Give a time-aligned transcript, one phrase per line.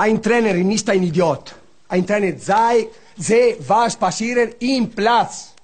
[0.00, 1.56] Ein Trainer ist ein Idiot.
[1.88, 5.56] Ein Trainer sei, sehe, was passiert im Platz.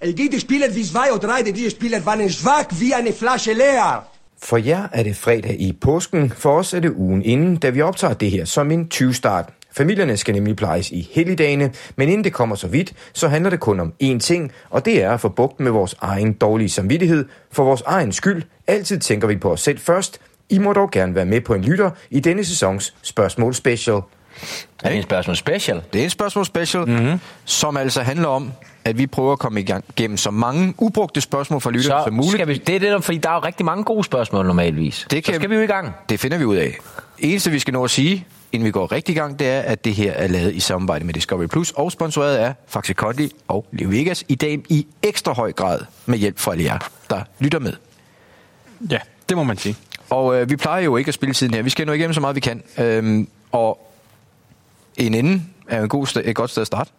[0.00, 4.06] Es gibt Spieler wie zwei oder drei, diese Spieler waren schwach wie eine Flasche leer.
[4.38, 7.82] For jer er det fredag i påsken, for os er det ugen inden, da vi
[7.82, 9.48] optager det her som en 20-start.
[9.72, 13.60] Familierne skal nemlig plejes i helligdagene, men inden det kommer så vidt, så handler det
[13.60, 17.24] kun om én ting, og det er at få bugt med vores egen dårlige samvittighed.
[17.52, 20.20] For vores egen skyld, altid tænker vi på os selv først.
[20.50, 23.94] I må dog gerne være med på en lytter i denne sæsons spørgsmål special.
[24.84, 25.82] Er det en spørgsmål special?
[25.92, 27.20] Det er en spørgsmål special, mm-hmm.
[27.44, 28.52] som altså handler om,
[28.84, 32.32] at vi prøver at komme igennem så mange ubrugte spørgsmål fra lytterne som muligt.
[32.32, 35.06] skal vi, det er det, der, fordi der er jo rigtig mange gode spørgsmål normalvis.
[35.10, 35.92] Det kan- Så skal vi jo i gang.
[36.08, 36.76] Det finder vi ud af.
[37.18, 39.84] Eneste, vi skal nå at sige, inden vi går rigtig i gang, det er, at
[39.84, 43.66] det her er lavet i samarbejde med Discovery Plus og sponsoreret af Faxe Kondi og
[43.72, 44.24] Leo Vegas.
[44.28, 46.78] I dag i ekstra høj grad med hjælp fra alle jer,
[47.10, 47.72] der lytter med.
[48.90, 49.76] Ja, det må man sige.
[50.10, 51.62] Og øh, vi plejer jo ikke at spille tiden her.
[51.62, 52.62] Vi skal nå igennem så meget, vi kan.
[52.78, 53.92] Øhm, og
[54.96, 56.90] en ende er en god sted, et godt sted at starte.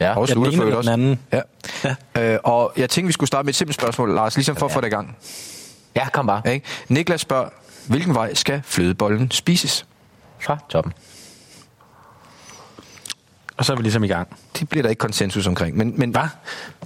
[0.00, 0.16] Ja.
[0.16, 0.90] Og Ja, slutte for også.
[0.90, 1.20] den anden.
[1.32, 1.40] Ja.
[2.18, 4.72] Øh, og jeg tænkte, vi skulle starte med et simpelt spørgsmål, Lars, ligesom for at
[4.72, 5.16] få det i gang.
[5.94, 6.42] ja, kom bare.
[6.44, 6.66] Ja, Ikke?
[6.88, 7.48] Niklas spørger,
[7.86, 9.86] hvilken vej skal flødebollen spises?
[10.40, 10.92] Fra toppen.
[13.56, 14.36] Og så er vi ligesom i gang.
[14.58, 15.76] Det bliver der ikke konsensus omkring.
[15.76, 16.22] Men, men Hvad?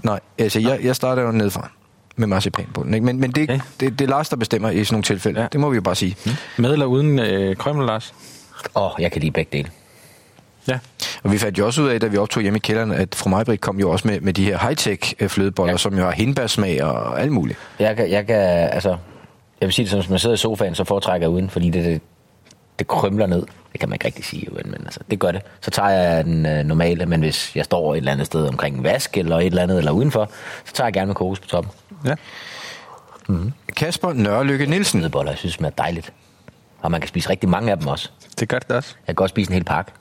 [0.02, 1.70] Nej, altså jeg, jeg starter jo nedefra
[2.16, 2.94] med marcipanbunden.
[2.94, 3.06] Ikke?
[3.06, 3.60] Men, men det, Okay.
[3.80, 5.40] det, det er Lars, der bestemmer i sådan nogle tilfælde.
[5.40, 5.46] Ja.
[5.52, 6.16] Det må vi jo bare sige.
[6.26, 6.32] Mm.
[6.58, 8.14] Med eller uden øh, krømmel, Lars?
[8.76, 9.70] Åh, oh, jeg kan lide begge dele.
[10.68, 10.78] Ja.
[11.22, 13.30] Og vi fandt jo også ud af, da vi optog hjemme i kælderen, at fru
[13.30, 15.78] Majbrit kom jo også med, med de her high-tech øh, flødeboller, ja.
[15.78, 17.58] Som jo har hindbærsmag og alt muligt.
[17.78, 18.36] Jeg kan, jeg kan,
[18.72, 18.88] altså,
[19.60, 21.70] jeg vil sige det sådan, hvis man sidder i sofaen, så foretrækker jeg uden, fordi
[21.70, 22.00] det, det,
[22.78, 23.42] det krymler ned.
[23.72, 25.42] Det kan man ikke rigtig sige, men, altså, det gør det.
[25.60, 28.76] Så tager jeg den øh, normale, men hvis jeg står et eller andet sted omkring
[28.76, 30.30] en vask eller et eller andet, eller udenfor,
[30.64, 31.72] så tager jeg gerne med kokos på toppen.
[32.04, 32.14] ja.
[33.76, 35.00] Kasper Nørlykke Nielsen.
[35.00, 36.12] Flødeboller, jeg synes, smager dejligt.
[36.80, 38.10] Og man kan spise rigtig mange af dem også.
[38.40, 38.94] Det gør det også.
[39.00, 39.92] Jeg kan godt spise en hel pakke.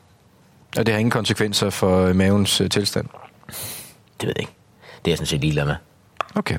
[0.78, 3.08] Og det har ingen konsekvenser for øh, mavens øh, tilstand.
[4.22, 4.54] Det ved jeg ikke.
[5.06, 5.76] Det er jeg sådan set ligeglad med.
[6.36, 6.58] Okay.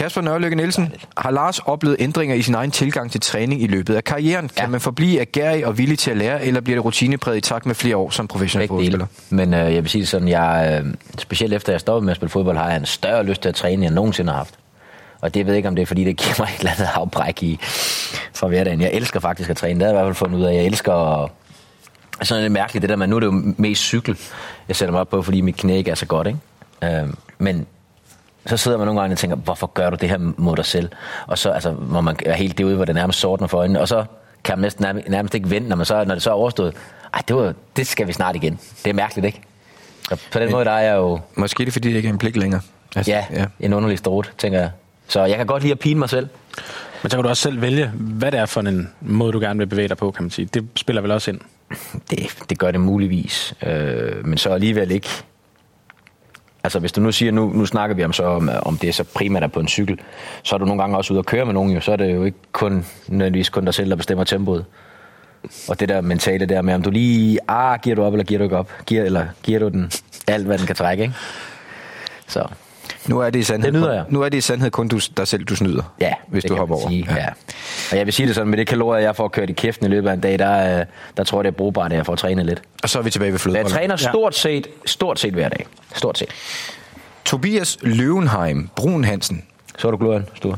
[0.00, 3.94] Kasper Nørlykke Nielsen, har Lars oplevet ændringer i sin egen tilgang til træning i løbet
[3.94, 4.48] af karrieren?
[4.48, 4.68] Kan Ja.
[4.70, 7.74] man forblive agerig og villig til at lære, eller bliver det rutinepræget i takt med
[7.74, 9.06] flere år som professionel fodboldspiller?
[9.30, 12.16] Men øh, jeg vil sige det sådan, jeg, øh, specielt efter jeg stoppede med at
[12.16, 14.54] spille fodbold, har jeg en større lyst til at træne, end jeg nogensinde har haft.
[15.20, 16.88] Og det ved jeg ikke, om det er, fordi det giver mig et eller andet
[16.94, 17.58] afbræk i
[18.34, 18.80] fra hverdagen.
[18.80, 19.80] Jeg elsker faktisk at træne.
[19.80, 20.54] Det har jeg i hvert fald fundet ud af.
[20.54, 21.30] Jeg elsker at
[22.22, 24.18] sådan lidt mærkeligt, det der med, nu er det jo mest cykel,
[24.68, 27.02] jeg sætter mig op på, fordi mit knæ ikke er så godt, ikke?
[27.02, 27.08] Øh,
[27.38, 27.66] men
[28.46, 30.88] så sidder man nogle gange og tænker, hvorfor gør du det her mod dig selv?
[31.26, 33.88] Og så altså, må man er helt derude, hvor det nærmest sortner for øjnene, og
[33.88, 34.04] så
[34.44, 36.74] kan man næsten nærmest, nærmest ikke vente, når, man så, når det så er overstået.
[37.14, 38.60] Ej, det, var, det skal vi snart igen.
[38.84, 39.40] Det er mærkeligt, ikke?
[40.08, 42.12] Så på den måde, der er jeg jo Måske er det, fordi det ikke er
[42.12, 42.60] en pligt længere.
[42.96, 43.46] Altså, ja, ja.
[43.60, 44.70] en underlig strot, tænker jeg.
[45.08, 46.28] Så jeg kan godt lide at pine mig selv.
[47.02, 49.58] Men så kan du også selv vælge, hvad det er for en måde, du gerne
[49.58, 50.46] vil bevæge dig på, kan man sige.
[50.54, 51.40] Det spiller vel også ind.
[52.10, 52.18] Det,
[52.50, 53.54] det gør det muligvis.
[53.62, 55.08] Øh, men så alligevel ikke.
[56.64, 58.92] Altså hvis du nu siger, nu, nu snakker vi om så om, om det er
[58.92, 60.00] så primært er på en cykel,
[60.42, 62.14] så er du nogle gange også ude at køre med nogen jo, så er det
[62.14, 64.64] jo ikke kun nødvendigvis kun dig selv, der bestemmer tempoet.
[65.68, 68.38] Og det der mentale der med, om du lige, ah, giver du op, eller giver
[68.38, 68.72] du ikke op?
[68.86, 69.92] Giver, eller giver du den
[70.28, 71.14] alt, hvad den kan trække, ikke?
[72.26, 72.46] Så
[73.06, 74.04] nu er det i sandhed, Det nyder jeg.
[74.08, 76.76] Nu er det i sandhed kun du, dig selv, du snyder, ja, hvis du hopper
[76.76, 76.88] over.
[76.88, 77.26] Sige, ja.
[77.90, 79.88] Og jeg vil sige det sådan, med det kalorier, jeg får kørt i kæften i
[79.88, 82.14] løbet af en dag, der, øh, der tror jeg, det er brugbart, at jeg får
[82.14, 82.62] trænet lidt.
[82.82, 85.66] Og så er vi tilbage ved Men jeg træner stort set, stort set hver dag.
[85.94, 86.28] Stort set.
[87.24, 89.44] Tobias Løvenheim Brun Hansen.
[89.78, 90.56] Så du glorien, Sture?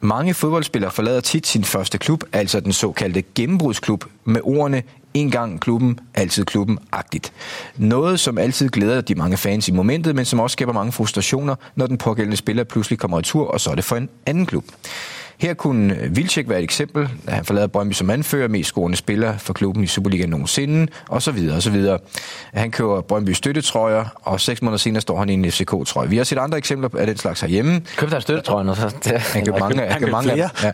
[0.00, 4.82] Mange fodboldspillere forlader tit sin første klub, altså den såkaldte gennembrudsklub, med ordene
[5.16, 7.32] en gang klubben, altid klubben-agtigt.
[7.76, 11.54] Noget, som altid glæder de mange fans i momentet, men som også skaber mange frustrationer,
[11.76, 14.46] når den pågældende spiller pludselig kommer i tur, og så er det for en anden
[14.46, 14.64] klub.
[15.38, 19.38] Her kunne Vilcek være et eksempel, da han forlader Brøndby som anfører, mest scorende spiller
[19.38, 21.98] for klubben i Superligaen nogensinde, så videre.
[22.54, 26.08] Han køber Brøndby støttetrøjer, og seks måneder senere står han i en FCK-trøje.
[26.08, 27.82] Vi har set andre eksempler af den slags herhjemme.
[27.96, 28.94] Køb dig en støttetrøje, og så...
[29.04, 30.36] Det, Han købte mange, han købte mange af.
[30.62, 30.72] Ja.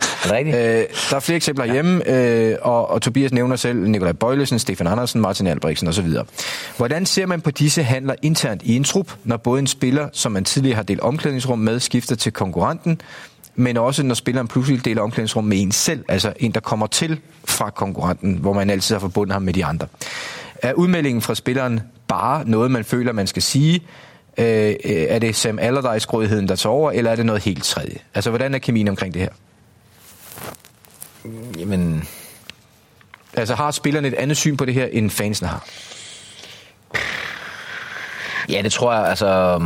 [0.80, 4.86] Øh, der er flere eksempler hjemme, øh, og, og Tobias nævner selv Nikolaj Bøjlesen, Stefan
[4.86, 6.08] Andersen, Martin Albrechtsen osv.
[6.76, 10.32] Hvordan ser man på disse handler internt i en trup, når både en spiller, som
[10.32, 13.00] man tidligere har delt omklædningsrum med, skifter til konkurrenten,
[13.54, 17.20] men også når spilleren pludselig deler omklædningsrum med en selv, altså en, der kommer til
[17.44, 19.86] fra konkurrenten, hvor man altid har forbundet ham med de andre.
[20.62, 23.80] Er udmeldingen fra spilleren bare noget, man føler, man skal sige?
[24.38, 27.96] Øh, er det Sam Allardyce-grådigheden, der tager over, eller er det noget helt tredje?
[28.14, 29.30] Altså, hvordan er kemien omkring det her?
[31.58, 32.04] Jamen,
[33.36, 35.64] Altså, har spillerne et andet syn på det her, end fansene har?
[38.48, 39.60] ja, det tror jeg, altså...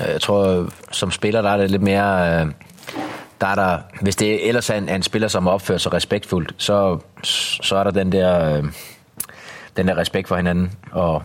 [0.00, 2.40] øh, Jeg tror, som spiller, der er det lidt mere...
[2.40, 2.46] Øh,
[3.40, 6.54] der er der, hvis det ellers er en, er en spiller, som opfører sig respektfuldt,
[6.58, 6.98] så,
[7.62, 8.64] så er der den der, øh,
[9.76, 11.22] den der respekt for hinanden, og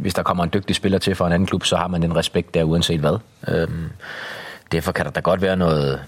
[0.00, 2.16] hvis der kommer en dygtig spiller til fra en anden klub, så har man den
[2.16, 3.18] respekt der uanset hvad.
[3.48, 3.68] Øh,
[4.72, 6.00] derfor kan der da godt være noget,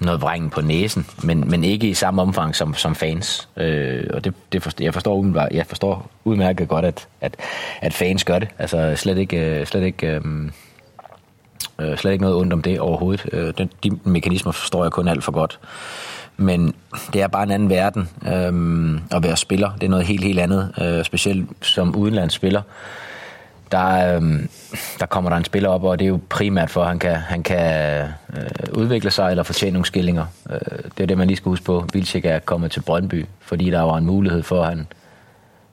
[0.00, 3.48] noget vrængen på næsen, men, men ikke i samme omfang som, som fans.
[3.56, 7.36] Øh, og det, det forstår, jeg, forstår, jeg forstår udmærket godt, at, at,
[7.80, 8.48] at fans gør det.
[8.58, 10.22] Altså slet ikke, øh, slet ikke, øh,
[11.78, 13.26] øh, slet ikke noget ondt om det overhovedet.
[13.32, 15.58] Øh, den, de mekanismer forstår jeg kun alt for godt.
[16.36, 16.74] Men
[17.12, 19.70] det er bare en anden verden øh, at være spiller.
[19.74, 20.72] Det er noget helt, helt andet.
[20.80, 22.62] Øh, specielt som udenlandsspiller.
[23.72, 24.22] Der, øh,
[25.00, 27.16] der kommer der en spiller op, og det er jo primært for, at han kan,
[27.16, 28.00] han kan
[28.36, 30.26] øh, udvikle sig eller fortjene nogle skillinger.
[30.50, 31.84] Øh, det er det, man lige skal huske på.
[31.92, 34.86] Vilcek er kommet til Brøndby, fordi der var en mulighed for, at han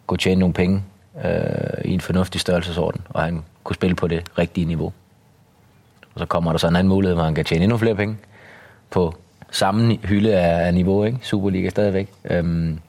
[0.07, 0.83] kunne tjene nogle penge
[1.25, 4.93] øh, i en fornuftig størrelsesorden, og han kunne spille på det rigtige niveau.
[6.13, 8.17] Og så kommer der så en anden mulighed, hvor han kan tjene endnu flere penge
[8.89, 9.13] på
[9.51, 11.17] samme hylde af, niveau, ikke?
[11.21, 12.07] Superliga stadigvæk.
[12.29, 12.79] Øhm,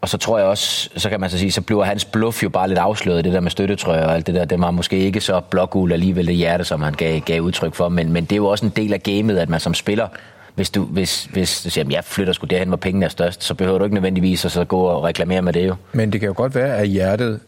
[0.00, 2.48] og så tror jeg også, så kan man så sige, så bliver hans bluff jo
[2.48, 4.44] bare lidt afsløret, det der med støttetrøjer og alt det der.
[4.44, 7.88] Det var måske ikke så blågul alligevel det hjerte, som han gav, gav udtryk for,
[7.88, 10.08] men, men det er jo også en del af gamet, at man som spiller,
[10.54, 13.44] hvis du, hvis, hvis du siger, at jeg flytter sgu derhen, hvor pengene er størst,
[13.44, 15.74] så behøver du ikke nødvendigvis at så gå og reklamere med det jo.
[15.92, 17.40] Men det kan jo godt være, at hjertet,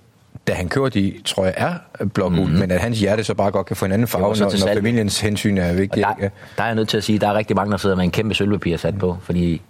[0.47, 2.59] da han kører de, tror jeg, er blågul, mm-hmm.
[2.59, 4.75] men at hans hjerte så bare godt kan få en anden farve, også når, når
[4.75, 6.07] familiens hensyn er Og vigtigt.
[6.21, 7.97] der, der er jeg nødt til at sige, at der er rigtig mange, der sidder
[7.97, 9.63] med en kæmpe sølvpapir sat på, fordi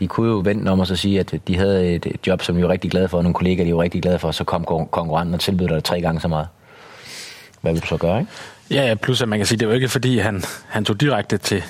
[0.00, 2.62] de kunne jo vente om og så sige, at de havde et job, som de
[2.62, 4.62] var rigtig glade for, og nogle kollegaer, de var rigtig glade for, og så kom
[4.62, 6.46] kon- konkurrenten og tilbød dig tre gange så meget.
[7.60, 8.32] Hvad vil du så gøre, ikke?
[8.70, 11.00] Ja, ja, plus at man kan sige, det er jo ikke fordi, han, han tog
[11.00, 11.62] direkte til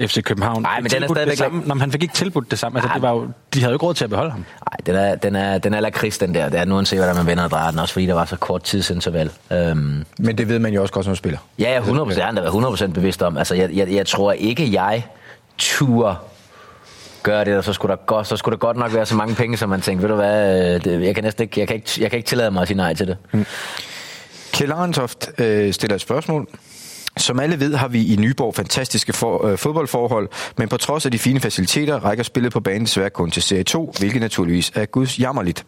[0.00, 0.62] FC København.
[0.62, 1.62] Nej, men den er stadigvæk det samme.
[1.66, 2.78] Nå, men han fik ikke tilbudt det samme.
[2.78, 4.40] Altså, det var jo, de havde jo ikke råd til at beholde ham.
[4.40, 6.48] Nej, den er, den er, den er lakrids, den der.
[6.48, 8.24] Det er nu at se, hvordan man vender og drejer den, også fordi der var
[8.24, 9.30] så kort tidsinterval.
[9.52, 11.38] Øhm, Men det ved man jo også godt som spiller.
[11.58, 12.24] ja, ja, 100 procent.
[12.24, 13.36] Han er 100 bevidst om.
[13.36, 15.06] Altså, jeg, jeg, jeg tror ikke, jeg
[15.58, 16.16] turde
[17.22, 19.34] gøre det, og så skulle, der godt, så skulle der godt nok være så mange
[19.34, 21.76] penge, som man tænkte, ved du hvad, øh, det, jeg kan næsten ikke, jeg kan
[21.76, 23.16] ikke, jeg kan ikke tillade mig at sige nej til det.
[24.52, 26.48] Kjell Arentoft øh, stiller et spørgsmål.
[27.18, 30.28] Som alle ved, har vi i Nyborg fantastiske for, øh, fodboldforhold,
[30.58, 33.62] men på trods af de fine faciliteter rækker spillet på banen desværre kun til Serie
[33.64, 35.66] 2, hvilket naturligvis er guds jammerligt.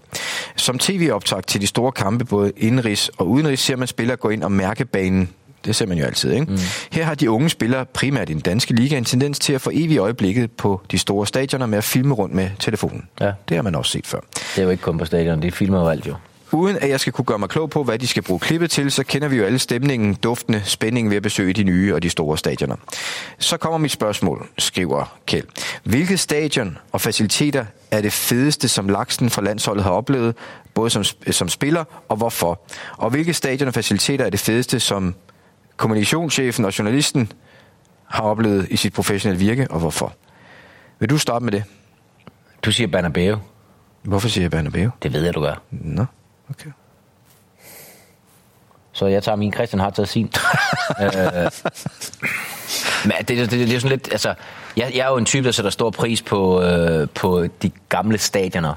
[0.57, 4.43] Som tv-optag til de store kampe, både indenrigs og udenrigs, ser man spillere gå ind
[4.43, 5.29] og mærke banen.
[5.65, 6.53] Det ser man jo altid, ikke?
[6.53, 6.59] Mm.
[6.93, 9.71] Her har de unge spillere, primært i den danske liga, en tendens til at få
[9.75, 13.09] evigt øjeblikket på de store stadioner med at filme rundt med telefonen.
[13.21, 13.33] Ja.
[13.49, 14.21] Det har man også set før.
[14.35, 16.15] Det er jo ikke kun på stadion, det filmer jo alt jo.
[16.53, 18.91] Uden at jeg skal kunne gøre mig klog på, hvad de skal bruge klippet til,
[18.91, 22.11] så kender vi jo alle stemningen, duftene, spændingen ved at besøge de nye og de
[22.11, 22.77] store stadioner.
[23.39, 25.47] Så kommer mit spørgsmål, skriver Kjeld.
[25.85, 30.35] Hvilket stadion og faciliteter er det fedeste, som Laksen fra landsholdet har oplevet,
[30.75, 32.61] både som, som spiller og hvorfor?
[32.97, 35.15] Og hvilke stadion og faciliteter er det fedeste, som
[35.77, 37.33] kommunikationschefen og journalisten
[38.05, 40.13] har oplevet i sit professionelle virke, og hvorfor?
[40.99, 41.65] Vil du starte med det?
[42.63, 43.37] Du siger Bernabeu.
[44.03, 44.91] Hvorfor siger jeg Bernabeu?
[45.03, 45.63] Det ved jeg, du gør.
[45.71, 46.05] Nå,
[46.51, 46.71] okay.
[48.93, 50.25] Så jeg tager min Christian har taget sin.
[51.03, 51.11] øh,
[53.05, 54.35] men det, det, det, det er jo sådan lidt, altså,
[54.77, 58.19] jeg, jeg er jo en type, der sætter stor pris på, øh, på de gamle
[58.19, 58.75] stadioner,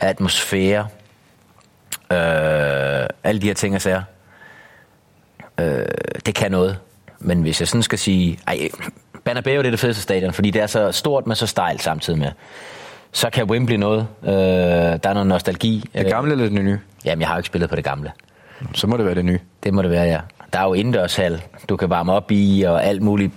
[0.00, 0.88] atmosfære,
[2.12, 4.02] øh, alle de her ting og sager.
[5.60, 5.86] Øh,
[6.26, 6.78] det kan noget.
[7.18, 8.68] Men hvis jeg sådan skal sige, ej,
[9.24, 12.18] Bernabeu det er det fedeste stadion, fordi det er så stort, men så stejlt samtidig
[12.18, 12.30] med.
[13.12, 14.06] Så kan Wembley noget.
[14.24, 15.84] Øh, der er noget nostalgi.
[15.94, 16.72] Det gamle eller det nye?
[16.72, 18.12] Øh, jamen, jeg har jo ikke spillet på det gamle.
[18.74, 19.38] Så må det være det nye.
[19.64, 20.20] Det må det være, ja.
[20.52, 23.32] Der er jo indendørshal, du kan varme op i, og alt muligt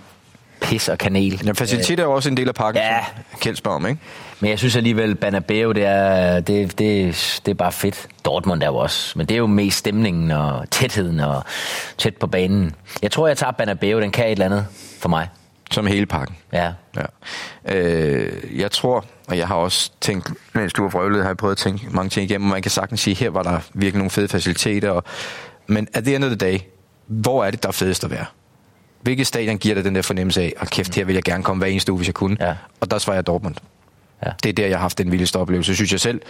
[0.62, 1.42] pis og kanel.
[1.46, 2.98] Ja, faciliteter er jo også en del af pakken, Ja.
[3.32, 4.00] som Kjeld spørger om, ikke?
[4.40, 8.08] Men jeg synes alligevel, Banabeo, det er, det, det, det er bare fedt.
[8.26, 9.18] Dortmund er jo også.
[9.18, 11.44] Men det er jo mest stemningen og tætheden og
[11.98, 12.72] tæt på banen.
[13.02, 14.02] Jeg tror, jeg tager Banabeo.
[14.02, 14.66] Den kan et eller andet
[15.00, 15.28] for mig.
[15.72, 16.36] Som hele pakken.
[16.54, 16.72] Ja.
[16.96, 17.02] Ja.
[17.76, 21.52] Øh, jeg tror, og jeg har også tænkt, mens du har vrøvlet, har jeg prøvet
[21.52, 24.10] at tænke mange ting igennem, og man kan sagtens sige, her var der virkelig nogle
[24.10, 24.90] fede faciliteter.
[24.90, 25.04] Og,
[25.68, 26.60] men at the end of the day,
[27.08, 28.26] hvor er det, der er fedest at være?
[29.02, 31.62] Hvilket stadion giver dig den der fornemmelse af, og kæft, her vil jeg gerne komme
[31.62, 32.38] hver eneste uge, hvis jeg kunne.
[32.40, 32.56] Ja.
[32.80, 33.56] Og der svarer jeg Dortmund.
[34.26, 34.32] Ja.
[34.44, 36.22] Det er der, jeg har haft den vildeste oplevelse, synes jeg selv.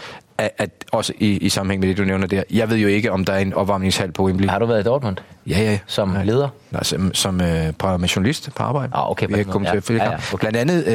[0.41, 2.43] At, at også i, i sammenhæng med det, du nævner der.
[2.51, 4.50] Jeg ved jo ikke, om der er en opvarmningshal på Wembley.
[4.50, 5.17] Har du været i Dortmund?
[5.48, 5.77] Ja, ja.
[5.88, 6.50] Som leder?
[6.71, 7.48] Nej, som, som øh,
[7.79, 8.91] på, med journalist på arbejde.
[8.95, 9.43] Ah, okay, Vi måde.
[9.43, 9.77] kommet til Ja.
[9.77, 10.50] at følge Ja, ja, ja, okay.
[10.50, 10.88] Blandt andet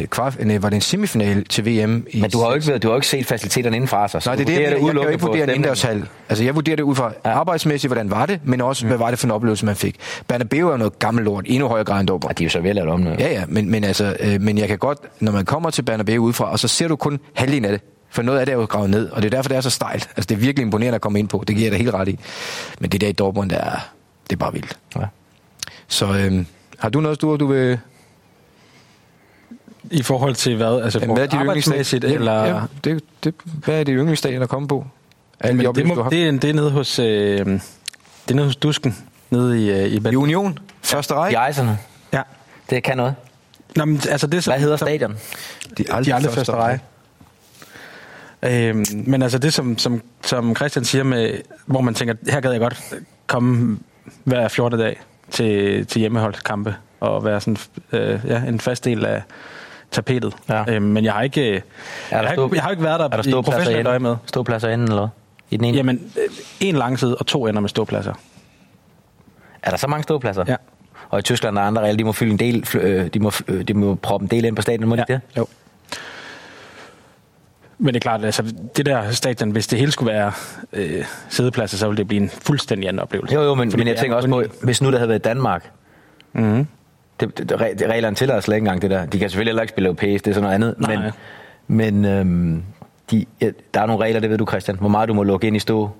[0.00, 2.06] øh, kvart, nej, var det en semifinal til VM.
[2.10, 4.22] I Men du har jo ikke, været, du har jo ikke set faciliteterne indenfra sig.
[4.22, 5.50] så Nej, det er det, jeg, vurderer jeg, jeg kan jo udelukkende ikke vurdere en
[5.50, 6.04] indendørshal.
[6.28, 7.30] Altså, jeg vurderer det ud fra ja.
[7.30, 8.88] arbejdsmæssigt, hvordan var det, men også, mm.
[8.88, 9.96] hvad var det for en oplevelse, man fik.
[10.28, 12.30] Bernabeu er jo noget gammelt lort, endnu højere grad end Dortmund.
[12.30, 13.10] Ah, de er jo så ved at lave det om nu.
[13.18, 16.24] Ja, ja, men, men, altså, øh, men jeg kan godt, når man kommer til Bernabeu
[16.24, 17.80] udefra, og så ser du kun halvdelen af det.
[18.14, 19.70] For noget af det er jo gravet ned, og det er derfor, det er så
[19.70, 20.08] stejlt.
[20.16, 21.44] Altså, det er virkelig imponerende at komme ind på.
[21.46, 22.18] Det giver jeg dig helt ret i.
[22.78, 23.90] Men det der i Dortmund, det er,
[24.30, 24.78] det er bare vildt.
[24.96, 25.00] Ja.
[25.88, 26.44] Så øh,
[26.78, 27.78] Har du noget, du, du vil...
[29.90, 30.82] I forhold til hvad?
[30.82, 32.44] Altså Hvad er dit arbejdsmæssigt, eller...
[32.44, 34.86] Ja, det, det, hvad er dit yndlingsstadie at komme på?
[35.40, 36.98] Alle de Men det, du må, har det, er, det er nede hos...
[36.98, 37.60] Øh, det
[38.30, 38.96] er nede hos Dusken,
[39.30, 40.16] nede i, øh, i I.
[40.16, 40.58] Union?
[40.82, 41.34] Første række?
[41.34, 41.78] De ejserne.
[42.12, 42.22] Ja.
[42.70, 43.14] Det kan noget.
[43.76, 45.16] Nå, men, altså, det er så, Hvad hedder stadion?
[45.78, 46.84] De er De er aldrig første række.
[48.46, 51.34] Øhm, men altså det, som, som, som Christian siger med,
[51.66, 52.82] hvor man tænker, her gad jeg godt
[53.26, 53.78] komme
[54.24, 54.78] hver 14.
[54.78, 57.56] dag til, til hjemmeholdskampe og være sådan,
[57.92, 59.22] øh, ja, en fast del af
[59.90, 60.36] tapetet.
[60.48, 60.64] Ja.
[60.68, 61.62] Øhm, men jeg har ikke, jeg
[62.10, 63.98] der har, stå- ikke, jeg har ikke været der, Er der i ståpladser professionelt øje
[63.98, 64.16] med.
[64.26, 65.08] Ståpladser inde, eller?
[65.50, 65.76] I den ene?
[65.76, 66.24] Jamen, øh,
[66.60, 68.14] en lang side og to ender med ståpladser.
[69.62, 70.44] Er der så mange ståpladser?
[70.48, 70.56] Ja.
[71.10, 73.62] Og i Tyskland er andre regler, de må fylde en del, øh, de må, øh,
[73.62, 75.20] de må proppe en del ind på stadion, må de det?
[75.36, 75.46] Jo.
[77.78, 78.42] Men det er klart, altså
[78.76, 80.32] det der stadion, hvis det hele skulle være
[80.72, 83.34] øh, sædepladser, så ville det blive en fuldstændig anden oplevelse.
[83.34, 85.22] Jo, jo, men, men jeg er tænker også på, hvis nu det havde været i
[85.22, 85.70] Danmark,
[86.32, 86.66] Mhm.
[87.20, 89.06] det, det, det, re- reglerne tillader slet ikke engang det der.
[89.06, 90.74] De kan selvfølgelig heller ikke spille europæisk, det er sådan noget andet.
[90.78, 91.10] Nej.
[91.68, 92.62] Men, men øhm,
[93.10, 95.46] de, ja, der er nogle regler, det ved du Christian, hvor meget du må lukke
[95.46, 95.90] ind i stå.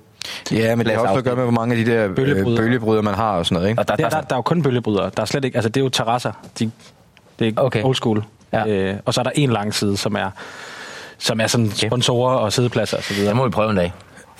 [0.52, 2.34] Ja, men det har også noget at gøre med, hvor mange af de der Bølgebrydere.
[2.34, 3.80] bølgebryder, bølgebryder man har og sådan noget, ikke?
[3.82, 5.10] Og der, Der, der, der, er jo kun bølgebrydere.
[5.16, 6.32] Der er slet ikke, altså det er jo terrasser.
[6.58, 6.70] De,
[7.38, 7.82] det er okay.
[7.82, 8.24] old school.
[8.52, 8.66] Ja.
[8.66, 10.30] Øh, og så er der en lang side, som er,
[11.18, 13.24] som er sådan sponsorer og sædepladser osv.
[13.24, 13.92] der må vi prøve en dag.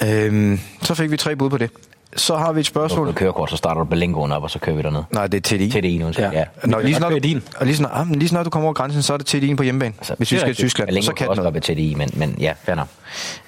[0.05, 1.71] Øhm, så fik vi tre bud på det.
[2.17, 3.07] Så har vi et Når spørgsmål.
[3.07, 5.03] du kørekort, så starter du Berlingoen op, og så kører vi derned.
[5.11, 5.71] Nej, det er TDI.
[5.71, 6.27] Til det ene, undskyld.
[6.27, 6.39] Ja.
[6.39, 6.45] Ja.
[6.65, 7.43] Når, lige, snart, din.
[7.57, 9.63] og lige, snart, ah, lige snart du kommer over grænsen, så er det TDI'en på
[9.63, 10.65] hjemmebane, altså, hvis vi det er skal til.
[10.65, 10.89] Tyskland.
[10.89, 11.63] Berlingoen Så kan det noget.
[11.63, 12.89] TDI, men, men ja, fair nok.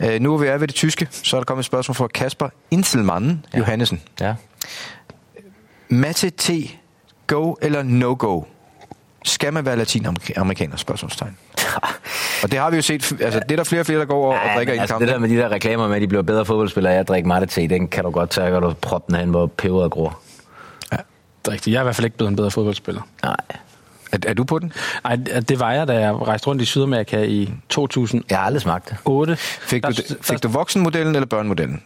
[0.01, 2.07] Øh, nu er vi er ved det tyske, så er der kommet et spørgsmål fra
[2.07, 3.59] Kasper Inselmannen ja.
[3.59, 4.03] Johannesen.
[4.21, 4.35] Ja.
[5.89, 6.51] Matte T.
[7.27, 8.43] Go eller no-go?
[9.27, 10.77] Skal man være latinamerikaner?
[10.77, 11.37] Spørgsmålstegn.
[12.43, 14.27] Og det har vi jo set, altså det er der flere og flere, der går
[14.27, 15.01] og, og drikker i men en altså, kamp.
[15.01, 17.51] det der med de der reklamer med, at de bliver bedre fodboldspillere, jeg drikker meget
[17.51, 20.19] te, den kan du godt tage, og du proppe den hen, hvor peberet gror.
[20.91, 20.99] Det
[21.49, 21.73] er rigtigt.
[21.75, 23.01] Jeg er i hvert fald ikke blevet en bedre fodboldspiller.
[23.23, 23.37] Nej,
[24.13, 24.73] Er, er du på den?
[25.05, 25.17] Nej,
[25.49, 28.27] det var jeg, da jeg rejste rundt i Sydamerika i 2008.
[28.31, 29.39] jeg har aldrig smagt det.
[29.39, 31.83] Fik du, Der- det- fik du voksenmodellen eller børnemodellen?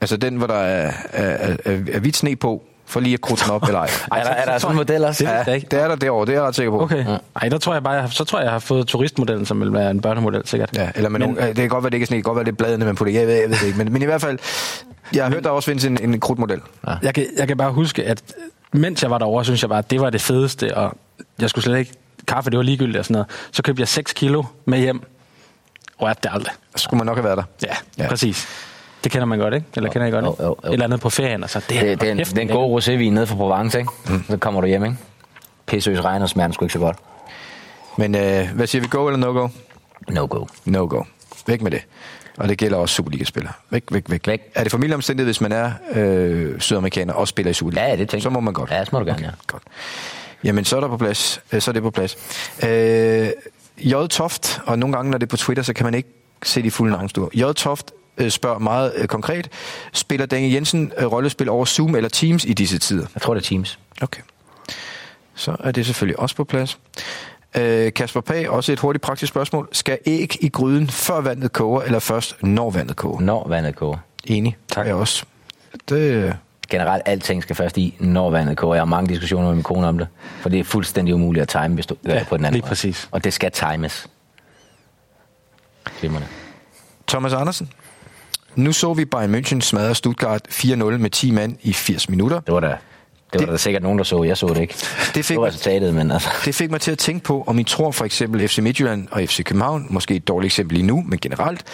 [0.00, 3.44] Altså den, hvor der er, er, er, er hvidt sne på, for lige at krudte
[3.44, 3.86] den op eller ej.
[4.12, 5.24] Er der, er der sådan en model også?
[5.24, 5.66] Det jeg ikke.
[5.70, 6.82] det er der derovre, det er jeg ret sikker på.
[6.82, 7.04] Okay.
[7.42, 9.60] Ej, der tror jeg bare, jeg, har- så tror jeg, jeg har fået turistmodellen, som
[9.60, 10.70] vil være en børnemodel, sikkert.
[10.76, 12.36] Ja, eller Men- nogle, det kan godt være, det ikke er sne, det kan godt
[12.36, 13.12] være, det er bladene, man putter.
[13.14, 14.38] Jeg ved, jeg ved det ikke, men, men i hvert fald,
[15.14, 16.60] jeg har hørt, der også findes en, en krudtmodel.
[17.02, 18.22] Jeg kan, jeg kan bare huske, at
[18.72, 20.96] mens jeg var derovre, synes jeg bare, at det var det fedeste, og
[21.40, 21.92] jeg skulle slet ikke...
[22.28, 23.26] Kaffe, det var ligegyldigt og sådan noget.
[23.52, 25.02] Så købte jeg 6 kilo med hjem.
[26.02, 26.52] Rørte det aldrig.
[26.76, 27.44] Så skulle man nok have været der.
[27.62, 28.02] Ja, Ja.
[28.02, 28.08] ja.
[28.08, 28.46] præcis.
[29.04, 29.66] Det kender man godt, ikke?
[29.76, 30.42] Eller kender I godt, Jo, ikke?
[30.42, 30.68] jo, jo.
[30.68, 31.58] Et eller andet på ferien, og så...
[31.68, 33.90] Det, Det, det, er en, det er en god rosévin nede fra Provence, ikke?
[34.08, 34.24] Mm.
[34.30, 34.96] Så kommer du hjem, ikke?
[35.66, 36.96] Pissøs regn og smager sgu ikke så godt.
[37.98, 39.48] Men øh, hvad siger vi, go eller no-go?
[40.10, 40.44] No go.
[40.64, 41.02] No-go.
[41.46, 41.82] Væk med det.
[42.38, 43.52] Og det gælder også Superliga-spillere.
[43.70, 44.40] Væk, væk, væk, Væk.
[44.54, 47.86] Er det familieomstændighed, hvis man er øh, sydamerikaner og spiller i Superliga?
[47.88, 48.70] Ja, det tænker Så må man godt.
[48.70, 49.30] Ja, så må du gerne, ja.
[49.46, 49.62] Godt.
[50.44, 51.40] Jamen, så er der på plads.
[51.52, 52.16] Øh, Så er det på plads.
[52.64, 53.28] Øh,
[53.78, 53.94] J.
[54.10, 56.08] Toft, og nogle gange, når det er på Twitter, så kan man ikke
[56.42, 57.28] se de fulde navnstuer.
[57.34, 57.52] J.
[57.52, 57.90] Toft
[58.28, 59.48] spørger meget øh, konkret.
[59.92, 63.06] Spiller Daniel Jensen øh, rollespil over Zoom eller Teams i disse tider?
[63.14, 63.78] Jeg tror, det er Teams.
[64.02, 64.22] Okay.
[65.34, 66.78] Så er det selvfølgelig også på plads.
[67.56, 69.68] Øh, Kasper Pag, også et hurtigt praktisk spørgsmål.
[69.72, 73.20] Skal æg i gryden, før vandet koger, eller først, når vandet koger?
[73.20, 73.98] Når vandet koger.
[74.24, 74.56] Enig.
[74.68, 74.86] Tak.
[74.86, 75.24] Jeg også.
[75.88, 76.36] Det,
[76.70, 78.74] Generelt, alting skal først i, når vandet koger.
[78.74, 80.08] Jeg har mange diskussioner med min kone om det.
[80.40, 82.68] For det er fuldstændig umuligt at time, hvis du Ja, på den anden lige måde.
[82.68, 83.08] præcis.
[83.10, 84.06] Og det skal times.
[86.00, 86.26] Glimrende.
[87.08, 87.70] Thomas Andersen.
[88.56, 92.40] Nu så vi Bayern München smadre Stuttgart 4-0 med 10 mand i 80 minutter.
[92.40, 92.78] Det var der, det
[93.32, 94.22] var Det- der sikkert nogen, der så.
[94.22, 94.74] Jeg så det ikke.
[95.14, 96.28] Det fik det resultatet, men altså...
[96.44, 99.22] Det fik mig til at tænke på, om I tror for eksempel FC Midtjylland og
[99.28, 101.64] FC København, måske et dårligt eksempel lige nu, men generelt,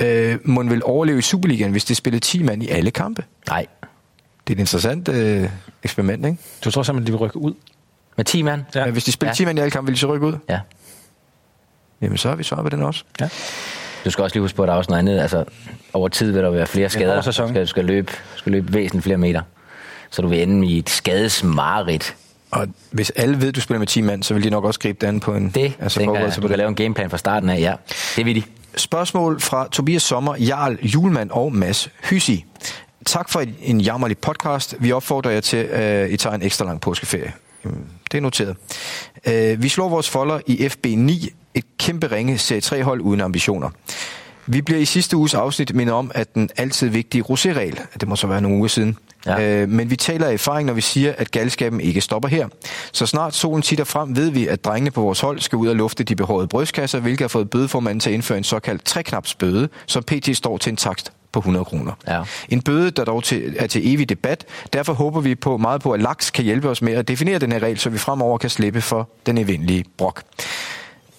[0.00, 3.24] øh, må vil overleve i Superligaen, hvis det spillede 10 mand i alle kampe.
[3.48, 3.66] Nej.
[4.46, 5.50] Det er et interessant øh,
[5.82, 6.38] eksperiment, ikke?
[6.64, 7.54] Du tror simpelthen, de vil rykke ud?
[8.16, 8.62] Med 10 mand?
[8.74, 8.90] Ja.
[8.90, 9.34] Hvis de spiller Ja.
[9.34, 10.34] 10 mand i alle kampe, vil de så rykke ud?
[10.48, 10.60] Ja.
[12.02, 13.04] Jamen, så har vi svaret på den også.
[13.20, 13.28] Ja.
[14.06, 15.20] Du skal også lige huske på, at der er også noget andet.
[15.20, 15.44] Altså,
[15.92, 17.22] over tid vil der være flere skader.
[17.22, 19.42] Du skal, du skal, løbe, du skal løbe væsentligt flere meter.
[20.10, 22.16] Så du vil ende i et skadesmarerit.
[22.50, 24.80] Og hvis alle ved, at du spiller med 10 mand, så vil de nok også
[24.80, 25.50] gribe det an på en...
[25.50, 27.60] Det altså, tænker jeg, sig du på kan lave en gameplan fra starten af.
[27.60, 27.74] Ja,
[28.16, 28.42] det vil de.
[28.76, 32.44] Spørgsmål fra Tobias Sommer, Jarl Julemand og Mads Hysi.
[33.06, 34.76] Tak for en jammerlig podcast.
[34.80, 37.32] Vi opfordrer jer til, at uh, I tager en ekstra lang påskeferie.
[38.12, 38.56] Det er noteret.
[39.26, 43.70] Uh, vi slår vores folder i FB9, et kæmpe ringe Serie 3-hold uden ambitioner.
[44.46, 48.16] Vi bliver i sidste uges afsnit mindet om, at den altid vigtige rosé-regel, det må
[48.16, 49.62] så være nogle uger siden, Ja.
[49.62, 52.48] Øh, men vi taler af erfaring, når vi siger, at galskaben ikke stopper her.
[52.92, 55.76] Så snart solen titter frem, ved vi, at drengene på vores hold skal ud og
[55.76, 60.02] lufte de behårede brystkasser, hvilket har fået bødeformanden til at indføre en såkaldt treknapsbøde, som
[60.02, 60.36] pt.
[60.36, 61.92] står til en takst på 100 kroner.
[62.08, 62.22] Ja.
[62.48, 64.44] En bøde, der dog til, er til evig debat.
[64.72, 67.52] Derfor håber vi på meget på, at Laks kan hjælpe os med at definere den
[67.52, 70.22] her regel, så vi fremover kan slippe for den evindelige brok.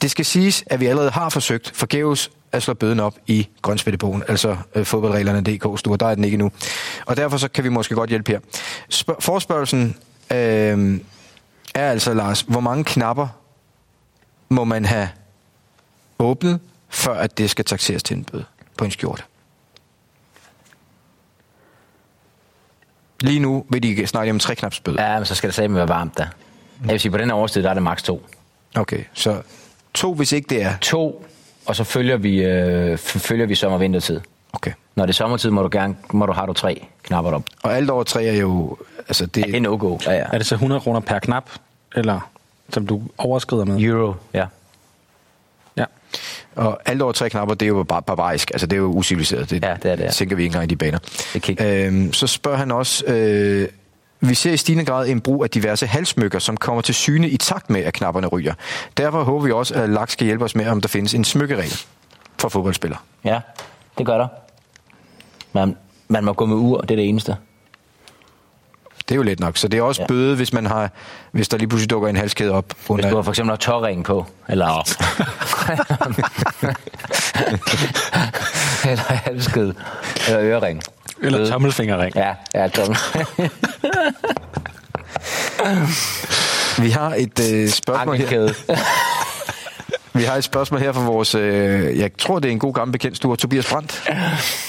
[0.01, 4.23] Det skal siges, at vi allerede har forsøgt forgæves at slå bøden op i grønspættebogen,
[4.27, 6.51] altså øh, fodboldreglerne.dk, Sture, der er den ikke nu.
[7.05, 8.39] Og derfor så kan vi måske godt hjælpe her.
[8.89, 9.95] Spørg- forspørgelsen
[10.31, 10.99] øh,
[11.75, 13.27] er altså, Lars, hvor mange knapper
[14.49, 15.09] må man have
[16.19, 18.45] åbnet, før at det skal taxeres til en bøde
[18.77, 19.23] på en skjorte?
[23.21, 25.03] Lige nu vil de snakke om tre knapsbøde.
[25.03, 26.27] Ja, men så skal det sammen være varmt der.
[26.81, 28.25] Jeg vil sige, på den her årstid, der er det maks to.
[28.75, 29.41] Okay, så
[29.97, 30.73] to, hvis ikke det er...
[30.81, 31.25] To,
[31.65, 34.19] og så følger vi, øh, følger vi sommer- og vintertid.
[34.53, 34.71] Okay.
[34.95, 37.43] Når det er sommertid, må du gerne, må du, har du tre knapper op.
[37.63, 38.77] Og alt over tre er jo...
[39.07, 39.97] Altså det, Det er no-go.
[40.05, 40.23] Ja, ja.
[40.33, 41.49] Er det så 100 kroner per knap,
[41.95, 42.29] eller
[42.73, 43.81] som du overskrider med?
[43.81, 44.45] Euro, ja.
[45.77, 45.85] Ja.
[46.55, 48.51] Og alt over tre knapper, det er jo bare barbarisk.
[48.51, 49.49] Altså, det er jo usiviliseret.
[49.49, 50.09] Det, Ja, det er det, ja.
[50.09, 50.99] tænker vi ikke engang i de baner.
[51.33, 51.61] Det.
[51.61, 53.05] Øhm, så spørger han også...
[53.05, 53.67] Øh,
[54.19, 57.37] vi ser i stigende grad en brug af diverse halsmykker, som kommer til syne i
[57.37, 58.53] takt med, at knapperne ryger.
[58.97, 61.73] Derfor håber vi også, at Laks skal hjælpe os med, om der findes en smykkeregel
[62.37, 62.99] for fodboldspillere.
[63.23, 63.39] Ja,
[63.97, 64.27] det gør der.
[65.53, 65.75] Man,
[66.07, 67.35] man må gå med ur, det er det eneste.
[68.99, 69.57] Det er jo let nok.
[69.57, 70.07] Så det er også Ja.
[70.07, 70.89] bøde, hvis, man har,
[71.31, 72.65] hvis der lige pludselig dukker en halskæde op.
[72.67, 74.67] Hvis Under, du har for eksempel har tårring på, eller...
[78.91, 79.73] eller halskede,
[80.27, 80.81] eller ørering.
[81.21, 81.51] Eller Bøde.
[81.51, 82.15] tommelfingerring.
[82.15, 82.97] Ja, ja, tommel.
[86.81, 88.53] Vi har et øh, spørgsmål her.
[90.17, 92.91] Vi har et spørgsmål her fra vores, øh, jeg tror det er en god gammel
[92.91, 94.03] bekendt stue, Tobias Brandt.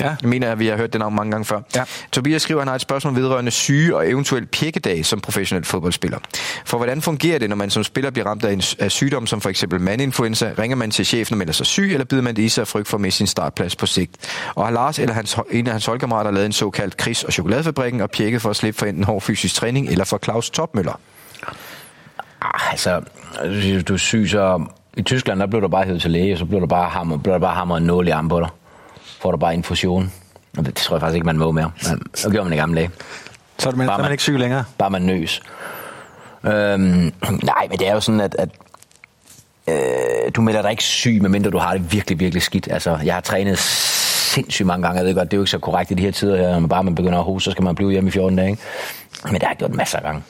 [0.00, 0.16] Ja.
[0.22, 1.60] Jeg mener, at vi har hørt det navn mange gange før.
[1.76, 1.84] Ja.
[2.12, 6.18] Tobias skriver, at han har et spørgsmål vedrørende syge og eventuelt pjekkedag som professionel fodboldspiller.
[6.64, 9.40] For hvordan fungerer det, når man som spiller bliver ramt af en af sygdom, som
[9.40, 10.50] for eksempel mandinfluenza?
[10.58, 12.68] Ringer man til chefen og melder sig syg, eller bider man det i sig af
[12.68, 14.16] frygt for at miste sin startplads på sigt?
[14.54, 18.00] Og har Lars eller hans, en af hans holdkammerater lavet en såkaldt kris- og chokoladefabrikken
[18.00, 21.00] og pjekket for at slippe for enten hård fysisk træning eller for Claus Topmøller?
[22.42, 23.02] Ah, altså,
[23.88, 24.66] du er syg, så...
[24.98, 27.16] I Tyskland, der blev du bare hævet til læge, og så blev der bare hammer,
[27.18, 28.48] blev der bare hammer en nål i armen på dig.
[29.20, 30.12] Får du bare infusion.
[30.56, 31.70] Det tror jeg faktisk ikke, man må mere.
[32.24, 32.90] Det gjorde man i gamle dage.
[33.58, 34.64] Så er, man, så er man man- ikke syg længere.
[34.78, 35.42] Bare man nøs.
[36.44, 36.52] Øhm,
[37.42, 38.48] nej, men det er jo sådan, at, at
[39.68, 42.68] øh, du melder dig ikke syg, medmindre du har det virkelig, virkelig skidt.
[42.70, 44.98] Altså, jeg har trænet sindssygt mange gange.
[44.98, 46.50] Jeg ved godt, det er jo ikke så korrekt i de her tider her.
[46.52, 48.50] Når man bare man begynder at hoste, så skal man blive hjemme i 14 dage.
[48.50, 48.62] Ikke?
[49.24, 50.22] Men det har jeg gjort masser af gange.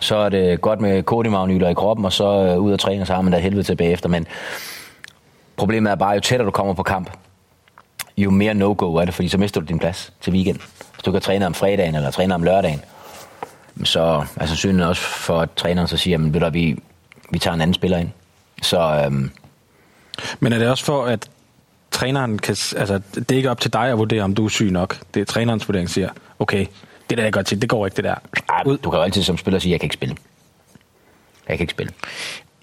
[0.00, 3.06] Så er det godt med kodimagnyler i kroppen, og så øh, ud at træne, og
[3.06, 4.08] så har man da helvede tilbage efter.
[4.08, 4.26] Men
[5.56, 7.10] problemet er bare, jo tættere du kommer på kamp,
[8.16, 10.62] jo mere no-go er det, fordi så mister du din plads til weekenden.
[10.94, 12.80] Hvis du kan træne om fredagen eller træne om lørdagen,
[13.84, 16.78] så er sandsynligheden også for, at træneren så siger, at vi,
[17.30, 18.10] vi tager en anden spiller ind.
[18.62, 19.30] Så øhm,
[20.40, 21.30] Men er det også for, at
[21.90, 22.56] træneren kan...
[22.76, 24.98] Altså, det er ikke op til dig at vurdere, om du er syg nok.
[25.14, 26.66] Det er trænerens vurdering, siger, okay,
[27.10, 28.14] det der er godt til, det går ikke, det der.
[28.48, 28.78] ej, Ud.
[28.78, 30.16] du kan jo altid som spiller sige, jeg kan ikke spille.
[31.48, 31.92] Jeg kan ikke spille.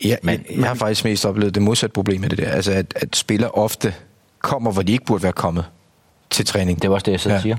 [0.03, 2.49] Ja, Men- jeg, jeg har faktisk mest oplevet det modsatte problem med det der.
[2.49, 3.93] Altså, at, at spillere ofte
[4.41, 5.65] kommer, hvor de ikke burde være kommet
[6.29, 6.82] til træning.
[6.82, 7.39] Det er også det, jeg sidder Ja.
[7.39, 7.56] og siger.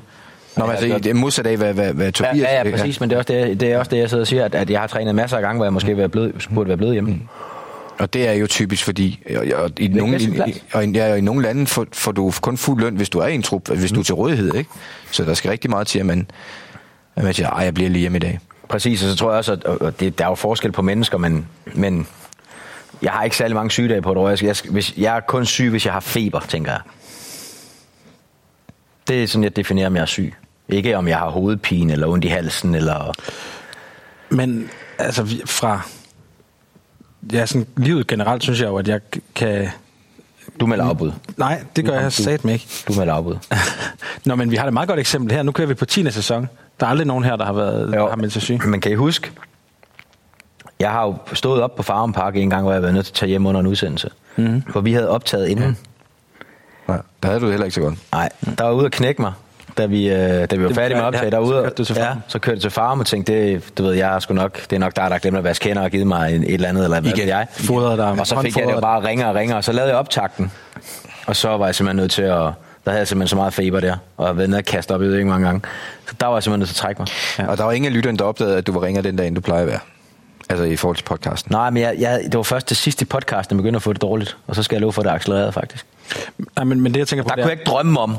[0.57, 2.37] Nå, men altså, det er modsat af, hvad, hvad, hvad Ja, Tobias...
[2.38, 4.27] ja, ja, præcis, men det er, også det, det er også det, jeg sidder og
[4.27, 6.68] siger, at, at jeg har trænet masser af gange, hvor jeg måske være blevet, burde
[6.68, 7.20] være blevet hjemme.
[7.99, 10.40] Og det er jo typisk, fordi og, og i, nogle, i,
[10.73, 13.18] og, i- ja, og i nogle lande får, får du kun fuld løn, hvis du
[13.18, 14.70] er i en trup, hvis du er til rådighed, ikke?
[15.11, 16.31] Så der skal rigtig meget til, at man,
[17.16, 18.40] at man siger, ej, jeg bliver lige hjemme i dag.
[18.68, 21.18] Præcis, og så tror jeg også, at og det, der er jo forskel på mennesker,
[21.18, 22.07] men, men
[23.03, 24.29] jeg har ikke særlig mange sygedage på et år.
[24.29, 26.81] Jeg, skal, jeg, hvis, jeg er kun syg, hvis jeg har feber, tænker jeg.
[29.09, 30.35] Det er sådan, jeg definerer, om jeg er syg.
[30.68, 33.12] Ikke om jeg har hovedpine, eller ondt i halsen, eller...
[34.29, 35.81] Men altså, fra...
[37.33, 39.68] Ja, sådan livet generelt, synes jeg jo, at jeg k- kan...
[40.61, 41.12] Du melder afbud.
[41.37, 42.67] Nej, det gør Nå, jeg du- sat ikke.
[42.88, 43.37] Du melder afbud.
[44.27, 45.43] Nå, men vi har et meget godt eksempel her.
[45.43, 46.11] Nu kører vi på 10.
[46.11, 46.49] sæson.
[46.81, 48.61] Der er aldrig nogen her, der har, været, der har meldt sig syg.
[48.67, 49.31] Men kan I huske,
[50.81, 53.12] jeg har jo stået op på Farm Park en gang, hvor jeg var nødt til
[53.12, 54.11] at tage hjem under en udsendelse.
[54.37, 54.62] Mm.
[54.73, 55.79] Hvor vi havde optaget inden.
[56.88, 57.95] Ja, der havde du heller ikke så godt.
[58.12, 59.33] Nej, der var ude at knække mig,
[59.79, 61.25] da vi, øh, da vi var Det- færdige med ja, optaget.
[61.25, 62.19] ja, der var så kørte du til ja, farm.
[62.29, 64.81] så kørte jeg til farm og tænkte, det, du ved, jeg sgu nok, det er
[64.81, 67.01] nok dig, der har glemt at vaske hænder og givet mig et eller andet, eller
[67.01, 67.29] hvad Igen.
[67.29, 67.47] jeg.
[67.53, 68.11] Fodrede dig.
[68.21, 70.53] Og så fik jeg det bare ringer og ringer, og så lavede jeg optakten.
[71.27, 72.31] Og så var jeg simpelthen nødt til at,
[72.85, 75.01] der havde jeg simpelthen så meget feber der, og jeg været nede og kaste op,
[75.01, 75.61] ved ikke mange gange.
[76.09, 77.09] Så der var jeg simpelthen nødt til at trække mig.
[77.39, 77.47] Ja.
[77.47, 79.35] Og der var ingen af lytterne, der opdagede, at du var ringer den dag, end
[79.35, 79.79] du plejer at være.
[80.49, 81.53] Altså i forhold til podcasten.
[81.53, 83.93] Nej, men jeg, jeg, det var først til sidst i podcasten, jeg begyndte at få
[83.93, 84.37] det dårligt.
[84.47, 85.87] Og så skal jeg love for, at det accelererede faktisk.
[86.57, 88.17] Nej, men, men det, jeg tænker på, Der det kunne er, jeg ikke drømme om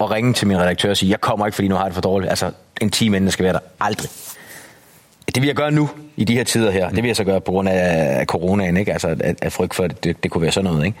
[0.00, 1.94] at ringe til min redaktør og sige, jeg kommer ikke, fordi nu har jeg det
[1.94, 2.30] for dårligt.
[2.30, 3.58] Altså, en time inden skal være der.
[3.80, 4.10] Aldrig.
[5.34, 6.88] Det vil jeg gøre nu, i de her tider her.
[6.88, 8.92] Det vil jeg så gøre på grund af af coronaen, ikke?
[8.92, 10.98] Altså, at frygt for, at det, det kunne være sådan noget, ikke?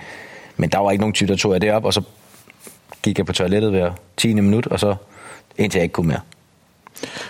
[0.56, 2.02] Men der var ikke nogen type, der tog jeg det op, og så
[3.02, 4.34] gik jeg på toilettet hver 10.
[4.34, 4.94] minut, og så
[5.58, 6.20] indtil jeg ikke kunne mere.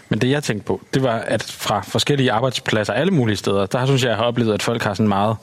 [0.09, 3.87] Men det jeg tænkte på, det var, at fra forskellige arbejdspladser, alle mulige steder, der
[3.87, 5.37] synes jeg, jeg har oplevet, at folk har sådan meget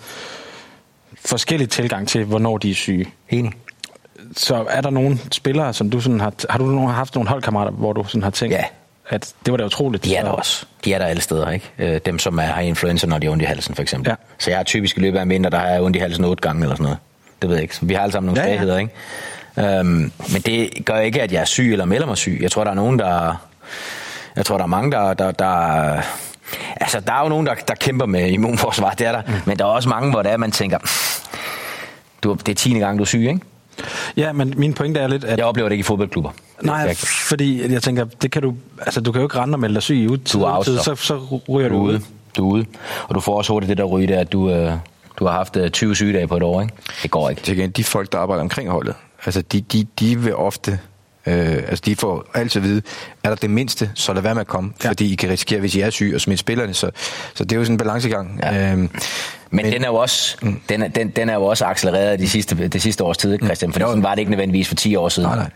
[1.25, 3.07] forskellig tilgang til, hvornår de er syge.
[3.29, 3.53] Enig.
[4.37, 6.33] Så er der nogle spillere, som du sådan har...
[6.49, 8.63] Har du nogen- haft nogle holdkammerater, hvor du sådan har tænkt, Ja.
[9.09, 10.03] at det var da utroligt?
[10.05, 10.65] De er der Og- også.
[10.85, 11.71] De er der alle steder, ikke?
[11.79, 14.09] Øh, Dem, som er, har influenza, når de har ondt i halsen, for eksempel.
[14.09, 14.15] Ja.
[14.39, 16.25] Så jeg har typisk i løbet af en vinter, der har jeg ondt i halsen
[16.25, 16.97] otte gange eller sådan noget.
[17.41, 17.75] Det ved jeg ikke.
[17.75, 18.53] Så Vi har alle sammen nogle Ja, ja.
[18.57, 19.79] svagheder, ikke?
[19.79, 22.39] Øhm, men det gør ikke, at jeg er syg eller melder mig syg.
[22.41, 23.41] Jeg tror, der er nogen, der...
[24.35, 25.13] Jeg tror, der er mange, der...
[25.13, 25.47] der, der
[26.75, 29.21] altså, der er jo nogen, der, der kæmper med immunforsvar, det er der.
[29.27, 29.33] Mm.
[29.45, 30.77] Men der er også mange, hvor det er, man tænker...
[32.23, 32.79] Du, det er 10.
[32.79, 33.39] gang, du er syg, ikke?
[34.17, 35.37] Ja, men min pointe er lidt, at...
[35.37, 36.31] Jeg oplever det ikke i fodboldklubber.
[36.61, 39.59] Nej, Jeg- fordi jeg tænker, det kan du, altså, du kan jo ikke rende og
[39.59, 40.95] melde dig syg i ud, Du er så, så.
[40.95, 41.89] så ryger du Du ud.
[41.93, 42.01] ude.
[42.37, 42.65] Du er ude.
[43.07, 44.73] Og du får også hurtigt det der ryge der, at du, øh,
[45.19, 46.73] du har haft øh, 20 sygedage på et år, ikke?
[47.03, 47.41] Det går ikke.
[47.41, 50.71] Til igen, de folk, der arbejder omkring holdet, altså de, de, de vil ofte,
[51.25, 52.81] øh, altså de får altid at vide,
[53.23, 54.89] er der det mindste, så lad være med at komme, ja.
[54.89, 56.91] fordi I kan risikere, hvis I er syge, og smitte spillerne, så,
[57.33, 58.39] så det er jo sådan en balancegang.
[58.43, 58.71] Ja.
[58.71, 58.89] Øhm,
[59.51, 60.61] Men, men den er jo også, mm.
[60.69, 63.45] den, er, den, den er jo også accelereret de sidste, det sidste års tid, ikke,
[63.45, 63.73] Christian?
[63.73, 63.87] For Jo.
[63.87, 65.29] sådan var det ikke nødvendigvis for 10 år siden.
[65.29, 65.49] nej, nej.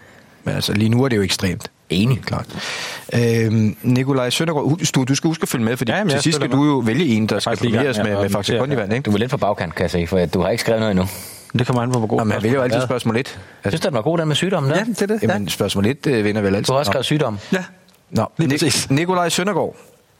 [0.43, 1.71] Men altså, lige nu er det jo ekstremt.
[1.89, 2.21] Enig.
[2.21, 2.45] Klart.
[3.13, 6.15] Øhm, Nikolaj Søndergaard, du, du skal huske at følge med, fordi Ja, ja, jamen, til
[6.15, 8.57] jeg sidst skal du jo vælge en, der skal premieres med med, Faxe.
[8.59, 9.03] Bondivand, ikke?
[9.03, 11.07] Du er lidt for bagkant, kan jeg se, for du har ikke skrevet noget endnu.
[11.59, 13.39] Det kommer an på, hvor god Jamen, han vælger jo altid spørgsmål 1.
[13.63, 14.77] Jeg synes, den var god, den med sygdommen der.
[14.77, 15.23] Ja, det er det.
[15.23, 16.65] Jamen, spørgsmål 1 øh, vinder vel altid.
[16.65, 17.39] Du har også skrevet sygdom.
[17.53, 17.63] Ja.
[18.11, 18.91] Nå, Nik-.
[18.91, 19.75] Nikolaj Søndergaard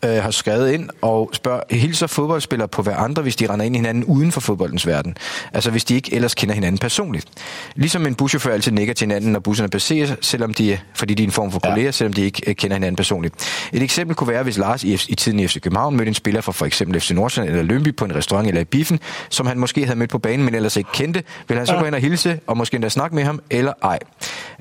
[0.05, 3.75] øh, har skrevet ind og spørger, hilser fodboldspillere på hver andre, hvis de render ind
[3.75, 5.17] i hinanden uden for fodboldens verden?
[5.53, 7.27] Altså hvis de ikke ellers kender hinanden personligt.
[7.75, 11.27] Ligesom en buschauffør altid nikker til hinanden, når busserne passerer, selvom de, fordi de er
[11.27, 13.35] en form for kolleger, selvom de ikke øh, kender hinanden personligt.
[13.73, 16.41] Et eksempel kunne være, hvis Lars i, i tiden i FC København mødte en spiller
[16.41, 19.59] fra for eksempel FC Nordsjælland eller Lønby på en restaurant eller i biffen, som han
[19.59, 21.23] måske havde mødt på banen, men ellers ikke kendte.
[21.47, 23.99] Vil han så gå ind og hilse og måske endda snakke med ham, eller ej?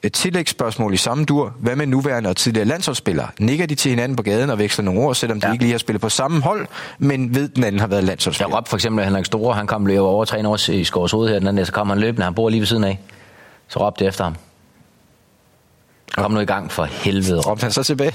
[0.03, 1.55] Et tillægsspørgsmål i samme dur.
[1.61, 3.29] Hvad med nuværende og tidligere landsholdsspillere?
[3.39, 5.53] Nikker de til hinanden på gaden og veksler nogle ord, selvom de Ja.
[5.53, 6.67] ikke lige har spillet på samme hold,
[6.99, 8.57] men ved, den anden har været Jeg landsholdsspiller?
[8.57, 11.39] råbte for eksempel, Henrik Store, han kom løbe over træne over i Skovs Hoved her,
[11.39, 13.01] den anden så kom han løbende, han bor lige ved siden af.
[13.69, 14.37] Så råbte jeg efter ham.
[16.17, 17.41] Kom nu i gang for helvede.
[17.41, 18.13] Råbte han så tilbage?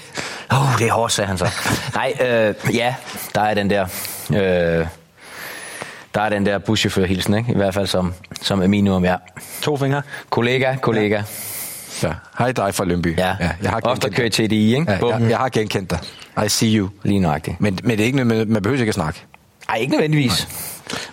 [0.51, 1.47] Åh, oh, det er hårdt, sagde han så.
[1.95, 2.95] Nej, øh, ja,
[3.35, 3.83] der er den der...
[4.29, 4.87] Øh,
[6.15, 7.51] der er den der buschauffør-hilsen, ikke?
[7.51, 9.15] I hvert fald som, som minimum, ja.
[9.61, 10.01] To fingre.
[10.29, 11.15] Kollega, kollega.
[11.15, 11.23] Ja.
[12.03, 12.13] Ja.
[12.39, 13.17] Hej dig fra Lønby.
[13.17, 13.35] ja.
[13.39, 14.85] ja jeg, har Ofte kører genkendt TDI, ikke?
[14.91, 14.99] dig.
[15.01, 15.99] Ja, jeg, jeg har genkendt dig.
[16.45, 16.89] I see you.
[17.03, 17.61] Lige nøjagtigt.
[17.61, 19.25] Men, men det er ikke, noget med- man behøver ikke at snakke.
[19.69, 20.47] Ej, ikke nødvendigvis.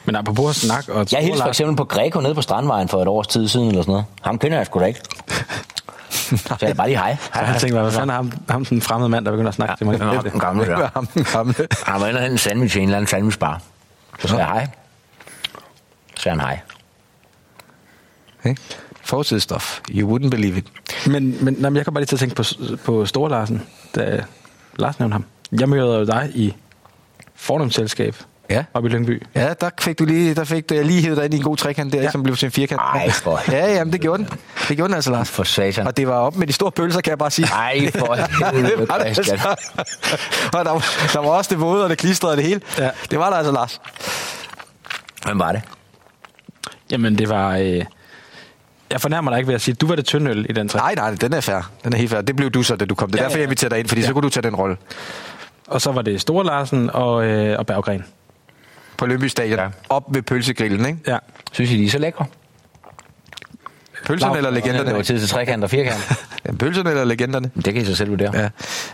[0.05, 1.07] Men apropos at snakke og...
[1.13, 3.83] Jeg hilste for eksempel på Greco nede på Strandvejen for et års tid siden, eller
[3.83, 4.05] sådan noget.
[4.23, 5.01] Ham kender jeg sgu da ikke.
[6.11, 7.17] Så jeg bare lige hej.
[7.35, 9.73] Så jeg tænkte, hvad fanden er ham, ham den fremmede mand, der begynder at snakke
[9.73, 9.99] Ja, til mig?
[10.01, 10.89] det er den gamle der.
[10.95, 11.55] Ham den gamle.
[11.87, 13.61] Han var inde og hente en sandwich i en eller anden sandwichbar.
[14.19, 14.67] Så sagde jeg hej.
[16.17, 16.61] Så sagde han hej.
[19.07, 19.11] Ikke?
[19.11, 19.81] Fortidsstof.
[19.91, 20.67] You wouldn't believe it.
[21.07, 22.43] Men, men nej, men jeg kan bare lige til at tænke på,
[22.85, 23.63] på Store Larsen,
[23.95, 24.25] da
[24.77, 25.25] Lars nævnte ham.
[25.61, 26.55] Jeg mødte jo dig i
[27.35, 28.17] fordomsselskab
[28.51, 28.65] Ja.
[28.75, 29.23] oppe i Lyngby.
[29.35, 31.43] Ja, der fik du lige, der fik du, jeg lige hævet dig ind i en
[31.43, 32.11] god trekant der, ja.
[32.11, 32.81] Som blev til en firkant.
[32.81, 34.33] Ej, for Ja, jamen, det gjorde den.
[34.69, 35.31] Det gjorde den altså, Lars.
[35.31, 35.87] For satan.
[35.87, 37.47] Og det var op med de store pølser, kan jeg bare sige.
[37.49, 38.15] Ej, for
[38.55, 39.39] helvede, det var det Christian.
[40.53, 42.61] Og der, var- der var også det våde og det klistrede og det hele.
[42.79, 42.91] Ja.
[43.11, 43.81] Det var der altså, Lars.
[45.25, 45.63] Hvem var det?
[46.91, 47.57] Jamen, det var...
[47.57, 47.85] Øh,
[48.93, 50.69] jeg fornærmer dig ikke ved at sige, at du var det tynde øl i den
[50.69, 50.79] træ.
[50.79, 51.71] Nej, nej, den er fair.
[51.85, 52.21] Den er helt fair.
[52.21, 53.11] Det blev du så, da du kom.
[53.11, 53.41] Det er Ja, derfor, ja.
[53.41, 54.07] jeg inviterede dig ind, fordi ja.
[54.07, 54.77] så kunne du tage den rolle.
[55.67, 58.05] Og så var det Store Larsen og, øh, og Berggren.
[58.99, 59.59] På Lønby Stadion.
[59.59, 59.69] Ja.
[59.89, 60.99] Op ved pølsegrillen, ikke?
[61.07, 61.19] Ja.
[61.53, 62.27] Synes I, de er så lækre?
[64.07, 65.03] Pølserne eller Det var legenderne?
[65.03, 66.13] tid til trekant og firkant.
[66.47, 67.51] Ja, pølserne eller legenderne?
[67.55, 68.39] Det kan I så selv vurdere.
[68.41, 68.49] Ja.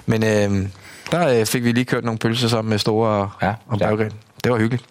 [0.06, 0.68] Men øh,
[1.10, 3.78] der øh, fik vi lige kørt nogle pølser sammen med Store og, Ja, og.
[3.78, 4.12] Berggren.
[4.44, 4.84] Det var hyggeligt.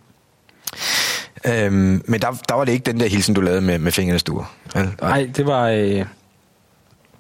[1.48, 4.20] Øhm, men der, der var det ikke den der hilsen, du lavede med, med fingrene
[4.20, 4.54] stuer.
[5.02, 5.68] Nej, det var...
[5.68, 6.06] Øh,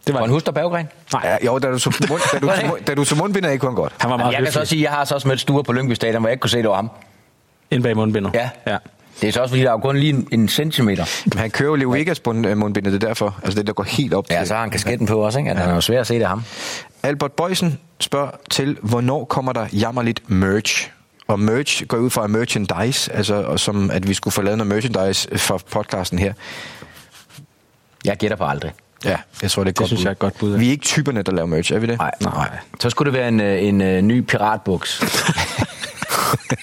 [0.08, 0.88] det Var var en huster Berggren?
[1.14, 3.46] Nej, Ja, jo, da du tog, mund, da du, tog, mund- da du tog mundbind
[3.46, 3.94] af, kunne han godt.
[3.98, 5.74] han var meget Jeg kan så sige, at jeg har så også mødt Sture på
[5.74, 6.90] Lyngby Stadion, hvor jeg ikke kunne se, det var ham.
[7.72, 8.34] Ind bag mundbindet.
[8.34, 8.50] Ja.
[8.68, 8.78] ja.
[9.22, 11.06] Det er så også, fordi der er jo kun lige en, en centimeter.
[11.26, 13.40] Men han kører jo Leo Vegas øh, mundbindet, det er derfor.
[13.44, 14.48] Altså det, der går helt op Ja, til.
[14.48, 15.52] så har han kasketten på også, ikke?
[15.52, 15.62] At ja.
[15.62, 16.44] han er jo svær at se, det ham.
[17.04, 20.92] Albert Bøjsen spørger til, hvornår kommer der jammerligt merch?
[21.32, 24.74] Og merch går ud fra merchandise, altså og som at vi skulle få lavet noget
[24.74, 26.34] merchandise for podcasten her.
[28.06, 28.72] Jeg gætter på aldrig.
[29.06, 30.04] Ja, jeg tror, det er et godt synes bud.
[30.04, 30.58] jeg er et godt bud, ja.
[30.58, 31.98] Vi er ikke typerne, der laver merch, er vi det?
[31.98, 32.50] Nej, nej.
[32.80, 35.00] Så skulle det være en, øh, en, en ny piratbuks.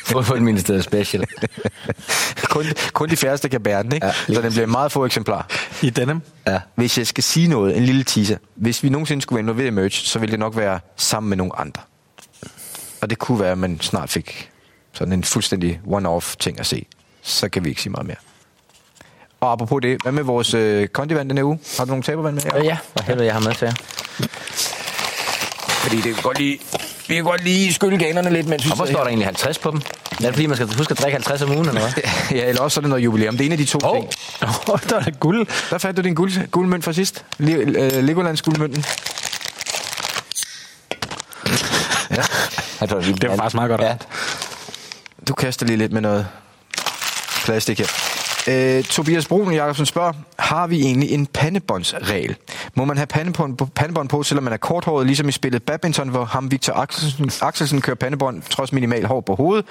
[0.06, 1.24] Fodboldministeriet special.
[2.44, 4.06] kun, kun de færreste kan bære den, ikke?
[4.06, 5.42] Ja, så den bliver meget få eksemplarer.
[5.82, 6.20] I denim.
[6.46, 6.60] Ja.
[6.74, 8.36] Hvis jeg skal sige noget, en lille teaser.
[8.54, 11.36] Hvis vi nogensinde skulle være involveret i merch, så ville det nok være sammen med
[11.36, 11.82] nogle andre.
[13.00, 14.50] Og det kunne være, at man snart fik
[14.98, 16.86] sådan en fuldstændig one-off ting at se.
[17.22, 18.16] Så kan vi ikke sige meget mere.
[19.40, 21.58] Og apropos det, hvad med vores øh, kondivand den her uge?
[21.78, 22.58] Har du nogle tabervand med her?
[22.58, 23.74] Øh, ja, for helvede, jeg har med til jer.
[25.82, 26.58] Fordi det kan godt lige,
[27.08, 29.58] vi kan godt lige skylle ganerne lidt, mens vi Og hvor står der egentlig 50
[29.58, 29.80] på dem?
[30.10, 31.92] Er det fordi, man skal huske at drikke 50 om ugen, eller hvad?
[32.38, 33.36] Ja, eller også så er det noget jubilæum.
[33.36, 34.08] Det er en af de to Åh, ting.
[34.72, 35.46] Oh, der er da guld.
[35.70, 37.24] Der fandt du din guld, guldmønt fra sidst.
[37.38, 38.84] Le, øh, Legolands guldmønten.
[42.88, 43.80] Tror, Det var faktisk meget godt.
[43.80, 43.96] Ja.
[45.28, 46.26] Du kaster lige lidt med noget
[47.44, 47.86] plastik her.
[48.48, 52.36] Øh, Tobias Brun Jacobsen spørger, har vi egentlig en pandebåndsregel?
[52.74, 56.08] Må man have pandebånd på, pandebånd på, selvom man er korthåret, ligesom i spillet badminton,
[56.08, 59.66] hvor ham Victor Axelsen, Axelsen kører pandebånd trods minimal hår på hovedet?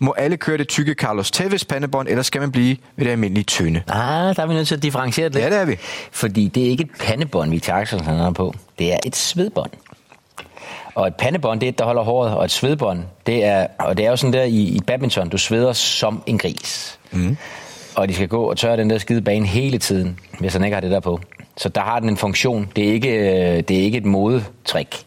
[0.00, 3.44] Må alle køre det tykke Carlos Tevez pandebånd, eller skal man blive ved det almindelige
[3.44, 3.82] tynde?
[3.88, 5.44] Ah, der er vi nødt til at differentiere det lidt.
[5.44, 5.76] Ja, det er vi.
[6.12, 8.54] Fordi det er ikke et pandebånd, vi tager han har på.
[8.78, 9.70] Det er et svedbånd.
[10.94, 13.96] Og et pandebånd, det er et, der holder håret, og et svedbånd, det er, og
[13.96, 16.98] det er jo sådan der i, i badminton, du sveder som en gris.
[17.10, 17.36] Mm.
[17.96, 20.74] Og de skal gå og tørre den der skide bane hele tiden, hvis han ikke
[20.74, 21.20] har det der på.
[21.56, 22.68] Så der har den en funktion.
[22.76, 25.04] Det er ikke, øh, det er ikke et modetrik.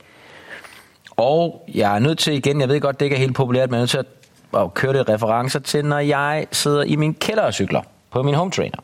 [1.11, 3.73] Og jeg er nødt til igen, jeg ved godt, det ikke er helt populært, men
[3.73, 7.13] jeg er nødt til at, at køre det referencer til, når jeg sidder i min
[7.13, 8.77] kælder og cykler på min home trainer.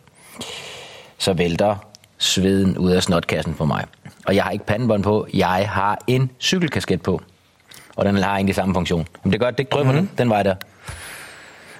[1.17, 1.75] Så vælter
[2.17, 3.85] sveden ud af snotkassen på mig.
[4.25, 7.21] Og jeg har ikke pandebånd på, jeg har en cykelkasket på.
[7.95, 9.07] Og den har egentlig samme funktion.
[9.23, 10.07] Men det gør, det drømmer mm-hmm.
[10.07, 10.55] den, den vej der.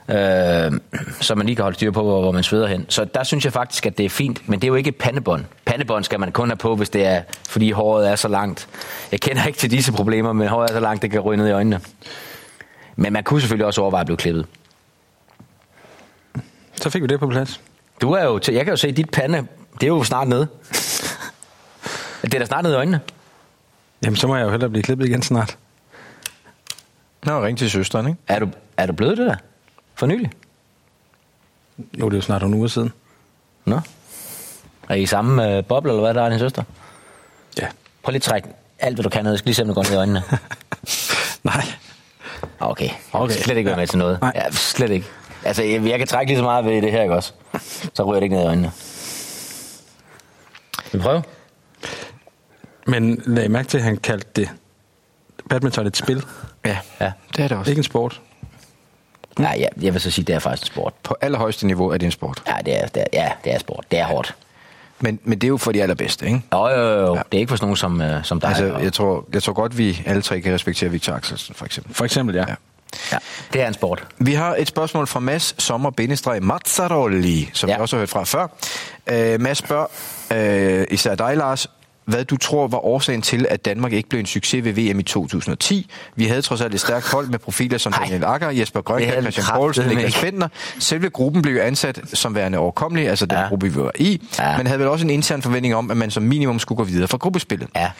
[0.09, 0.71] Øh,
[1.21, 2.85] så man lige kan holde styr på, hvor, hvor man sveder hen.
[2.89, 4.95] Så der synes jeg faktisk, at det er fint, men det er jo ikke et
[4.95, 5.45] pandebånd.
[5.65, 8.67] Pandebånd skal man kun have på, hvis det er, fordi håret er så langt.
[9.11, 11.47] Jeg kender ikke til disse problemer, men håret er så langt, det kan ryge ned
[11.47, 11.79] i øjnene.
[12.95, 14.45] Men man kunne selvfølgelig også overveje at blive klippet.
[16.75, 17.61] Så fik vi det på plads.
[18.01, 20.47] Du er jo, jeg kan jo se, at dit pande, det er jo snart nede.
[22.23, 22.99] Det er da snart nede i øjnene.
[24.03, 25.57] Jamen, så må jeg jo hellere blive klippet igen snart.
[27.23, 28.19] Nå, ring til søsteren, ikke?
[28.27, 29.35] Er du, er du blevet det der?
[29.95, 30.31] For nylig?
[31.99, 32.93] Jo, det er jo snart nogle uger siden.
[33.65, 33.79] Nå.
[34.89, 36.63] Er I samme øh, boble, eller hvad der er din søster?
[37.61, 37.67] Ja.
[38.03, 39.31] Prøv lige at trække alt, hvad du kan ned.
[39.31, 40.23] Jeg skal lige se, om det går ned i øjnene.
[41.43, 41.65] Nej.
[42.59, 42.89] Okay.
[43.13, 43.33] Okay.
[43.33, 44.21] Slet ikke være med til noget.
[44.21, 44.31] Nej.
[44.35, 45.07] Ja, slet ikke.
[45.45, 47.33] Altså, jeg, jeg kan trække lige så meget ved det her, ikke også?
[47.93, 48.71] Så ryger det ikke ned i øjnene.
[50.91, 51.23] Vil vi prøve?
[52.87, 54.49] Men lag mærke til, at han kaldte det
[55.49, 56.23] badminton et spil.
[56.65, 57.11] Ja, Ja.
[57.37, 57.71] det er det også.
[57.71, 58.21] Ikke en sport.
[59.39, 60.93] Nej, ja, jeg vil så sige, det er faktisk en sport.
[61.03, 62.43] På allerhøjeste niveau er det en sport.
[62.47, 63.85] Ja, det er, det er, ja, det er sport.
[63.91, 64.35] Det er hårdt.
[64.99, 66.41] Men, men det er jo for de allerbedste, ikke?
[66.53, 67.15] Jo, jo, jo.
[67.15, 67.21] Ja.
[67.31, 68.49] Det er ikke for sådan nogen som, øh, som dig.
[68.49, 71.65] Altså, og- jeg tror, jeg tror godt, vi alle tre kan respektere Victor Axelsen, for
[71.65, 71.95] eksempel.
[71.95, 72.45] For eksempel, ja.
[72.47, 72.55] Ja.
[73.11, 73.17] ja,
[73.53, 74.07] det er en sport.
[74.17, 77.73] Vi har et spørgsmål fra Mads Sommer Bindestreg Mazzaroli, som ja.
[77.73, 77.77] Ja.
[77.77, 78.47] vi også har hørt fra før.
[79.35, 79.85] Uh, Mads spørger,
[80.79, 81.67] uh, især dig, Lars,
[82.05, 85.03] hvad du tror var årsagen til, at Danmark ikke blev en succes ved VM i
[85.03, 85.91] 2010.
[86.15, 87.93] Vi havde trods alt et stærkt hold med profiler som.
[87.93, 90.21] Daniel Akker, Jesper Grønkjær, Christian Poulsen, Niklas.
[90.21, 90.47] Bentner.
[90.79, 93.47] Selve gruppen blev ansat som værende overkommelig, altså den ja.
[93.47, 94.57] Gruppe, vi var i, ja.
[94.57, 97.07] Men havde vel også en intern forventning om, at man som minimum skulle gå videre
[97.07, 97.67] fra gruppespillet.
[97.75, 97.91] Ja.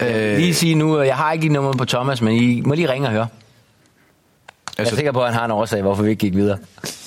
[0.00, 2.92] Øh, lige sige nu, jeg har ikke lige nummer på Thomas, men I må lige
[2.92, 3.26] ringe og høre.
[3.26, 3.36] Altså,
[4.78, 6.58] jeg er Altså, sikker på, at han har en årsag, hvorfor vi ikke gik videre.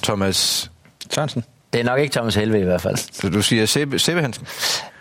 [0.03, 0.71] Thomas,
[1.11, 1.43] Sørensen.
[1.73, 3.21] Det er nok ikke Thomas Helve i hvert fald.
[3.21, 4.47] du, du siger Sebbe, Sebbe Hansen.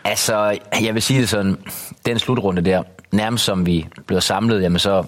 [0.04, 1.58] Altså, jeg vil sige det sådan,
[2.06, 5.04] den slutrunde der, nærmest som vi bliver samlet, jamen så,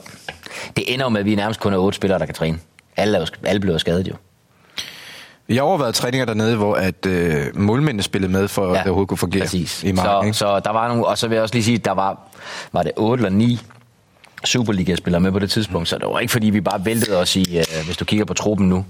[0.76, 2.58] det ender jo med, at vi nærmest kun er otte spillere, der kan træne.
[2.96, 4.14] Alle, er alle bliver skadet jo.
[5.48, 8.86] Jeg har overvejet træninger dernede, hvor at øh, målmændene spillede med, for ja, at det
[8.86, 9.84] overhovedet kunne fungere præcis.
[9.84, 10.10] i marken.
[10.10, 10.38] så, ikke?
[10.38, 12.18] så der var nogle, og så vil jeg også lige sige, der var,
[12.72, 13.60] var det otte eller ni
[14.44, 17.58] Superliga-spillere med på det tidspunkt, så det var ikke fordi, vi bare væltede os i,
[17.58, 18.84] øh, hvis du kigger på truppen nu.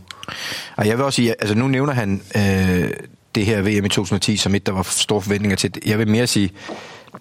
[0.77, 2.91] Og jeg vil også sige, altså nu nævner han øh,
[3.35, 5.73] det her VM i 2010 som et, der var store forventninger til.
[5.87, 6.51] Jeg vil mere sige,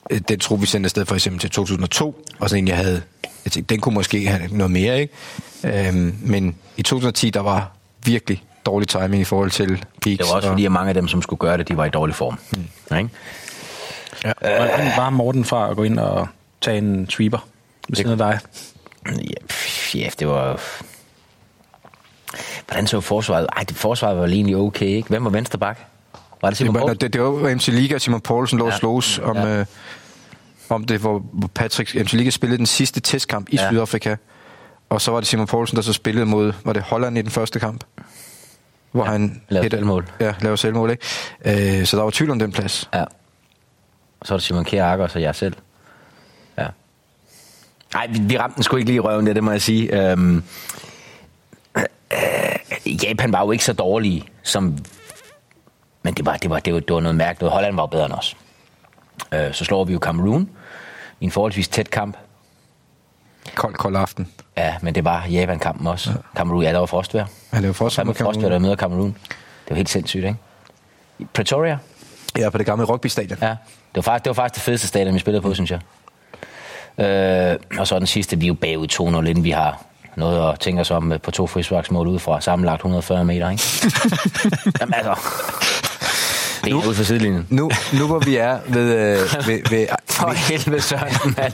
[0.10, 3.02] øh, den trup, vi sendte afsted for eksempel til 2002, og sådan en, jeg havde,
[3.46, 5.88] jeg tænkte, den kunne måske have noget mere, ikke?
[5.88, 7.72] Øhm, men i 2010, der var
[8.06, 10.18] virkelig dårlig timing i forhold til peaks.
[10.18, 11.86] Det var også og, fordi, at mange af dem, som skulle gøre det, de var
[11.86, 12.40] i dårlig form.
[12.52, 12.98] Mm.
[12.98, 13.10] Ikke?
[14.40, 16.28] Hvordan var Morten fra at gå ind og
[16.62, 17.48] tage en sweeper
[17.90, 18.40] ved siden af dig?
[19.06, 20.62] Ja, pff, ja, det var...
[22.68, 23.48] Hvordan så forsvaret?
[23.58, 25.10] Ej, det forsvaret var egentlig okay, ikke?
[25.10, 25.80] Hvem var venstre bak?
[26.44, 26.98] Var det Simon var, Poulsen?
[27.02, 28.78] det, det var MC Liga, Simon Poulsen lå og Ja.
[28.78, 29.60] slås om, Ja.
[29.60, 29.66] øh,
[30.70, 31.26] om det, hvor
[31.56, 33.70] Patrick MC Liga spillede den sidste testkamp i Ja.
[33.70, 34.16] Sydafrika.
[34.90, 37.32] Og så var det Simon Poulsen, der så spillede mod, var det Holland i den
[37.32, 37.84] første kamp?
[38.92, 40.08] Hvor Ja, han lavede selvmål.
[40.20, 41.80] Ja, laver selvmål, ikke?
[41.80, 42.90] Øh, så der var tvivl om den plads.
[42.94, 43.04] Ja.
[44.20, 45.54] Og så var det Simon Kjær Akker, og så jeg selv.
[46.58, 46.66] Ja.
[47.94, 50.12] Nej, vi, vi ramte den sgu ikke lige i røven, det, det må jeg sige.
[50.12, 50.44] Øhm,
[51.78, 51.84] øh,
[53.04, 54.78] Japan var jo ikke så dårlige, som...
[56.04, 57.54] Men det var, det var, det var, det var noget mærkeligt.
[57.54, 58.38] Holland var jo bedre end os.
[59.32, 60.50] Øh, så slår vi jo Cameroon
[61.20, 62.18] i en forholdsvis tæt kamp.
[63.56, 64.28] Kold, kold aften.
[64.58, 66.10] Ja, men det var Japan-kampen også.
[66.10, 66.16] Ja.
[66.36, 67.28] Cameroon, ja, der var.
[67.52, 68.52] Han laver forsvar Fandme med frostvejr, Cameroon.
[68.52, 69.16] der møder Cameroon.
[69.30, 70.38] Det var helt sindssygt, ikke?
[71.34, 71.78] Pretoria.
[72.38, 73.38] Ja, på det gamle rugby-stadion.
[73.42, 73.48] Ja.
[73.50, 73.58] Det
[73.96, 75.80] var, faktisk, det var faktisk det fedeste stadion, vi spillede på, synes jeg.
[77.06, 79.84] Øh, og så den sidste, vi er jo bagud 2-0, inden vi har
[80.16, 82.42] noget at tænke os om øh, på to frisparksmål udefra.
[82.42, 83.64] Sammenlagt 140 meter, ikke?
[84.80, 85.16] Jamen altså...
[86.64, 87.48] Det er ude for sidelinjen.
[87.50, 88.94] Nu, nu hvor vi er ved...
[88.94, 91.54] Øh, ved, ved For helvede, Søren, mand.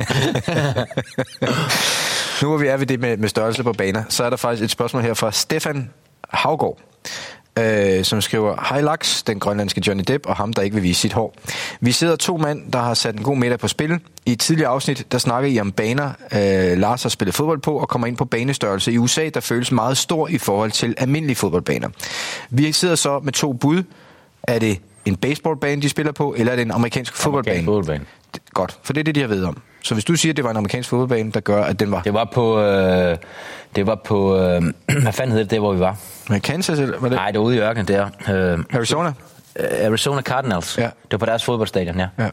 [2.42, 4.64] Nu hvor vi er ved det med, med størrelse på baner, så er der faktisk
[4.64, 5.90] et spørgsmål her fra Stefan
[6.30, 6.78] Havgård,
[7.60, 11.02] øh, som skriver, Hej Laks, den grønlandske Johnny Depp og ham, der ikke vil vise
[11.02, 11.34] sit hår.
[11.82, 14.00] Vi sidder to mand, der har sat en god middag på spil.
[14.26, 17.80] I et tidligere afsnit, der snakker I om baner, øh, Lars har spillet fodbold på,
[17.80, 21.36] og kommer ind på banestørrelse i USA, der føles meget stor i forhold til almindelige
[21.36, 21.90] fodboldbaner.
[22.50, 23.84] Vi sidder så med to bud.
[24.44, 27.66] Er det en baseballbane, de spiller på, eller er det en amerikansk fodboldbane?
[27.66, 28.06] fodboldbane.
[28.54, 29.62] Godt, for det er det, de har ved om.
[29.84, 32.02] Så hvis du siger, at det var en amerikansk fodboldbane, der gør, at den var
[32.02, 32.62] Det var på...
[32.62, 33.18] Øh,
[33.76, 34.38] det var på...
[34.38, 34.62] Øh,
[35.04, 35.98] hvad fanden hed det, der hvor vi var?
[36.44, 37.16] Kansas, eller var det?
[37.16, 38.06] Nej, det var ude i ørkenen der.
[38.06, 39.14] Øh, Arizona?
[39.60, 40.78] Øh, Arizona Cardinals.
[40.78, 40.84] Ja.
[40.84, 42.08] Det var på deres fodboldstadion, ja.
[42.20, 42.30] Ja.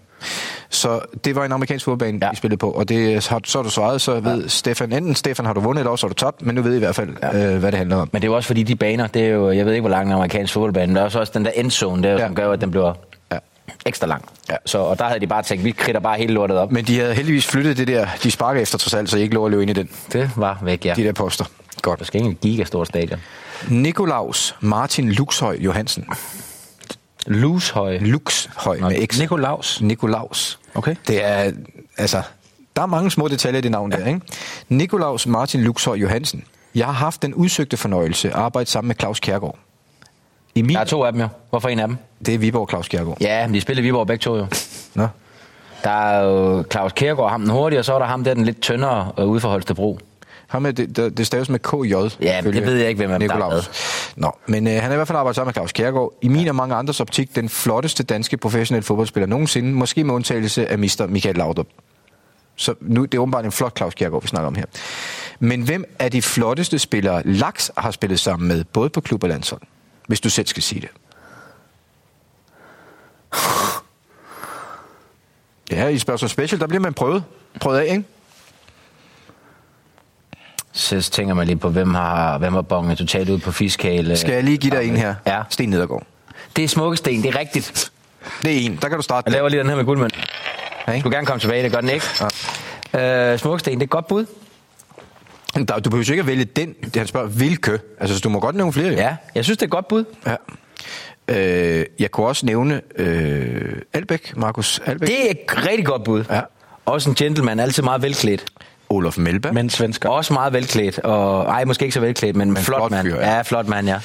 [0.71, 2.33] Så det var en amerikansk fodboldbane, ja.
[2.33, 4.49] I spillede på, og det har, så har du svaret, så ved ja.
[4.49, 6.77] Stefan, enten Stefan har du vundet, eller også har du tabt, men nu ved I
[6.77, 7.53] i hvert fald, ja.
[7.53, 8.09] øh, hvad det handler om.
[8.12, 9.91] Men det er jo også fordi, de baner, det er jo, jeg ved ikke, hvor
[9.91, 12.19] lang en amerikansk fodboldbane, men der er også, også den der endzone, der, Ja.
[12.27, 12.95] som gør, at den bliver
[13.87, 14.25] ekstra lang.
[14.51, 14.57] Ja.
[14.67, 16.73] Så, og der havde de bare tænkt, vi kridter bare hele lortet op.
[16.73, 19.35] Men de havde heldigvis flyttet det der, de sparker efter trods alt, så I ikke
[19.35, 20.95] lå at løbe ind i den, Det var væk, ja.
[20.97, 21.45] de der poster.
[21.83, 21.99] Godt.
[21.99, 23.21] Der skal ikke en gigastort stadion.
[23.69, 26.07] Nikolaus Martin Luxhøj Johansen.
[27.27, 27.99] Lushøj.
[27.99, 29.19] Luxhøj med X.
[29.21, 29.81] Nikolaus.
[29.81, 30.59] Nikolaus.
[30.75, 30.95] Okay.
[31.07, 31.53] Det er,
[31.99, 32.23] altså,
[32.77, 34.21] der er mange små detaljer i det navn der, ikke?
[34.69, 36.45] Nikolaus Martin Luxhøj Johansen.
[36.75, 39.59] Jeg har haft den udsøgte fornøjelse at arbejde sammen med Claus Kjærgaard.
[40.55, 41.29] I min, Der er to af dem jo.
[41.51, 41.97] Hvorfor en af dem?
[42.27, 43.17] det er Viborg Claus Kjærgaard.
[43.21, 44.47] Ja, men de spiller i Viborg begge to jo.
[44.95, 45.09] Nå.
[45.85, 48.45] Der er jo Claus Kjærgaard, ham den hurtige, og så er der ham der, den
[48.45, 49.99] lidt tyndere øh, ude for Holstebro.
[50.47, 51.95] Ham er, det, det, staves med KJ.
[52.23, 53.71] Ja, ifølge det ved jeg ikke, hvem dem, der er Nikolaus.
[54.17, 56.13] Nå, men øh, han er i hvert fald arbejdet sammen med Claus Kjærgaard.
[56.23, 59.73] I min og mange andres optik den flotteste danske professionelle fodboldspiller nogensinde.
[59.73, 61.07] Måske med undtagelse af Mr.
[61.09, 61.67] Michael Laudrup.
[62.57, 64.65] Så nu, det er åbenbart en flot Claus Kjærgaard, vi snakker om her.
[65.41, 69.29] Men hvem er de flotteste spillere, Laks har spillet sammen med, både på klub og
[69.29, 69.61] landshold?
[70.07, 70.91] Hvis du selv skal sige det.
[75.71, 77.25] Ja, i spørgsmål special, der bliver man prøvet.
[77.61, 78.05] Prøvet af, ikke?
[80.77, 84.17] Så tænker man lige på, hvem har, hvem har bonget totalt ud på fiskale.
[84.17, 85.15] Skal jeg lige give dig en her?
[85.27, 85.43] Ja.
[85.51, 86.03] Sten Nedergaard.
[86.57, 87.91] Det er smukkesten, det er rigtigt.
[88.43, 88.79] Det er en.
[88.83, 89.27] Der kan du starte.
[89.27, 90.15] Jeg laver lige den her med guldmønt.
[90.89, 92.07] Ja, Du gerne komme tilbage, det gør den ikke.
[92.95, 93.33] Ja.
[93.33, 94.27] Øh, smukkesten, det er et godt bud.
[95.69, 96.75] Der, du behøver jo ikke at vælge den.
[96.97, 97.79] Han spørger, hvilke?
[98.01, 98.87] Altså, så du må godt nævne flere.
[98.89, 98.97] jo.
[98.97, 100.05] Ja, jeg synes, det er et godt bud.
[100.27, 100.35] ja.
[101.29, 105.09] Øh, jeg kunne også nævne øh, Albæk, Markus Albæk.
[105.09, 106.25] Det er et rigtig godt bud.
[106.31, 106.41] Ja.
[106.87, 108.45] Også en gentleman, altid meget velklædt.
[108.88, 109.55] Olof Melberg.
[109.55, 110.09] Men svensker.
[110.09, 110.99] Også meget velklædt.
[110.99, 113.07] Og, ej, måske ikke så velklædt, men, men flot, flot mand.
[113.07, 113.37] fyr, ja.
[113.37, 113.42] ja.
[113.42, 114.01] flot mand, ja.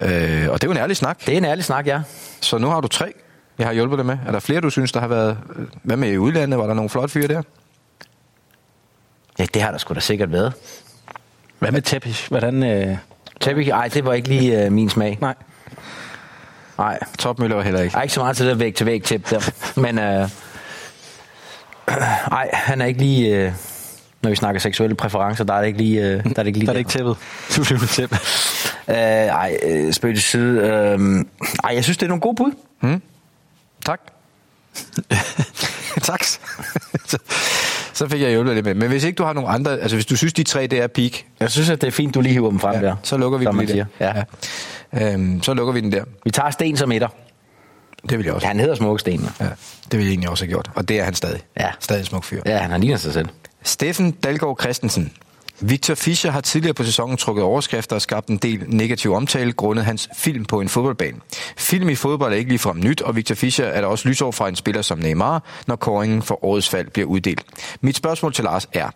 [0.00, 1.26] Øh, og det er jo en ærlig snak.
[1.26, 2.00] Det er en ærlig snak, ja.
[2.40, 3.12] Så nu har du tre,
[3.58, 4.18] jeg har hjulpet dig med.
[4.26, 5.38] Er der flere, du synes, der har været...
[5.82, 6.58] Hvad med i udlandet?
[6.58, 7.42] Var der nogle flotte fyre der?
[9.38, 10.52] Ja, det har der sgu da sikkert været.
[11.58, 12.28] Hvad med Tepish?
[12.28, 12.62] Hvordan...
[12.62, 12.96] Øh...
[13.40, 15.18] Tæppik, ej, det var ikke lige øh, min smag.
[15.20, 15.34] Nej.
[16.78, 17.94] Nej, Topmøller var heller ikke.
[17.94, 19.50] jeg er ikke så meget til det væg til væg tip der.
[19.80, 20.28] Men øh,
[22.38, 23.36] ej, han er ikke lige...
[23.36, 23.52] Øh,
[24.24, 26.00] når vi snakker seksuelle præferencer, der er det ikke lige...
[26.00, 27.16] Øh, der er det ikke lige Der er det ikke tæppet.
[27.56, 28.18] Du flyver tæppe.
[28.88, 30.60] Øh, ej, øh, spøg til side.
[30.60, 31.24] Øh,
[31.64, 32.52] ej, jeg synes, det er nogle gode bud.
[33.84, 34.00] Tak.
[36.02, 36.24] tak.
[37.92, 38.74] så, fik jeg hjulpet lidt med.
[38.74, 39.80] Men hvis ikke du har nogen andre...
[39.80, 42.14] Altså, hvis du synes, de tre, det er peak, Jeg synes, at det er fint,
[42.14, 42.96] du lige hiver dem frem ja, der.
[43.02, 44.24] så lukker vi den lige der.
[44.92, 45.12] Ja.
[45.12, 46.04] Øhm, så lukker vi den der.
[46.24, 47.08] Vi tager Sten som etter.
[48.10, 48.46] Det vil jeg også.
[48.46, 49.30] Ja, han hedder Smukkesten.
[49.40, 49.52] Ja, det
[49.92, 50.70] ville jeg egentlig også have gjort.
[50.74, 51.40] Og det er han stadig.
[51.60, 51.68] Ja.
[51.80, 52.40] Stadig en smuk fyr.
[52.46, 53.28] Ja, han har lignet sig selv.
[53.64, 55.10] Steffen Dalgaard Christensen.
[55.60, 59.84] Victor Fischer har tidligere på sæsonen trukket overskrifter og skabt en del negativ omtale grundet
[59.84, 61.16] hans film på en fodboldbane.
[61.56, 64.48] Film i fodbold er ikke ligefrem nyt, og Victor Fischer er der også lysår fra
[64.48, 67.44] en spiller som Neymar, når kåringen for årets fald bliver uddelt.
[67.80, 68.88] Mit spørgsmål til Lars er,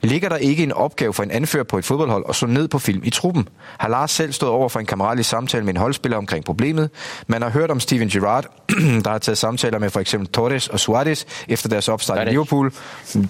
[0.00, 2.78] ligger der ikke en opgave for en anfører på et fodboldhold at slå ned på
[2.78, 3.48] film i truppen?
[3.78, 6.90] Har Lars selv stået over for en kammeratlig samtale med en holdspiller omkring problemet?
[7.26, 8.46] Man har hørt om Steven Gerrard,
[9.04, 12.30] der har taget samtaler med for eksempel Torres og Suarez efter deres opstart i.
[12.30, 12.72] Liverpool,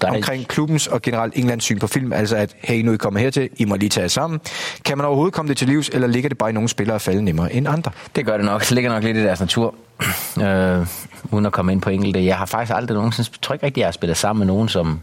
[0.03, 3.19] omkring klubbens og generelt Englands syn på film, altså at, hey, nu er I kommer
[3.19, 4.39] hertil, I må lige tage jer sammen.
[4.85, 7.01] Kan man overhovedet komme det til livs, eller ligger det bare i nogle spillere at
[7.01, 7.91] falde nemmere end andre?
[8.15, 8.61] Det gør det nok.
[8.61, 9.75] Det ligger nok lidt i deres natur.
[10.43, 10.87] øh,
[11.31, 12.25] uden at komme ind på enkelte.
[12.25, 13.29] Jeg har faktisk aldrig nogensinde...
[13.33, 15.01] Jeg tror ikke rigtig, jeg har spillet sammen med nogen, som,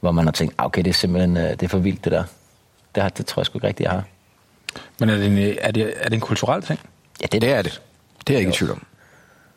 [0.00, 2.12] hvor man har tænkt, "Ah, okay, det er simpelthen øh, det er for vildt, det
[2.12, 2.24] der.
[2.94, 4.02] Det, har, det tror jeg sgu ikke rigtigt, jeg har.
[5.00, 6.80] Men er det, en, er, det, er det en kulturel ting?
[7.20, 7.80] Ja, det, Det er det.
[8.26, 8.82] Det er jeg ikke i tvivl om.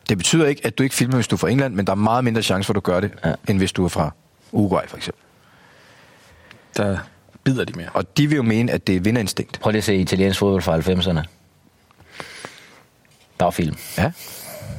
[0.08, 1.96] Det betyder ikke, at du ikke filmer, hvis du er fra England, men der er
[1.96, 3.10] meget mindre chance for, at du gør det.
[3.24, 3.32] Ja.
[3.48, 4.10] end hvis du er fra
[4.52, 5.22] Uruguay for eksempel.
[6.76, 6.98] Der
[7.44, 7.88] bider de mere.
[7.94, 9.60] Og de vil jo mene, at det er vinderinstinkt.
[9.60, 11.26] Prøv lige at se italiensk fodbold fra 90'erne.
[13.38, 13.76] Der var film.
[13.98, 14.12] Ja.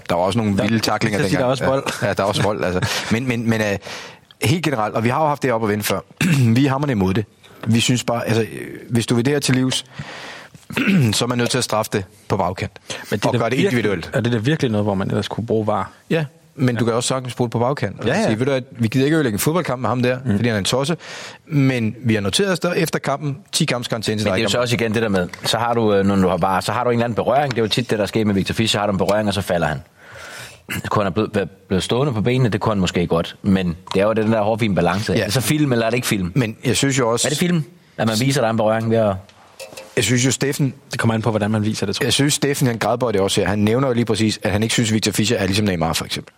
[0.09, 1.39] Der var også nogle vilde taklinger dengang.
[1.39, 1.83] der er også vold.
[2.01, 2.63] Ja, ja, der er også vold.
[2.63, 3.07] Altså.
[3.11, 3.67] Men, men, men uh,
[4.41, 5.99] helt generelt, og vi har jo haft det op at vende før,
[6.55, 7.25] vi er hammerne imod det.
[7.67, 8.45] Vi synes bare, altså,
[8.89, 9.85] hvis du vil det her til livs,
[11.17, 12.71] så er man nødt til at straffe det på bagkant.
[13.11, 14.09] Men og da gøre det individuelt.
[14.13, 15.91] Er det da virkelig noget, hvor man ellers kunne bruge var?
[16.09, 16.25] Ja,
[16.55, 18.05] men du kan også sagtens bruge det på bagkant.
[18.05, 18.23] Ja, ja.
[18.25, 20.31] Sige, ved du, at vi gider ikke ødelægge en fodboldkamp med ham der, mm.
[20.35, 20.97] fordi han er en tosse.
[21.45, 24.35] Men vi har noteret os der efter kampen 10 kamps karantæne til Men dig.
[24.35, 26.27] det er jo så også igen det der med, så har du, øh, når du
[26.27, 27.51] har bare, så har du en eller anden berøring.
[27.51, 28.79] Det er jo tit det, der sker med Victor Fischer.
[28.79, 29.81] Har du en berøring, og så falder han.
[30.89, 33.35] Kunne han have blevet, blevet stående på benene, det kunne han måske godt.
[33.41, 35.13] Men det er jo den der hårfine balance.
[35.13, 35.19] Ja.
[35.19, 36.31] Er det så film, eller er det ikke film?
[36.35, 37.27] Men jeg synes jo også...
[37.27, 37.63] Er det film?
[37.97, 39.15] At man viser, er en berøring ved at...
[39.95, 42.05] Jeg synes jo, Steffen Det kommer an på, hvordan man viser det, tror jeg.
[42.05, 43.47] Jeg synes, Steffen han grædbøjer det også her.
[43.47, 46.05] Han nævner jo lige præcis, at han ikke synes, Victor Fischer er ligesom Neymar, for
[46.05, 46.33] eksempel.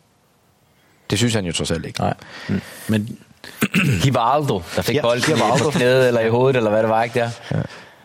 [1.10, 2.00] Det synes han jo trods alt ikke.
[2.00, 2.14] Nej.
[2.88, 3.18] Men
[4.04, 7.04] Givaldo, der fik Ja, ja, bolden på knæet eller i hovedet, eller hvad det var,
[7.04, 7.30] ikke der?
[7.52, 7.58] Ja.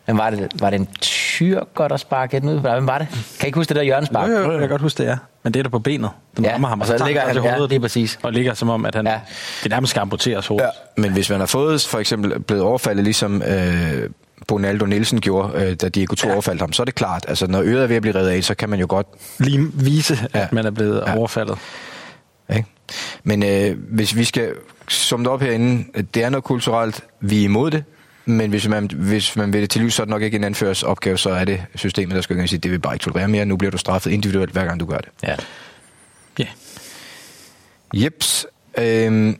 [0.06, 2.58] Men var det, var det en tyrker, der sparkede den ud?
[2.60, 3.06] Hvem var det?
[3.10, 4.28] Kan I ikke huske det der hjørnespark?
[4.30, 5.16] jo, jo, jeg kan godt huske det, ja.
[5.42, 6.10] Men det er der på benet.
[6.36, 7.70] Den Ja, rammer ham, og så tager ligger den han- til ja, hovedet.
[7.70, 8.18] lige præcis.
[8.22, 9.20] Og ligger som om, at han, Ja.
[9.62, 10.66] det nærmest skal amputeres hovedet.
[10.96, 11.02] Ja.
[11.02, 14.10] Men hvis man har fået, for eksempel, blevet overfaldet, ligesom øh,
[14.48, 16.34] Bonaldo Nielsen gjorde, øh, da Diego Tur ja.
[16.34, 17.24] overfaldt ham, så er det klart.
[17.28, 19.06] Altså, når øret er ved at blive reddet af, så kan man jo godt...
[19.38, 20.46] Lige vise, at Ja.
[20.52, 21.16] man er blevet Ja.
[21.16, 21.58] overfaldet.
[22.56, 22.68] Ikke?
[23.24, 24.54] Men øh, hvis vi skal
[24.88, 25.84] summe det op herinde,
[26.14, 27.84] det er noget kulturelt, vi er imod det,
[28.24, 30.44] men hvis man, hvis man vil det til livs, så er det nok ikke en
[30.44, 33.04] anførers opgave, så er det systemet, der skal gå og sige, det vil bare ikke
[33.04, 35.08] tolerere mere, nu bliver du straffet individuelt, hver gang du gør det.
[35.22, 35.36] Ja.
[36.38, 36.46] Ja.
[37.94, 38.46] Jeps.
[38.78, 39.38] Øhm,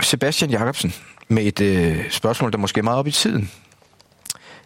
[0.00, 0.94] Sebastian Jacobsen
[1.28, 3.50] med et øh, spørgsmål, der måske er meget op i tiden.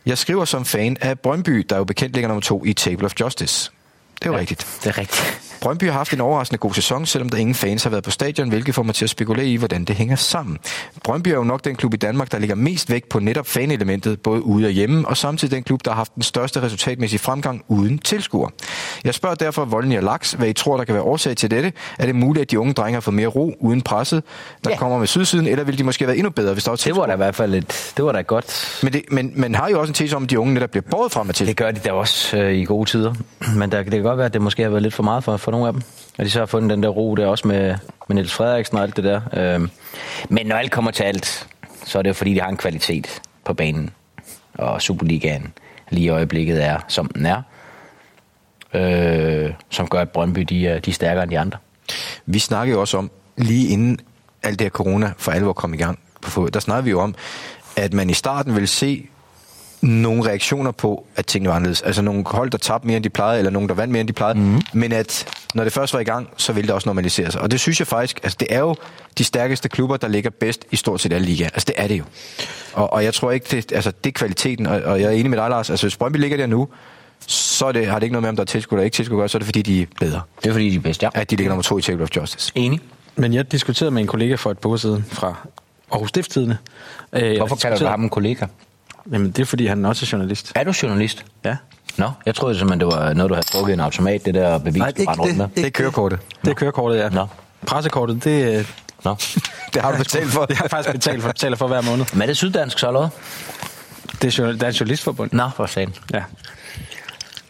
[0.07, 3.13] Jeg skriver som fan af Brøndby, der jo bekendt ligger nummer to i Table of
[3.21, 3.71] Justice.
[4.15, 4.41] Det er jo ja.
[4.41, 4.79] rigtigt.
[4.85, 5.52] Det er rigtigt.
[5.63, 8.49] Brøndby har haft en overraskende god sæson, selvom der ingen fans har været på stadion,
[8.49, 10.59] hvilket får mig til at spekulere i, hvordan det hænger sammen.
[11.05, 14.21] Brøndby er jo nok den klub i Danmark, der ligger mest vægt på netop fanelementet,
[14.23, 17.65] både ude og hjemme, og samtidig den klub, der har haft den største resultatmæssige fremgang
[17.69, 18.49] uden tilskuer.
[19.05, 21.73] Jeg spørger derfor Volden og Laks, hvad I tror, der kan være årsag til dette.
[21.99, 24.23] Er det muligt, at de unge drenge har fået mere ro uden presset,
[24.65, 24.77] der Ja.
[24.77, 27.01] kommer med sydsiden, eller vil de måske være endnu bedre, hvis der var Det tilskuer?
[27.03, 28.79] var da i hvert fald et, det var da godt...
[28.83, 30.85] Men, det, men man har jo også en tese om, at de unge netop bliver
[30.91, 31.47] båret frem til.
[31.47, 33.15] Det gør de da også øh, i gode tider.
[33.57, 35.37] Men der, det kan godt være, at det måske har været lidt for meget for,
[35.37, 35.83] for nogle af dem.
[36.19, 37.75] Og de så har fundet den der ro der også med,
[38.09, 39.21] med Niels Frederiksen og alt det der.
[39.33, 39.69] Øh,
[40.29, 41.49] men når alt kommer til alt,
[41.85, 43.91] så er det jo fordi, de har en kvalitet på banen.
[44.55, 45.53] Og Superligaen
[45.91, 47.43] lige i øjeblikket er, som den er.
[48.75, 51.59] Øh, som gør, at Brøndby de er, de er stærkere end de andre.
[52.27, 53.99] Vi snakkede jo også om, lige inden
[54.43, 57.15] alt det her corona for alvor kom i gang på der snakkede vi jo om,
[57.77, 59.09] at man i starten ville se
[59.83, 61.83] nogle reaktioner på, at tingene var anderledes.
[61.83, 64.09] Altså nogle hold, der tabte mere, end de plejede, eller nogen, der vandt mere, end
[64.09, 64.39] de plejede.
[64.39, 64.61] Mm.
[64.73, 67.41] Men at når det først var i gang, så ville det også normalisere sig.
[67.41, 68.75] Og det synes jeg faktisk, altså det er jo
[69.19, 71.49] de stærkeste klubber, der ligger bedst i stort set alle ligaer.
[71.49, 72.05] Altså det er det jo.
[72.73, 75.31] Og, og jeg tror ikke, det, altså det er kvaliteten, og, og jeg er enig
[75.31, 75.71] med dig, Lars.
[75.71, 76.69] Altså hvis Brøndby ligger der nu,
[77.27, 79.29] så er det, har det ikke noget med, om der er tilskud eller ikke tilskud,
[79.29, 80.21] så er det fordi, de er bedre.
[80.43, 81.09] Det er fordi, de er bedst, ja.
[81.15, 82.53] At de ligger nummer to i Table of Justice.
[82.55, 82.81] Enig.
[83.17, 85.35] Men jeg diskuterede med en kollega for et par uger siden fra
[85.93, 86.57] Aarhus Stiftstidende.
[87.13, 88.47] Øh, Hvorfor kalder du ham en kollega?
[89.13, 90.53] Jamen, det er, fordi han også er journalist.
[90.55, 91.25] Er du journalist?
[91.45, 91.57] Ja.
[91.97, 94.59] Nå, jeg troede simpelthen, det var noget, du havde trukket i en automat, det der
[94.59, 95.49] bevis, Nej, du rendte rundt med.
[95.57, 96.19] Det er kørekortet.
[96.45, 97.09] Det er kørekortet, ja.
[97.09, 97.27] Nå.
[97.67, 98.71] Pressekortet, det, øh,
[99.05, 99.15] Nå.
[99.75, 100.45] Det har du betalt for.
[100.47, 102.05] det har jeg faktisk betalt for, betaler for hver måned.
[102.13, 103.09] Men er det syddansk så, eller?
[104.23, 105.31] Det er, journal- Dansk Journalistforbund.
[105.33, 105.95] Nå, for satan.
[106.15, 106.23] Ja.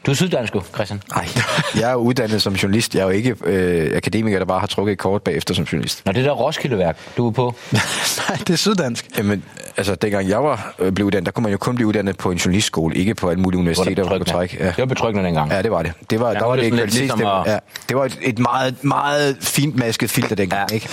[0.06, 1.02] Du er syddansk, Christian.
[1.14, 1.28] Nej,
[1.76, 2.94] jeg er uddannet som journalist.
[2.94, 6.02] Jeg er jo ikke øh, akademiker, der bare har trukket et kort bagefter som journalist.
[6.06, 7.54] Nå, det der Roskildeværk, du er på.
[7.72, 9.06] Nej, det er syddansk.
[9.18, 9.44] Jamen,
[9.76, 12.30] altså, dengang jeg var øh, blev uddannet, der kunne man jo kun blive uddannet på
[12.30, 14.56] en journalistskole, ikke på alle mulige universiteter, hvor trække.
[14.60, 14.66] Ja.
[14.66, 15.50] Det var betryggende dengang.
[15.52, 15.92] ja, det var det.
[16.10, 18.38] Det var, Ja, der var det, det lidt ligesom at- ja, det var et, et
[18.38, 20.74] meget, meget fint masket filter dengang, Ja.
[20.74, 20.88] ikke?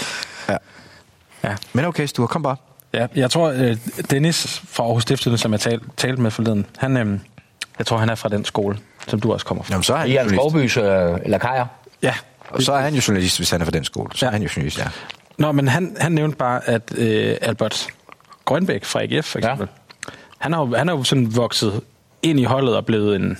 [0.49, 0.55] Ja.
[1.43, 1.55] Ja.
[1.74, 2.55] Men okay, Sture, kom bare.
[2.93, 3.78] Ja, jeg tror, øh,
[4.10, 7.20] Dennis fra Aarhus Stiftstidende, som jeg tal, talte med forleden, han, øh,
[7.80, 9.73] jeg tror, han er fra den skole, som du også kommer fra.
[9.73, 10.41] Jamen, så er han I er journalist.
[10.41, 11.65] Skovbys øh, eller Kajer.
[12.01, 12.13] Ja.
[12.49, 14.09] Og så er han jo journalist, hvis han er fra den skole.
[14.15, 14.31] Så er Ja.
[14.31, 14.85] han jo journalist, ja.
[15.37, 17.87] Nå, men han, han nævnte bare, at øh, Albert
[18.45, 19.67] Grønbæk fra AGF, for eksempel,
[20.07, 20.11] ja.
[20.37, 21.81] han, har jo, han har jo sådan vokset
[22.21, 23.37] ind i holdet og blevet en,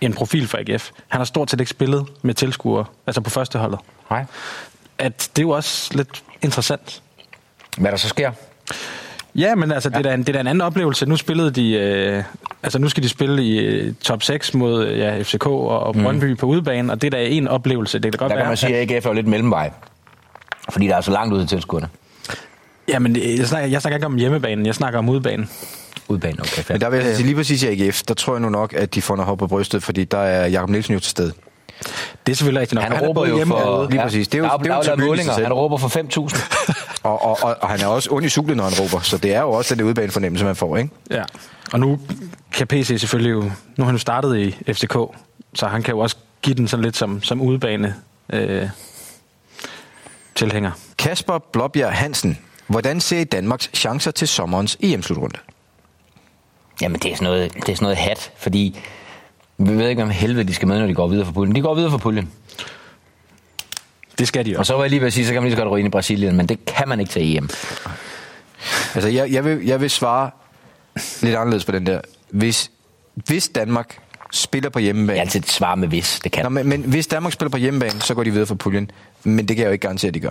[0.00, 0.90] en profil for AGF.
[1.08, 3.78] Han har stort set ikke spillet med tilskuere, altså på første holdet.
[4.10, 4.24] Nej.
[4.98, 7.02] At det er jo også lidt interessant.
[7.78, 8.32] Hvad der så sker?
[9.38, 9.98] Ja, men altså, ja.
[9.98, 11.06] Det, er en, det er da en anden oplevelse.
[11.06, 12.22] Nu spillede de, øh,
[12.62, 16.24] altså nu skal de spille i øh, top 6 mod ja, FCK og, og Brøndby
[16.24, 16.36] mm.
[16.36, 17.98] på udebane, og det er da en oplevelse.
[17.98, 19.70] Det kan da godt Der kan være, man sige, at AGF er lidt mellemvej.
[20.70, 21.88] Fordi der er så langt ud til tilskuerne.
[22.88, 25.50] jamen, jeg snakker, jeg snakker ikke om hjemmebanen, jeg snakker om udebanen.
[26.08, 26.62] Udbanen, okay.
[26.68, 28.94] Men der vil jeg sige lige præcis i AGF, der tror jeg nu nok, at
[28.94, 31.32] de får noget hop på brystet, fordi der er Jakob Nielsen jo til stede.
[32.26, 32.84] Det er selvfølgelig rigtigt nok.
[32.84, 33.86] Han, er råber jo hjemme for...
[33.90, 34.28] Lige præcis.
[34.28, 35.32] Det er jo- der, det er jo der, der, målinger.
[35.32, 36.84] Han råber for 5.000.
[37.02, 39.34] Og, og, og, og han er også ond i sulet, når han råber, så det
[39.34, 40.90] er jo også den udebane fornemmelse, man får, ikke?
[41.10, 41.22] Ja,
[41.72, 41.98] og nu
[42.52, 43.42] kan PC selvfølgelig jo...
[43.42, 44.96] Nu har han jo startet i FCK,
[45.54, 47.94] så han kan jo også give den sådan lidt som, som udebane
[48.32, 48.68] øh,
[50.34, 50.70] tilhænger.
[50.98, 55.38] Kasper Blåbjerg Hansen, hvordan ser I Danmarks chancer til sommerens EM-slutrunde?
[56.82, 58.80] Jamen, det er sådan noget, det er sådan noget hat, fordi
[59.58, 61.54] vi ved ikke, om helvede de skal med, når de går videre for puljen.
[61.54, 62.32] De går videre for puljen.
[64.18, 64.70] Det skal de Og også.
[64.70, 65.88] så var jeg lige ved at sige, så kan man lige så godt ryge ind
[65.88, 67.48] i Brasilien, men det kan man ikke til EM.
[68.94, 70.30] Altså, jeg, jeg, vil, jeg vil svare
[71.22, 72.00] lidt anderledes på den der.
[72.30, 72.70] Hvis,
[73.14, 73.98] hvis Danmark
[74.32, 75.18] spiller på Jeg hjemmebane...
[75.18, 76.42] er altid et svar med hvis, det kan.
[76.44, 78.90] Nå, men, men hvis Danmark spiller på hjemmebane, så går de videre for puljen.
[79.24, 80.30] Men det kan jeg jo ikke garantere, at de gør.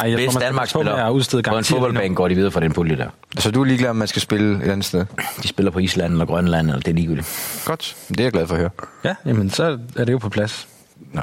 [0.00, 2.14] Ej, jeg Hvis tror, Danmark skal passe på med at udstede spiller på en fodboldbane,
[2.14, 3.08] går de videre for den pulje der.
[3.38, 5.06] Så du er ligeglad, om man skal spille et andet sted?
[5.42, 7.62] De spiller på Island eller Grønland, eller det er ligegyldigt.
[7.64, 7.96] Godt.
[8.08, 8.70] Det er jeg glad for at høre.
[9.04, 10.68] Ja, jamen så er det jo på plads.
[11.12, 11.22] Nå,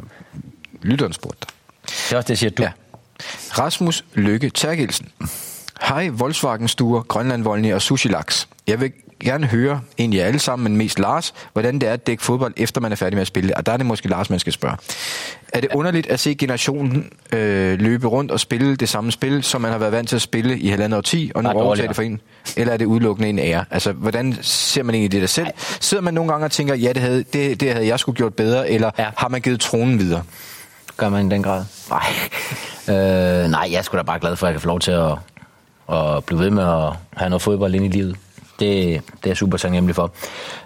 [0.81, 1.47] lytteren spurgte.
[1.85, 2.63] Det er også det, jeg siger, du.
[2.63, 2.71] Ja.
[3.59, 5.07] Rasmus Lykke Terkelsen.
[5.81, 8.47] Hej, Volkswagen Stuer, Grønland Volny og Sushi Laks.
[8.67, 12.23] Jeg vil gerne høre, egentlig alle sammen, men mest Lars, hvordan det er at dække
[12.23, 13.57] fodbold, efter man er færdig med at spille.
[13.57, 14.77] Og der er det måske Lars, man skal spørge.
[15.53, 19.61] Er det underligt at se generationen øh, løbe rundt og spille det samme spil, som
[19.61, 22.03] man har været vant til at spille i halvandet årti, og nu overtager det for
[22.03, 22.21] en?
[22.57, 23.65] Eller er det udelukkende en ære?
[23.71, 25.47] Altså, hvordan ser man egentlig det der selv?
[25.57, 28.33] Sidder man nogle gange og tænker, ja, det havde, det, det havde jeg skulle gjort
[28.33, 29.07] bedre, eller ja.
[29.17, 30.23] har man givet tronen videre?
[30.97, 31.65] Gør man i den grad?
[31.89, 32.05] Nej.
[32.89, 34.91] Øh, nej, jeg er sgu da bare glad for, at jeg kan få lov til
[34.91, 35.11] at,
[35.91, 38.17] at blive ved med at have noget fodbold ind i livet.
[38.59, 40.11] Det, det er jeg super taknemmelig for.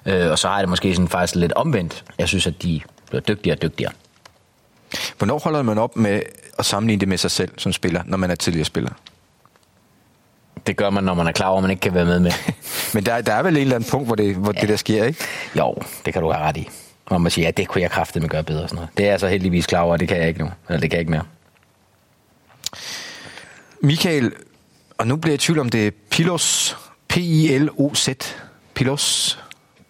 [0.06, 2.04] Øh, og så har jeg det måske sådan faktisk lidt omvendt.
[2.18, 3.92] Jeg synes, at de bliver dygtigere og dygtigere.
[5.18, 6.22] Hvornår holder man op med
[6.60, 8.92] at sammenligne det med sig selv som spiller, når man er tidligere spiller?
[10.68, 12.32] Det gør man, når man er klar over, at man ikke kan være med med.
[12.94, 14.62] Men der, der er vel en eller anden punkt, hvor det, hvor ja.
[14.62, 15.26] det der sker, ikke?
[15.56, 15.76] Jo,
[16.06, 16.70] det kan du have ret i.
[17.10, 18.64] Hvor man siger, ja, det kunne jeg kraftedeme gøre bedre.
[18.64, 18.90] Og sådan noget.
[18.98, 20.52] Det er jeg så heldigvis klar over, og det kan jeg ikke nu.
[20.70, 21.24] Eller det kan jeg ikke mere.
[23.82, 24.32] Michael,
[24.98, 28.10] og nu bliver jeg i tvivl om det er Pilos, P-I-L-O-Z,
[28.74, 29.40] Pilos,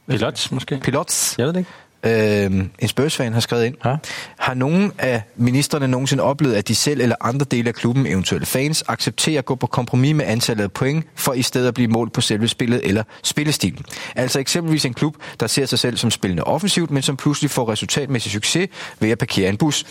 [0.07, 0.79] Pilots måske?
[0.79, 1.71] Pilots, Jeg ved det ikke.
[2.03, 3.75] Øhm, en Spurs-fan har skrevet ind.
[3.85, 3.95] Ja.
[4.39, 8.45] Har nogen af ministerne nogensinde oplevet, at de selv eller andre dele af klubben, eventuelle
[8.45, 11.87] fans, accepterer at gå på kompromis med antallet af point, for i stedet at blive
[11.87, 13.85] målt på selve spillet eller spillestilen?
[14.15, 17.71] Altså eksempelvis en klub, der ser sig selv som spillende offensivt, men som pludselig får
[17.71, 18.69] resultatmæssig succes
[18.99, 19.85] ved at parkere en bus.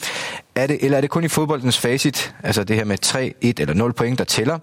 [0.54, 3.61] Er det, eller er det kun i fodboldens facit, altså det her med 3, 1
[3.61, 4.59] eller 0 point, der tæller?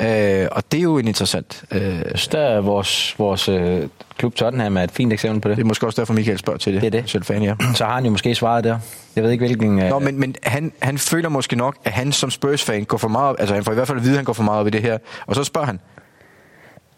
[0.00, 1.64] Øh, og det er jo en interessant...
[1.70, 5.56] Øh, synes, der er vores, vores øh, klub Tottenham er et fint eksempel på det.
[5.56, 6.82] det er måske også derfor, Michael spørger til det.
[6.82, 7.10] Det er det.
[7.10, 7.54] Selv fan, ja.
[7.74, 8.78] Så har han jo måske svaret der.
[9.16, 9.82] Jeg ved ikke, hvilken...
[9.82, 13.08] Øh, Nå, men, men han, han føler måske nok, at han som Spurs-fan går for
[13.08, 14.60] meget op, altså han får i hvert fald at vide, at han går for meget
[14.60, 14.98] op i det her.
[15.26, 15.80] Og så spørger han,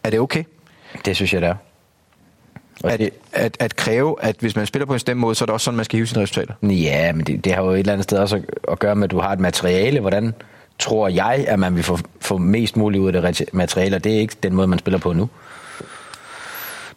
[0.04, 0.44] er det okay
[1.04, 1.54] Det synes jeg, det er.
[2.84, 5.44] Og at, det, at, at kræve, at hvis man spiller på en stemme måde, så
[5.44, 6.54] er det også sådan, man skal hive sine resultater?
[6.62, 8.42] ja, men det, det har jo et eller andet sted også at,
[8.72, 10.00] at gøre med, at du har et materiale.
[10.00, 10.34] Hvordan
[10.78, 13.96] tror jeg, at man vil få, få mest muligt ud af det materiale?
[13.96, 15.28] Og det er ikke den måde, man spiller på nu.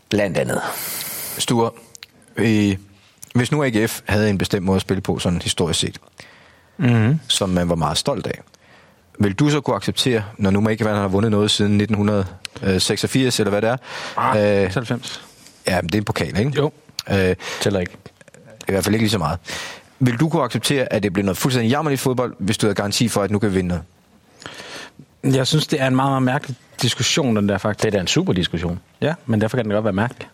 [0.09, 0.61] Blandt andet.
[1.37, 1.71] Sture,
[2.37, 2.77] øh,
[3.35, 5.97] hvis nu AGF havde en bestemt måde at spille på, sådan historisk set,
[6.77, 7.19] Mm-hmm.
[7.27, 8.41] som man var meget stolt af,
[9.19, 13.49] vil du så kunne acceptere, når nu man ikke har vundet noget siden 1986, eller
[13.49, 13.77] hvad det er?
[14.17, 15.23] Ah, Øh, 90.
[15.67, 16.51] ja, men det er en pokal, ikke?
[16.57, 16.71] Jo.
[17.11, 17.91] Øh, Tæller ikke.
[18.67, 19.39] I hvert fald ikke lige så meget.
[20.03, 23.07] Vil du kunne acceptere, at det bliver noget fuldstændig jammerligt fodbold, hvis du havde garanti
[23.07, 23.83] for, at nu kan vi vinde noget?
[25.37, 27.83] Jeg synes, det er en meget, meget mærkelig diskussion, den der faktisk.
[27.83, 28.79] Det er da en super diskussion.
[29.01, 30.27] Ja, men derfor kan den godt være mærkelig.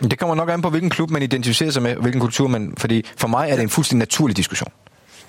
[0.00, 2.74] Men Det kommer nok an på, hvilken klub man identificerer sig med, hvilken kultur man...
[2.78, 4.72] Fordi for mig er det en fuldstændig naturlig diskussion,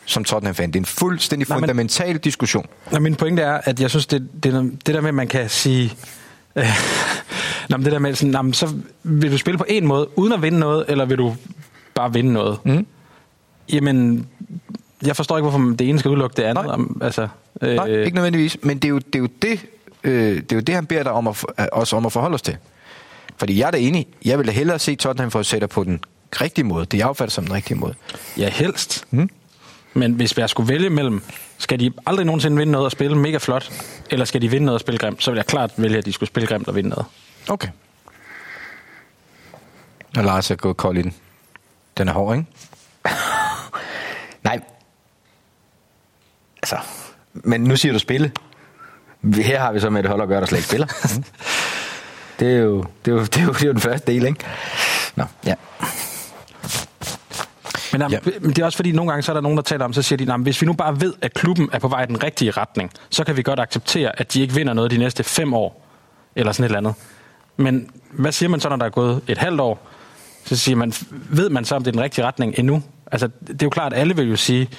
[0.05, 0.67] som Tottenham-fan.
[0.69, 2.65] Det er en fuldstændig Nej, men- fundamental diskussion.
[2.91, 4.53] Nå, min pointe er, at jeg synes, det, det,
[4.85, 5.93] det der med, at man kan sige...
[6.55, 6.65] Øh,
[7.69, 10.07] nå, men det der med, sådan, nå, men så vil du spille på en måde,
[10.15, 11.35] uden at vinde noget, eller vil du
[11.95, 12.59] bare vinde noget?
[12.65, 12.87] Mm.
[13.73, 14.27] Jamen,
[15.05, 16.65] jeg forstår ikke, hvorfor det ene skal udelukke det andet.
[16.65, 16.73] Nej.
[16.73, 17.27] Om, altså,
[17.61, 18.57] øh, Nej, ikke nødvendigvis.
[18.63, 19.65] Men det er jo det, er jo det,
[20.03, 22.33] øh, det, er jo det han beder dig om at, øh, os om at forholde
[22.33, 22.57] os til.
[23.37, 24.07] Fordi jeg er da enig.
[24.25, 25.99] Jeg vil da hellere se Tottenham for at sætte på den
[26.41, 26.85] rigtige måde.
[26.85, 27.93] Det jeg opfatter som den rigtige måde.
[28.37, 29.05] Ja, helst.
[29.11, 29.29] Mm.
[29.93, 31.21] Men hvis jeg skulle vælge mellem,
[31.57, 33.71] skal de aldrig nogensinde vinde noget og spille mega flot,
[34.09, 36.13] eller skal de vinde noget og spille grimt, så vil jeg klart vælge, at de
[36.13, 37.05] skulle spille grimt og vinde noget.
[37.49, 37.67] Okay.
[40.17, 41.13] Og Lars er gået kold i den.
[41.97, 42.49] Den er hård, ikke?
[44.43, 44.59] Nej.
[46.63, 46.77] Altså,
[47.33, 48.31] men nu siger du spille.
[49.35, 50.87] Her har vi så med et hold at gøre, der slet ikke spiller.
[52.39, 54.25] det, er jo, det, er jo, det, er jo, det er jo den første del,
[54.25, 54.45] ikke?
[55.15, 55.55] Nå, ja.
[57.91, 58.39] Men, jamen, Ja.
[58.41, 60.01] men det er også fordi, nogle gange så er der nogen, der taler om, så
[60.01, 62.05] siger de, "Nå, men hvis vi nu bare ved, at klubben er på vej i
[62.05, 65.23] den rigtige retning, så kan vi godt acceptere, at de ikke vinder noget de næste
[65.23, 65.85] fem år,
[66.35, 66.93] eller sådan et eller andet.
[67.57, 69.87] Men hvad siger man så, når der er gået et halvt år?
[70.45, 70.93] Så siger man,
[71.29, 72.83] ved man så, om det er den rigtige retning endnu?
[73.11, 74.69] Altså, det er jo klart, at alle vil jo sige,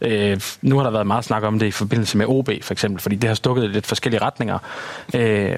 [0.00, 3.00] øh, nu har der været meget snak om det i forbindelse med OB for eksempel,
[3.02, 4.58] fordi det har stukket i lidt forskellige retninger.
[5.14, 5.56] Øh,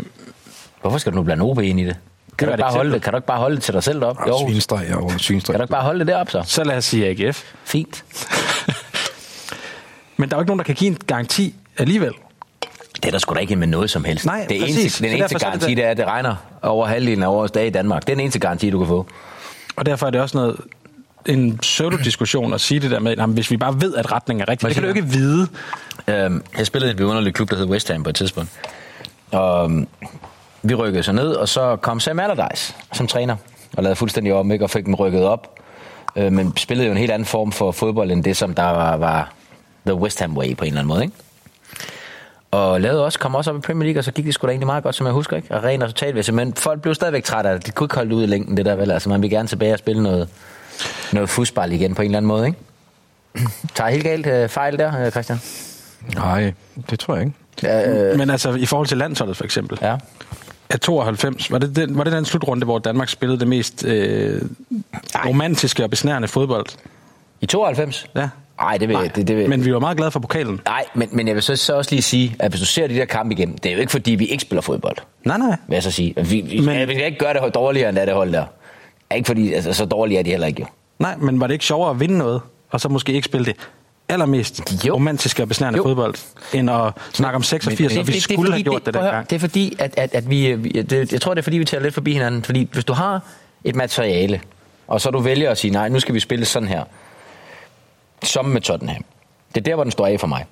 [0.80, 1.96] Hvorfor skal du nu blande OB ind i det?
[2.38, 4.04] Kan du, ikke bare holde det, kan du ikke bare holde det til dig selv
[4.04, 4.16] op?
[4.28, 4.38] Jo.
[4.48, 5.58] Svinstreg Kan svinstreg.
[5.58, 6.42] du ikke bare holde det derop så?
[6.46, 7.44] så lad os sige AGF.
[7.64, 8.04] Fint.
[10.16, 12.12] Men der er jo ikke nogen, der kan give en garanti alligevel.
[13.02, 14.26] Det er der sgu da ikke med noget som helst.
[14.26, 14.78] Nej, det præcis.
[14.78, 15.76] eneste, den eneste er garanti, det.
[15.76, 18.02] det er, at det regner over halvdelen af årets dage i Danmark.
[18.02, 19.06] Det er den eneste garanti, du kan få.
[19.76, 20.56] Og derfor er det også noget
[21.26, 24.48] en pseudo-diskussion at sige det der med, at hvis vi bare ved, at retningen er
[24.48, 24.68] rigtig.
[24.68, 25.48] Det kan du jo ikke vide.
[26.08, 28.50] Øhm, jeg spillede i et vidunderligt klub, der hed West Ham på et tidspunkt.
[29.30, 29.88] Og øhm,
[30.62, 33.36] vi rykkede så ned, og så kom Sam Allardyce som træner,
[33.76, 35.58] og lavede fuldstændig om, ikke, og fik dem rykket op.
[36.16, 38.96] Øh, men spillede jo en helt anden form for fodbold, end det, som der var,
[38.96, 39.32] var
[39.86, 41.14] The West Ham Way på en eller anden måde, ikke?
[42.50, 44.50] Og lavede også, kom også op i Premier League, og så gik det sgu da
[44.50, 45.54] egentlig meget godt, som jeg husker, ikke?
[45.54, 46.34] Og ren resultatvæsen.
[46.34, 47.66] Men folk blev stadigvæk trætte af det.
[47.66, 48.90] De kunne ikke holde ud i længden, det der vel.
[48.90, 50.28] Altså, man vil gerne tilbage og spille noget,
[51.12, 52.58] noget fodbold igen på en eller anden måde, ikke?
[53.74, 55.40] Tager helt galt øh, fejl der, øh, Christian?
[56.14, 56.52] Nej,
[56.90, 57.36] det tror jeg ikke.
[57.62, 59.78] Ja, øh, Men altså, i forhold til landsholdet for eksempel.
[59.82, 59.96] ja.
[60.70, 64.42] Af 92, var det, den, var det den slutrunde, hvor Danmark spillede det mest øh,
[65.26, 66.66] romantiske og besnærende fodbold?
[67.40, 68.06] I 92?
[68.16, 68.28] Ja.
[68.60, 70.60] Nej, det vil, Nej, det, det vil, men vi var meget glade for pokalen.
[70.64, 72.94] Nej, men, men jeg vil så, så også lige sige, at hvis du ser de
[72.94, 75.56] der kampe igennem, det er jo ikke fordi, vi ikke spiller fodbold, Nej, nej.
[75.68, 76.14] vil jeg så sige.
[76.16, 78.44] Vi, vi, Men- men, vi kan ikke gøre det dårligere, end det, det hold der.
[79.14, 80.66] Ikke fordi, altså, så dårlige er de heller ikke jo.
[80.98, 82.40] Nej, men var det ikke sjovere at vinde noget,
[82.70, 83.56] og så måske ikke spille det
[84.08, 84.94] allermest Jo.
[84.94, 85.82] romantiske og besnærende Jo.
[85.82, 86.14] fodbold,
[86.54, 89.30] end at snakke om 86, og vi skulle have gjort det høre, dengang?
[89.30, 91.64] Det er fordi, at, at, at vi, vi det, jeg tror, det er fordi, vi
[91.64, 92.42] tager lidt forbi hinanden.
[92.42, 93.20] Fordi hvis du har
[93.64, 94.40] et materiale,
[94.88, 96.84] og så du vælger at sige, nej, nu skal vi spille sådan her,
[98.24, 99.04] som med Tottenham.
[99.54, 100.44] Det er der, hvor den står af for mig.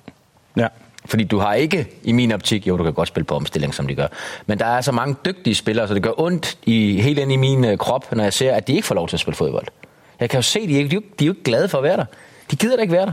[0.57, 0.67] Ja.
[1.05, 3.87] Fordi du har ikke, i min optik, jo, du kan godt spille på omstilling, som
[3.87, 4.07] de gør,
[4.45, 7.35] men der er så mange dygtige spillere, så det gør ondt i, helt ind i
[7.35, 9.65] min øh, krop, når jeg ser, at de ikke får lov til at spille fodbold.
[10.19, 11.43] Jeg kan jo se, at de, er ikke, de, er jo- de er jo ikke
[11.43, 12.05] glade for at være der.
[12.51, 13.11] De gider da ikke være der.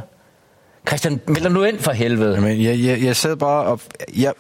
[0.88, 2.34] Christian, meld nu ind for helvede.
[2.34, 3.80] Jamen, jeg, jeg, jeg sad bare og...
[4.16, 4.32] Jeg,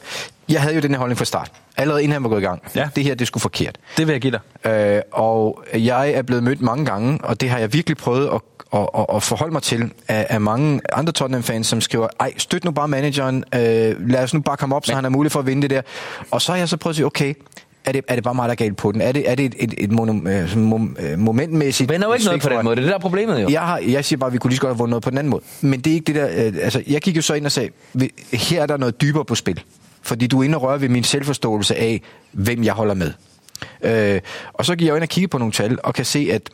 [0.48, 1.50] jeg havde jo den her holdning fra start.
[1.76, 2.62] Allerede inden han var gået i gang.
[2.74, 2.88] Ja.
[2.96, 3.78] Det her, det skulle forkert.
[3.96, 4.70] Det vil jeg give dig.
[4.72, 8.40] Øh, og jeg er blevet mødt mange gange, og det har jeg virkelig prøvet at,
[8.74, 12.64] at, at, at forholde mig til af, af mange andre Tottenham-fans, som skriver, ej, støt
[12.64, 13.60] nu bare manageren, øh,
[14.10, 15.82] lad os nu bare komme op, så han har mulighed for at vinde det der.
[16.30, 17.34] Og så har jeg så prøvet at sige, okay,
[17.84, 19.00] er det, er det bare mig, der er galt på den?
[19.00, 21.88] Er det, er det et, et, et mono, øh, mom, øh, momentmæssigt...
[21.88, 22.76] Du vender jo ikke noget på den måde.
[22.76, 23.48] Det er det, der er problemet jo.
[23.50, 25.10] Jeg, har, jeg siger bare, at vi kunne lige så godt have vundet noget på
[25.10, 25.42] den anden måde.
[25.60, 26.46] Men det er ikke det der...
[26.46, 29.24] Øh, altså, jeg gik jo så ind og sagde, "Vi- her er der noget dybere
[29.24, 29.62] på spil.
[30.06, 32.02] Fordi du er inde og rører ved min selvforståelse af,
[32.32, 33.12] hvem jeg holder med.
[33.82, 34.20] Øh,
[34.52, 36.50] og så gik jeg ind og kigge på nogle tal, og kan se, at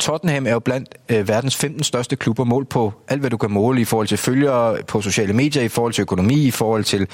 [0.00, 3.50] Tottenham er jo blandt øh, verdens 15 største klubber målt på alt, hvad du kan
[3.50, 7.08] måle i forhold til følgere på sociale medier, i forhold til økonomi, i forhold til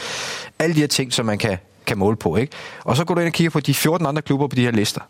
[0.59, 2.37] alle de her ting, som man kan, kan måle på.
[2.37, 2.53] Ikke?
[2.85, 4.71] Og så går du ind og kigger på de 14 andre klubber på de her
[4.71, 5.01] lister.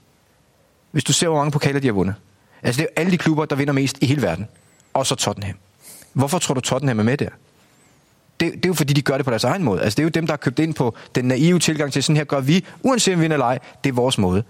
[0.91, 2.15] Hvis du ser, hvor mange pokaler de har vundet.
[2.63, 4.49] Altså det er jo alle de klubber, der vinder mest i hele verden.
[4.95, 5.57] Og så Tottenham.
[6.13, 7.29] Hvorfor tror du, Tottenham er med der?
[8.43, 9.83] Det, det er jo fordi, de gør det på deres egen måde.
[9.83, 12.17] Altså det er jo dem, der har købt ind på den naive tilgang til, sådan
[12.17, 14.43] her gør vi, uanset om vi vinder eller ej, det er vores måde.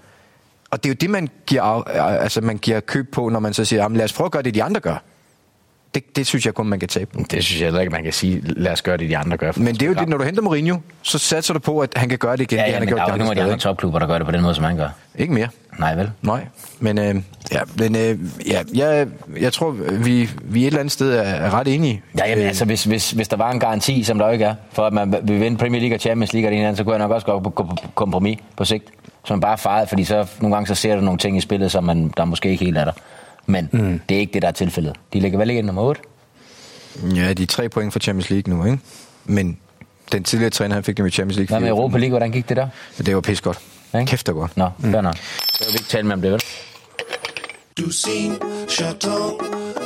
[0.70, 3.64] Og det er jo det, man giver, altså man giver køb på, når man så
[3.64, 5.02] siger, "Jamen, lad os prøve at gøre det, de andre gør.
[5.94, 7.10] Det, det synes jeg kun, man kan tabe.
[7.30, 9.52] Det synes jeg heller ikke, man kan sige, lad os gøre det, de andre gør.
[9.56, 12.08] Men det er jo det, når du henter Mourinho, så satser du på, at han
[12.08, 13.38] kan gøre det igen, Ja, det ja, han men har der er gjort jo nogen
[13.38, 14.88] af de andre topklubber, der gør det på den måde, som han gør.
[15.18, 15.32] ikke?
[15.32, 15.48] Mere.
[15.78, 16.10] Nej, vel?
[16.22, 16.46] Nej,
[16.80, 17.14] men, øh,
[17.52, 18.18] ja, men øh,
[18.48, 19.06] ja, jeg,
[19.40, 22.02] jeg tror, vi, vi et eller andet sted er, ret enige.
[22.18, 24.44] Ja, jamen, Øh, altså, hvis, hvis, hvis der var en garanti, som der jo ikke
[24.44, 26.78] er, for at man vil vinde Premier League og Champions League og det ene andet,
[26.78, 28.84] så kunne jeg nok også gå på kompromis på sigt.
[29.24, 31.72] Så man bare fejret, fordi så nogle gange så ser du nogle ting i spillet,
[31.72, 32.92] som man, der måske ikke helt er der.
[33.46, 34.00] Men mm.
[34.08, 34.96] det er ikke det, der er tilfældet.
[35.12, 36.00] De ligger vel ikke nummer 8?
[37.14, 38.78] Ja, de er tre point for Champions League nu, ikke?
[39.24, 39.58] Men
[40.12, 41.58] den tidligere træner, han fik dem i Champions League.
[41.58, 41.68] Hvad med.
[41.68, 42.10] Europa League?
[42.10, 42.68] Hvordan gik det der?
[42.98, 43.58] Det var pis godt.
[43.94, 44.06] Ikke?
[44.06, 44.56] Kæft, det godt.
[44.56, 44.92] Nå, mm.
[44.92, 45.16] fair nok.
[45.16, 46.42] Så vil vi ikke tale med om det, vel?
[47.78, 48.32] Dusin,
[48.68, 49.40] chaton,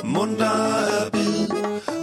[0.05, 1.49] munter er bid.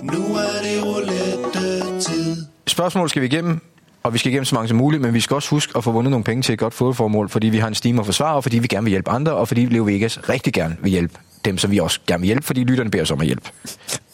[0.04, 2.46] Nu er det roulette-tid.
[2.68, 3.62] Spørgsmål skal vi igennem,
[4.04, 5.92] og vi skal igennem så mange som muligt, men vi skal også huske at få
[5.92, 8.44] vundet nogle penge til et godt fodboldformål, fordi vi har en stime at forsvare, og
[8.44, 11.58] fordi vi gerne vil hjælpe andre, og fordi Leo Vegas rigtig gerne vil hjælpe dem,
[11.58, 13.50] som vi også gerne vil hjælpe, fordi lytterne beder os om at hjælpe.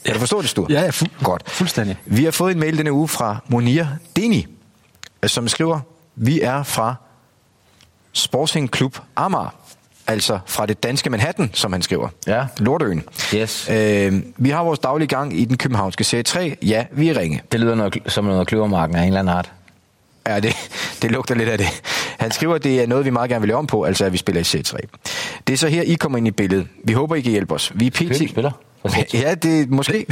[0.06, 0.68] Kan du forstå det, Stur?
[0.70, 1.44] Ja, ja, fu- Godt.
[1.50, 1.98] fuldstændig.
[2.06, 4.48] Vi har fået en mail denne uge fra Monir Deni,
[5.26, 5.80] som skriver,
[6.16, 6.96] vi er fra
[8.14, 9.56] Sporting Klub Amager,
[10.08, 12.10] altså fra det danske Manhattan, som han skriver.
[12.28, 12.46] Ja.
[12.60, 13.04] Lortøen.
[13.36, 13.70] Yes.
[13.70, 16.58] Øh, vi har vores daglige gang i den københavnske serie 3.
[16.62, 17.42] Ja, vi er ringe.
[17.52, 19.52] Det lyder noget, som noget kløvermarken af en eller anden art.
[20.28, 20.56] Ja, det,
[21.02, 21.68] det lugter lidt af det.
[22.20, 24.14] Han skriver, at det er noget, vi meget gerne vil lave om på, altså at
[24.14, 24.78] vi spiller i C3.
[25.48, 26.68] Det er så her, I kommer ind i billedet.
[26.84, 27.72] Vi håber, I kan hjælpe os.
[27.76, 27.96] Vi er PT...
[27.96, 28.30] pt...
[28.30, 28.52] spiller
[28.82, 29.18] for C3.
[29.22, 30.06] Ja, det måske.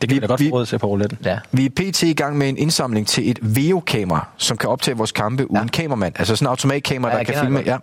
[0.00, 1.18] Det kan vi da godt få råd til på rouletten.
[1.24, 1.38] Ja.
[1.52, 2.02] Vi er pt.
[2.02, 5.68] i gang med en indsamling til et VEO-kamera, som kan optage vores kampe uden Ja.
[5.68, 6.14] kameramand.
[6.18, 7.58] Altså sådan en automatkamera, Ja, der kan filme.
[7.62, 7.76] det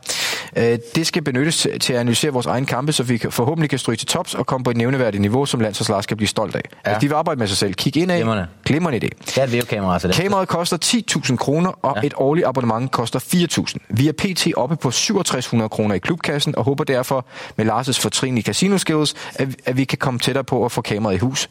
[0.55, 3.69] Øh, det skal benyttes til- til at analysere vores egen kampe, så vi kan- forhåbentlig
[3.69, 6.55] kan stryge til tops og komme på et nævneværdigt niveau, som landsholdslag skal blive stolt
[6.55, 6.61] af.
[6.85, 6.89] Ja.
[6.89, 7.73] Altså, de vil arbejde med sig selv.
[7.73, 8.17] Kig ind af.
[8.17, 8.47] Glimrende.
[8.65, 9.09] Glimrende idé.
[9.25, 10.15] Det er et vævekamera til det.
[10.17, 12.07] Kameraet koster 10.000 kroner, og ja.
[12.07, 13.77] et årligt abonnement koster 4.000.
[13.89, 14.47] Vi er pt.
[14.57, 17.25] oppe på 6700 kroner i klubkassen, og håber derfor
[17.55, 21.15] med Lars' fortrinlige casino skills, at, at vi kan komme tættere på at få kameraet
[21.15, 21.49] i hus.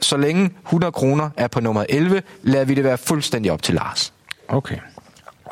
[0.00, 3.74] Så længe 100 kroner er på nummer 11, lader vi det være fuldstændig op til
[3.74, 4.12] Lars.
[4.48, 4.76] Okay.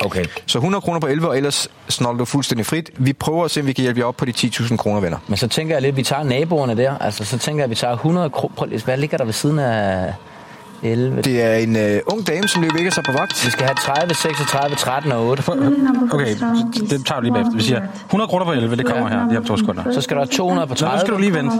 [0.05, 0.25] Okay.
[0.45, 2.89] Så 100 kroner på 11, og ellers snoller du fuldstændig frit.
[2.97, 5.17] Vi prøver at se, om vi kan hjælpe jer op på de 10.000 kroner, venner.
[5.27, 6.97] Men så tænker jeg lidt, at vi tager naboerne der.
[6.97, 8.83] Altså, så tænker jeg, at vi tager 100 kroner.
[8.83, 10.13] Hvad ligger der ved siden af
[10.83, 11.21] 11?
[11.21, 13.45] Det er en øh, ung dame, som løber ikke sig på vagt.
[13.45, 15.43] Vi skal have 30, 36, 13 og 8.
[16.13, 16.35] Okay,
[16.89, 17.55] det tager vi lige bagefter.
[17.55, 19.91] Vi siger 100 kroner på 11, det kommer her lige om to sekunder.
[19.91, 20.99] Så skal der være 200 på Nå, nu 30.
[20.99, 21.55] skal du lige vente.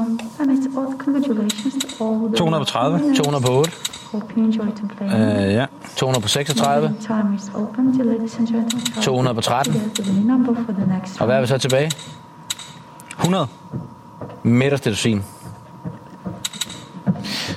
[2.37, 3.15] 200 på 30.
[3.15, 3.71] 200 på 8.
[5.01, 5.65] Øh, ja.
[5.95, 6.95] 200 på 36.
[9.01, 9.73] 200 på 13.
[11.19, 11.91] Og hvad er vi så tilbage?
[13.19, 13.47] 100.
[14.43, 15.23] Midterste dusin.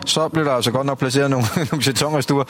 [0.06, 2.44] Så blev der altså godt nok placeret nogle, nogle jetoner i stuer.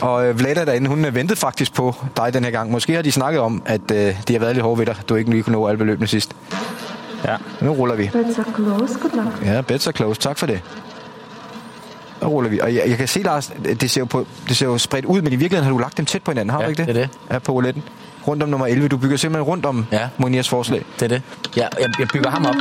[0.00, 2.70] Og øh, Vlada derinde, hun øh, ventede faktisk på dig den her gang.
[2.70, 4.96] Måske har de snakket om, at øh, de har været lidt hårde ved dig.
[5.08, 6.32] Du ikke lige kunne nå alle beløbene sidst.
[7.24, 7.36] Ja.
[7.60, 8.10] Nu ruller vi.
[8.12, 8.94] Bets are close.
[9.44, 10.20] Ja, bets are close.
[10.20, 10.60] Tak for det.
[12.20, 12.58] Så ruller vi.
[12.60, 15.22] Og jeg, jeg kan se, Lars, det ser, jo på, det ser jo spredt ud,
[15.22, 16.94] men i virkeligheden har du lagt dem tæt på hinanden, har Ja, du ikke det?
[16.94, 17.18] det er det.
[17.30, 17.82] Ja, på rouletten.
[18.28, 18.88] Rundt om nummer 11.
[18.88, 20.08] Du bygger simpelthen rundt om Ja.
[20.18, 20.84] Moniers forslag.
[20.94, 21.22] Det er det.
[21.56, 22.54] Ja, jeg, jeg bygger ham op.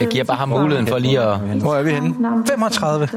[0.00, 1.38] Jeg giver bare ham muligheden for lige at...
[1.38, 2.14] Hvor er vi henne?
[2.48, 3.08] 35.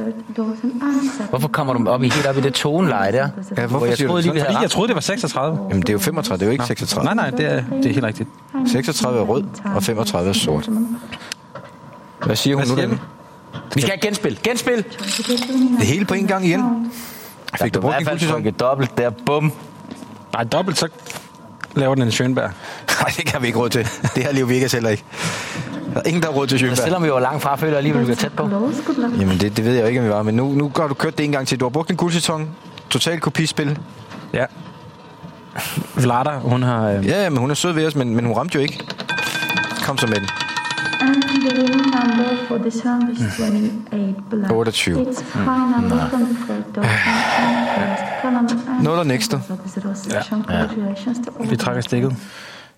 [1.30, 3.18] Hvorfor kommer du op i helt op i det toneleje der?
[3.18, 5.60] Ja, hvorfor Hvor jeg troede lige, det vi havde Fordi jeg troede, det var 36.
[5.70, 7.06] Jamen, det er jo 35, det er jo ikke 36.
[7.06, 8.30] Nej, nej, det er, det er helt rigtigt.
[8.68, 9.44] 36 er rød,
[9.76, 10.70] og 35 er sort.
[12.26, 12.82] Hvad siger hun Hvad nu?
[12.82, 13.00] siger Den?
[13.76, 14.40] Vi skal have genspil.
[14.44, 14.86] Genspil!
[15.80, 16.92] Det hele på en gang igen.
[17.62, 19.10] Fik du i brugt hvert fald dobbelt der.
[19.10, 19.52] Bum.
[20.38, 20.88] Nej, dobbelt, så
[21.76, 22.52] laver den en Schönberg.
[23.02, 23.88] Nej, det kan vi ikke råd til.
[24.16, 25.04] Det her liv vi ikke heller ikke.
[25.94, 26.78] Der er ingen, der har råd til Sjøberg.
[26.78, 28.44] selvom vi var langt fra, føler jeg alligevel, vi er tæt på.
[29.20, 30.24] Jamen, det, det ved jeg jo ikke, om vi var.
[30.24, 31.60] Men nu, nu har du kørt det en gang til.
[31.60, 32.50] Du har brugt en guldseton.
[32.90, 33.78] Total kopispil.
[34.34, 34.46] Ja.
[35.96, 36.90] Vlada, hun har...
[36.90, 38.84] Øh, Ja, ja, men hun er sød ved os, men, men hun ramte jo ikke.
[39.84, 40.28] Kom så med den.
[42.50, 44.50] 28 black.
[44.52, 45.02] 28.
[45.02, 46.86] It's high number from the third dog.
[46.86, 48.84] First column.
[48.84, 49.42] Nul og næste.
[50.30, 51.50] Congratulations to all.
[51.50, 52.16] vi trækker stikket.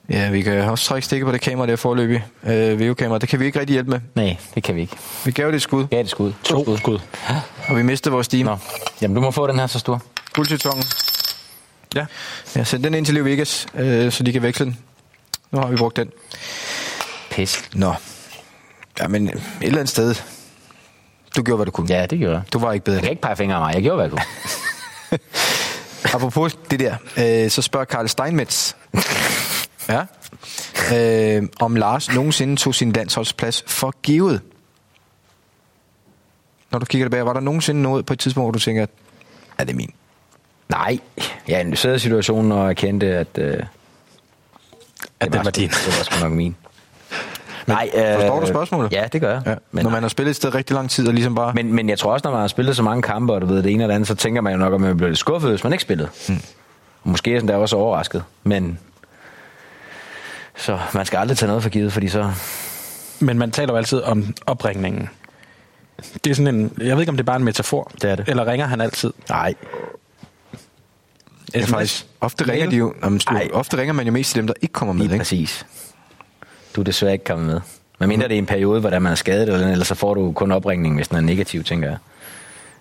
[0.09, 2.25] Ja, vi kan også trække stikket på det kamera der forløbig.
[2.47, 3.17] Øh, VU-kamera.
[3.17, 3.99] Det kan vi ikke rigtig hjælpe med.
[4.15, 4.97] Nej, det kan vi ikke.
[5.25, 6.33] Vi gav det et skud, Gav det skud.
[6.43, 6.77] To skud.
[6.77, 6.99] skud.
[7.67, 8.45] og vi mistede vores team.
[8.45, 8.57] Nå.
[9.01, 10.01] Jamen, du må få den her så stor.
[10.33, 10.83] Guldsetongen.
[11.95, 12.05] Ja.
[12.55, 14.77] Ja, send den ind til Leo Vegas, øh, så de kan veksle den.
[15.51, 16.09] Nu har vi brugt den.
[17.31, 17.69] Pis.
[17.73, 17.93] Nå.
[18.99, 20.15] Ja, men et eller andet sted.
[21.35, 21.87] Du gjorde, hvad du kunne.
[21.89, 22.43] Ja, det gjorde jeg.
[22.53, 22.95] Du var ikke bedre.
[22.95, 23.73] Jeg kan ikke pege fingre af mig.
[23.73, 25.19] Jeg gjorde, hvad jeg kunne.
[26.15, 28.73] Apropos det der, øh, så spørger Karl Steinmetz,
[29.89, 30.05] ja,
[30.95, 34.41] øh, om Lars nogensinde tog sin landsholdsplads for givet.
[36.71, 38.89] Når du kigger tilbage, var der nogensinde noget på et tidspunkt, hvor du tænker, at
[39.57, 39.93] er det min?
[40.69, 40.99] Nej,
[41.47, 43.37] jeg analyserede situationen og erkendte, at...
[43.37, 43.63] Øh,
[45.19, 45.69] at det var din.
[45.69, 46.55] Det var sgu nok min.
[47.69, 48.91] Nej, øh, forstår du spørgsmålet?
[48.93, 49.41] Ja, det gør jeg.
[49.45, 49.55] Ja.
[49.71, 51.53] Men, Når man har spillet et sted rigtig lang tid, og ligesom bare...
[51.53, 53.63] men, men jeg tror også, når man har spillet så mange kampe, og du ved
[53.63, 55.63] det ene eller andet, så tænker man jo nok, at man bliver lidt skuffet, hvis
[55.63, 56.09] man ikke spillede.
[56.29, 56.35] Mm.
[57.03, 58.23] Måske er sådan der også overrasket.
[58.43, 58.79] Men
[60.57, 62.31] så man skal aldrig tage noget for givet, fordi så...
[63.19, 65.09] Men man taler jo altid om opringningen.
[66.23, 66.71] Det er sådan en...
[66.77, 67.91] Jeg ved ikke, om det er bare en metafor.
[68.01, 68.29] Det er det.
[68.29, 69.13] Eller ringer han altid?
[69.29, 69.53] Nej.
[71.53, 73.21] ja, faktisk, ofte ringer de jo, jamen,
[73.53, 75.19] ofte ringer man jo mest til dem, der ikke kommer med, Lige ikke?
[75.21, 75.65] præcis.
[76.75, 77.61] Du er desværre ikke kommet med.
[77.99, 80.31] Men mindre det er en periode, hvor der man er skadet, eller, så får du
[80.31, 81.97] kun opringning, hvis den er negativ, tænker jeg.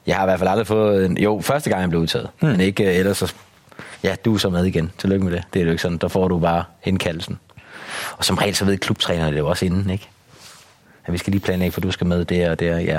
[0.07, 1.07] Jeg har i hvert fald aldrig fået...
[1.07, 2.29] En, jo, første gang jeg blev udtaget.
[2.41, 2.51] Hmm.
[2.51, 3.35] Men ikke øh, ellers så...
[4.03, 4.93] Ja, du er så med igen.
[4.99, 5.45] Tillykke med det.
[5.53, 5.99] Det er jo ikke sådan.
[5.99, 7.39] Der får du bare indkaldelsen.
[8.13, 10.09] Og som regel så ved klubtrænerne det jo også inden, ikke?
[11.07, 12.99] Ja, vi skal lige planlægge, for du skal med der og der, ja.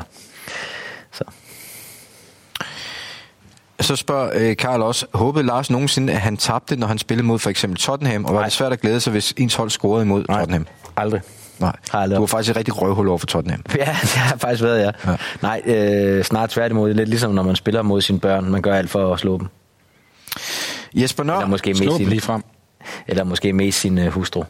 [1.12, 1.24] Så.
[3.82, 7.40] Så spørger øh, Karl også, håbede Lars nogensinde, at han tabte, når han spillede mod
[7.40, 10.26] for eksempel Tottenham, og var det svært at glæde sig, hvis ens hold scorede imod
[10.30, 10.40] Nej.
[10.40, 10.68] Tottenham?
[10.98, 11.22] Aldrig.
[11.60, 11.76] Nej.
[11.92, 13.64] Har Du var faktisk et rigtig røvhul over for Tottenham.
[13.76, 15.12] Ja, det har faktisk været, ja.
[15.12, 15.16] Ja.
[15.42, 16.94] Nej, øh, snart tværtimod.
[16.94, 18.50] Lidt ligesom når man spiller mod sine børn.
[18.52, 19.48] Man gør alt for at slå dem.
[20.94, 22.44] Jesper Nør, Eller måske Slå mest sin, lige frem.
[23.08, 24.42] eller måske mest sin øh, hustru.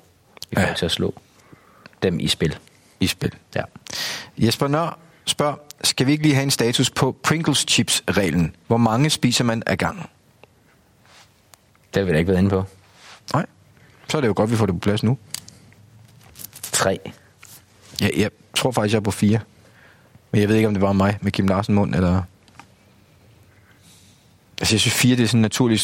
[0.51, 0.75] I forhold Ja.
[0.75, 1.13] til at slå
[2.03, 2.57] dem i spil.
[2.99, 3.31] i spil.
[3.55, 3.61] Ja.
[4.37, 5.53] Jesper Nør spørger,
[5.83, 8.55] skal vi ikke lige have en status på Pringles chips-reglen?
[8.67, 10.05] Hvor mange spiser man ad gangen?
[11.93, 12.63] Det har vi da ikke været inde på.
[13.33, 13.45] Nej.
[14.07, 15.17] Så er det jo godt, vi får det på plads nu.
[16.61, 16.99] Tre.
[18.01, 19.39] Ja, jeg tror faktisk, jeg er på fire.
[20.31, 22.21] Men jeg ved ikke, om det var mig med Kim Larsen mund, eller...
[24.59, 25.79] Altså, jeg synes fire, det er sådan en naturlig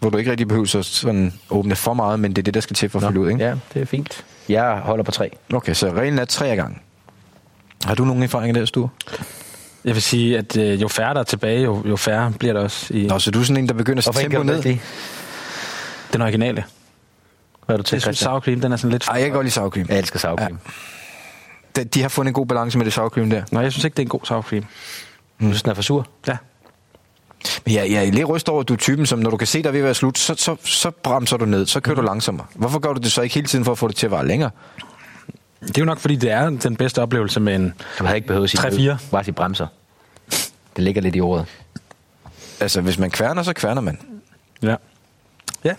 [0.00, 2.60] hvor du ikke rigtig behøver at sådan åbne for meget, men det er det, der
[2.60, 3.44] skal til for at fylde ud, ikke?
[3.44, 4.24] Ja, det er fint.
[4.48, 5.30] Jeg holder på tre.
[5.54, 6.80] Okay, så reglen er tre af gangen.
[7.86, 8.88] Har du nogen erfaring der, Sture?
[9.84, 12.60] Jeg vil sige, at øh, jo færre der er tilbage, jo, jo færre bliver der
[12.60, 14.62] også i Nå, så du er sådan en, der begynder at sætte tempo ned?
[14.62, 14.80] det?
[16.12, 16.64] den originale.
[17.66, 19.08] Hvad er du til, Jeg synes, sour cream, den er sådan lidt...
[19.08, 19.86] Ej, jeg kan godt lide sour cream.
[19.88, 20.58] Jeg elsker sour cream.
[21.76, 23.42] De, de har fundet en god balance med det sour cream der.
[23.50, 24.62] Nej, jeg synes ikke, det er en god sour cream.
[25.40, 26.06] Du synes, den er for sur?
[26.26, 26.36] Ja.
[27.64, 29.46] Men jeg, jeg er lidt ryst over, at du er typen, som når du kan
[29.46, 32.02] se dig ved at være slut, så, så, så bremser du ned, så kører du
[32.02, 32.46] langsommere.
[32.54, 34.26] Hvorfor gør du det så ikke hele tiden for at få det til at vare
[34.26, 34.50] længere?
[35.60, 37.74] Det er jo nok, fordi det er den bedste oplevelse med en...
[37.98, 39.10] Du havde ikke behøvet at sige 3-4.
[39.10, 39.66] Bare sige bremser.
[40.76, 41.46] Det ligger lidt i ordet.
[42.60, 43.98] Altså, hvis man kværner, så kværner man.
[44.62, 44.76] Ja.
[45.64, 45.74] Ja.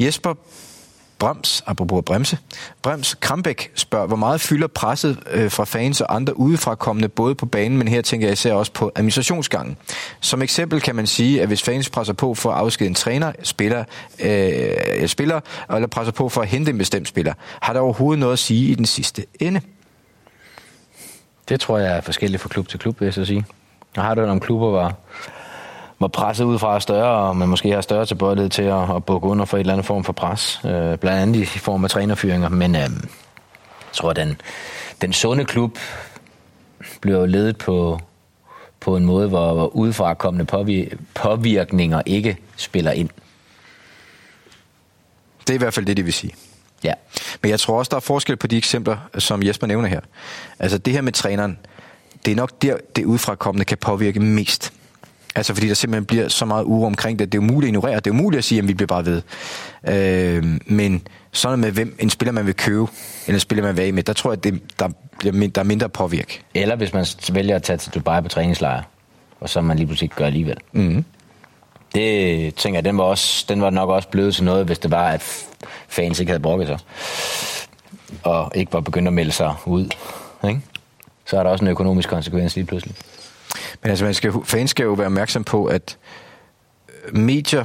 [0.00, 0.34] Jesper
[1.18, 2.38] Brems, apropos bremse,
[2.82, 7.46] Brems Krambæk spørger, hvor meget fylder presset øh, fra fans og andre udefrakommende både på
[7.46, 9.76] banen, men her tænker jeg især også på administrationsgangen.
[10.20, 13.32] Som eksempel kan man sige, at hvis fans presser på for at afskede en træner,
[13.42, 13.84] spiller,
[14.20, 15.40] øh, spiller
[15.74, 18.70] eller presser på for at hente en bestemt spiller, har der overhovedet noget at sige
[18.70, 19.60] i den sidste ende?
[21.48, 23.44] Det tror jeg er forskelligt fra klub til klub, vil jeg så sige.
[23.96, 24.98] Jeg har hørt om klubber, hvor,
[25.98, 29.28] hvor presset udefra er større, og man måske har større tilbøjelighed til at, at bukke
[29.28, 30.60] under for et eller andet form for pres.
[30.64, 32.48] Øh, blandt andet i form af trænerfyringer.
[32.48, 32.90] Men øh, jeg
[33.92, 34.40] tror, at den,
[35.00, 35.78] den sunde klub
[37.00, 38.00] bliver jo ledet på,
[38.80, 43.08] på en måde, hvor, hvor udefra kommende påvir- påvirkninger ikke spiller ind.
[45.40, 46.32] Det er i hvert fald det, de vil sige.
[46.84, 46.92] Ja.
[47.42, 50.00] Men jeg tror også, der er forskel på de eksempler, som Jesper nævner her.
[50.58, 51.58] Altså det her med træneren,
[52.24, 54.72] det er nok der, det udefrakommende kan påvirke mest.
[55.36, 57.32] Altså fordi der simpelthen bliver så meget uro omkring det.
[57.32, 57.94] Det er jo muligt at ignorere.
[57.96, 59.22] Det er jo muligt at sige, at vi bliver bare ved.
[59.88, 62.86] Øh, men sådan med, hvem en spiller man vil købe,
[63.26, 65.60] eller en spiller man vil af med, der tror jeg, det, der, bliver min- der
[65.60, 66.42] er mindre påvirk.
[66.54, 68.82] Eller hvis man vælger at tage til Dubai på træningslejr,
[69.40, 70.56] og så man lige pludselig gør alligevel.
[70.72, 71.04] Mm.
[71.94, 74.90] Det tænker jeg, den var, også, den var nok også blevet til noget, hvis det
[74.90, 75.44] var, at
[75.88, 76.78] fans ikke havde brokket sig.
[78.22, 79.88] Og ikke var begyndt at melde sig ud.
[80.48, 80.60] Ikke?
[81.26, 82.94] Så er der også en økonomisk konsekvens lige pludselig.
[83.82, 85.96] Men altså, man skal, fans skal jo være opmærksom på, at
[86.88, 87.64] øh, medier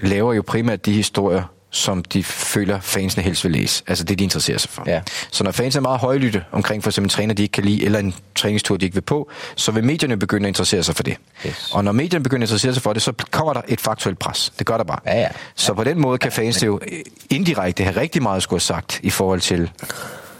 [0.00, 3.84] laver jo primært de historier, som de føler, fansene helst vil læse.
[3.86, 4.84] Altså det, de interesserer sig for.
[4.86, 5.02] Ja.
[5.30, 7.84] Så når fans er meget højlytte omkring for eksempel en træner, de ikke kan lide,
[7.84, 11.02] eller en træningstur, de ikke vil på, så vil medierne begynde at interessere sig for
[11.02, 11.16] det.
[11.46, 11.70] Yes.
[11.72, 14.52] Og når medierne begynder at interessere sig for det, så kommer der et faktuelt pres.
[14.58, 14.98] Det gør der bare.
[15.06, 15.28] Ja, ja.
[15.54, 16.98] Så på den måde kan fans jo øh,
[17.30, 19.70] indirekte have rigtig meget at skulle have sagt i forhold til,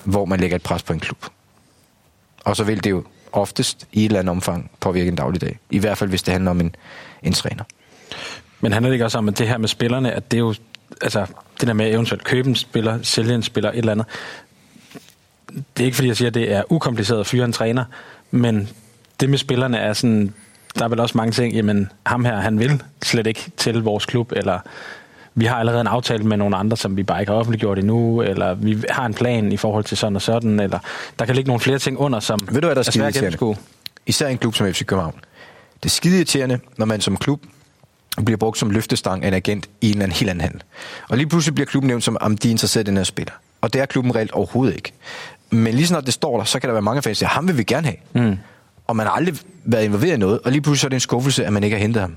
[0.05, 1.27] hvor man lægger et pres på en klub.
[2.45, 5.59] Og så vil det jo oftest i et eller andet omfang påvirke en dagligdag.
[5.71, 6.75] I hvert fald, hvis det handler om en,
[7.23, 7.65] en træner.
[8.61, 10.55] Men handler det ikke også om, at det her med spillerne, at det er jo,
[11.03, 11.27] altså,
[11.61, 14.07] det der med eventuelt købe en spiller, sælge en spiller, et eller andet.
[15.49, 17.85] Det er ikke fordi, jeg siger, at det er ukompliceret at fyre en træner,
[18.31, 18.69] men
[19.21, 20.35] det med spillerne er sådan,
[20.79, 24.07] der er vel også mange ting, jamen ham her, han vil slet ikke til vores
[24.07, 24.59] klub, eller
[25.35, 28.23] vi har allerede en aftale med nogle andre, som vi bare ikke har offentliggjort endnu,
[28.23, 30.79] eller vi har en plan i forhold til sådan og sådan, eller
[31.19, 33.57] der kan ligge nogle flere ting under, som Ved du, hvad der er svært gennemskue.
[34.07, 35.15] Især en klub som FC København.
[35.83, 37.43] Det er skide irriterende, når man som klub
[38.25, 40.63] bliver brugt som løftestang af en agent i en eller anden helt anden handel.
[41.09, 43.33] Og lige pludselig bliver klubben nævnt som, om de er interesseret i den her spiller.
[43.61, 44.93] Og det er klubben reelt overhovedet ikke.
[45.51, 47.49] Men lige snart det står der, så kan der være mange fans, der siger, ham
[47.49, 48.27] vil vi gerne have.
[48.27, 48.39] Mm.
[48.87, 51.01] Og man har aldrig været involveret i noget, og lige pludselig så er det en
[51.01, 52.17] skuffelse, at man ikke har hentet ham.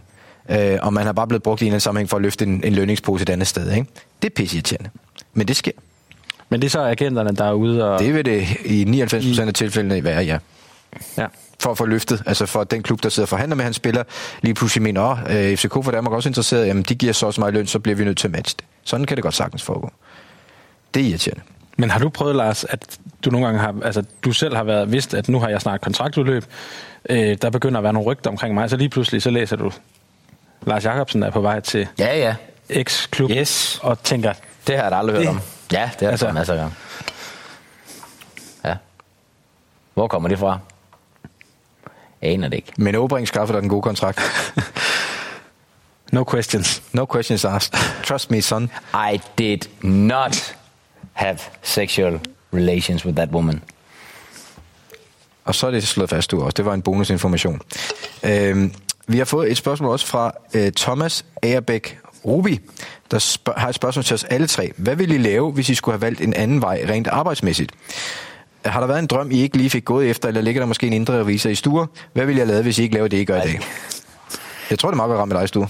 [0.49, 2.45] Øh, og man har bare blevet brugt i en eller anden sammenhæng for at løfte
[2.45, 3.71] en, en lønningspose et andet sted.
[3.71, 3.87] Ikke?
[4.21, 4.89] Det er pisseirriterende.
[5.33, 5.71] Men det sker.
[6.49, 7.99] Men det er så agenterne, der er ude og...
[7.99, 10.37] Det vil det i 99% af tilfældene være, ja.
[11.17, 11.27] Ja.
[11.59, 13.75] for at få løftet, altså for at den klub, der sidder og forhandler med hans
[13.75, 14.03] spiller,
[14.41, 17.25] lige pludselig mener, åh, øh, FCK for Danmark er også interesseret, jamen de giver så
[17.25, 18.65] også meget løn, så bliver vi nødt til at matche det.
[18.83, 19.91] Sådan kan det godt sagtens foregå.
[20.93, 21.41] Det er irriterende.
[21.77, 24.91] Men har du prøvet, Lars, at du nogle gange har, altså du selv har været
[24.91, 26.45] vidst, at nu har jeg snart kontraktudløb,
[27.09, 29.71] øh, der begynder at være nogle rygter omkring mig, så lige pludselig så læser du,
[30.65, 32.35] Lars Jakobsen er på vej til Ja, ja.
[32.83, 33.79] X-klub, Yes.
[33.83, 34.33] og tænker,
[34.67, 35.41] Det har jeg da aldrig hørt Det- om.
[35.71, 36.75] Ja, det har jeg Altså- altså, masser af gange.
[38.65, 38.75] Ja.
[39.93, 40.59] Hvor kommer det fra?
[42.21, 42.71] Aner det ikke.
[42.77, 44.21] Men Åbring skaffer dig den gode kontrakt.
[46.11, 46.83] no questions.
[46.93, 47.79] No questions asked.
[48.03, 48.71] Trust me, son.
[49.13, 50.55] I did not
[51.13, 52.19] have sexual
[52.53, 53.63] relations with that woman.
[55.45, 56.53] Og så er det slået fast, du også.
[56.57, 57.61] Det var en bonusinformation.
[58.23, 58.73] Øhm,
[59.07, 62.59] vi har fået et spørgsmål også fra øh, Thomas Agerbæk Rubi,
[63.11, 64.71] der spørg- har et spørgsmål til os alle tre.
[64.77, 67.71] Hvad ville I lave, hvis I skulle have valgt en anden vej rent arbejdsmæssigt?
[68.65, 70.87] Har der været en drøm, I ikke lige fik gået efter, eller ligger der måske
[70.87, 71.87] en indre revisor i Sture?
[72.13, 73.59] Hvad ville jeg lave, hvis I ikke laver det, I gør i dag?
[74.69, 75.67] Jeg tror, det er meget godt ramt med dig, Sture.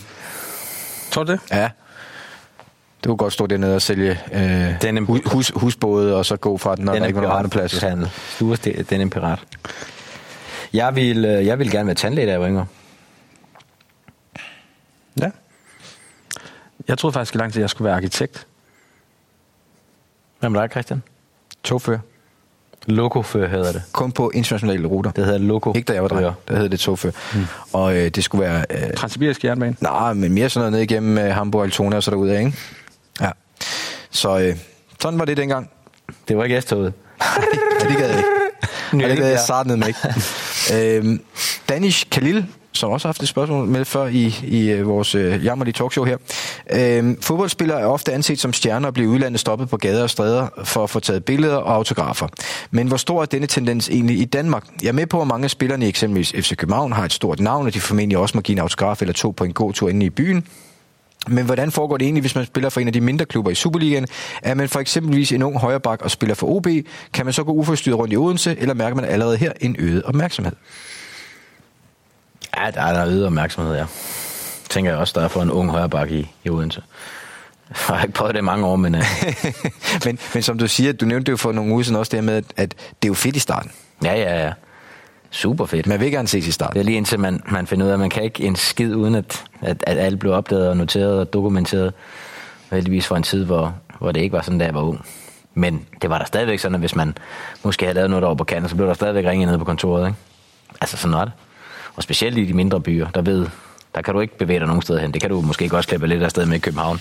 [1.12, 1.40] Tror du det?
[1.52, 1.70] Ja.
[3.04, 6.58] Du kunne godt stå dernede og sælge øh, Den hus, hus, husbåde, og så gå
[6.58, 7.72] fra den, når Den der er ikke var nogen plads.
[8.90, 9.40] Den er en pirat.
[10.74, 12.66] Jeg vil, øh, jeg vil gerne være tandlæge, da jeg var yngre.
[16.88, 18.48] Jeg troede faktisk i lang tid, at jeg skulle være arkitekt.
[20.40, 21.04] Hvem er dig, Christian?
[21.64, 22.00] Togfører.
[22.86, 23.84] Lokofører hedder det.
[23.92, 25.12] Kun på internationale ruter.
[25.12, 25.74] Det hedder loko.
[25.76, 26.36] Ikke da jeg var dreng.
[26.48, 27.14] Der hed det togfører.
[27.34, 27.46] Mm.
[27.74, 28.66] Og øh, det skulle være...
[28.70, 29.76] Øh, Transsibirisk jernbane.
[29.82, 32.54] nej, men mere sådan noget ned igennem øh, Hamburg, Altona og så derudad, ikke?
[33.22, 33.32] Ja.
[34.10, 34.58] Så øh,
[35.02, 35.70] sådan var det dengang.
[36.28, 36.94] Det var ikke S-toget.
[37.22, 37.26] Ja,
[37.90, 38.30] det gad jeg ikke.
[39.04, 39.44] Ja, det gad jeg Ja.
[39.44, 40.00] starte ned med ikke.
[40.98, 41.22] øhm,
[41.70, 42.46] Danish Khalil,
[42.76, 46.06] som også har haft et spørgsmål med før i, i øh, vores øh, jammerlige talkshow
[46.06, 46.18] her.
[46.72, 50.48] Øh, fodboldspillere er ofte anset som stjerner og bliver udlandet stoppet på gader og stræder
[50.64, 52.28] for at få taget billeder og autografer.
[52.72, 54.64] Men hvor stor er denne tendens egentlig i Danmark?
[54.82, 57.40] Jeg er med på, at mange af spillerne i eksempelvis FC København har et stort
[57.40, 59.90] navn, og de formentlig også må give en autograf eller to på en god tur
[59.90, 60.48] inde i byen.
[61.28, 63.56] Men hvordan foregår det egentlig, hvis man spiller for en af de mindre klubber i
[63.56, 64.08] Superligaen?
[64.42, 66.68] Er man for eksempelvis en ung højreback og spiller for OB,
[67.14, 70.04] kan man så gå uforstyrret rundt i Odense, eller mærker man allerede her en øget
[70.04, 70.54] opmærksomhed?
[72.58, 73.86] Ja, der er der øget opmærksomhed, ja.
[74.70, 76.82] Tænker jeg også, der er for en ung højrebakke i, i Odense.
[77.70, 79.02] Jeg har ikke prøvet det i mange år, men uh,
[80.06, 82.18] men, men som du siger, du nævnte det jo for nogle uger siden også det
[82.20, 83.72] her med, at- at det er jo fedt i starten.
[84.04, 84.52] ja, ja, ja.
[85.32, 85.88] Super fedt.
[85.88, 86.80] Man vil gerne ses i Det starten.
[86.80, 89.16] er lige indtil man, man finder ud af, at man kan ikke en skid, uden
[89.16, 91.94] at, at, at alt blev opdaget og noteret og dokumenteret.
[92.72, 95.06] Heldigvis fra en tid, hvor, hvor det ikke var sådan, da jeg var ung.
[95.54, 97.18] Men det var der stadigvæk sådan, at hvis man
[97.64, 100.08] måske havde lavet noget over på kanten, så blev der stadigvæk ringet ned på kontoret.
[100.08, 100.18] Ikke?
[100.82, 101.32] Altså sådan det.
[101.96, 103.48] Og specielt i de mindre byer, der ved,
[103.96, 105.14] der kan du ikke bevæge dig nogen steder hen.
[105.14, 107.00] Det kan du måske godt slippe lidt af sted med i København.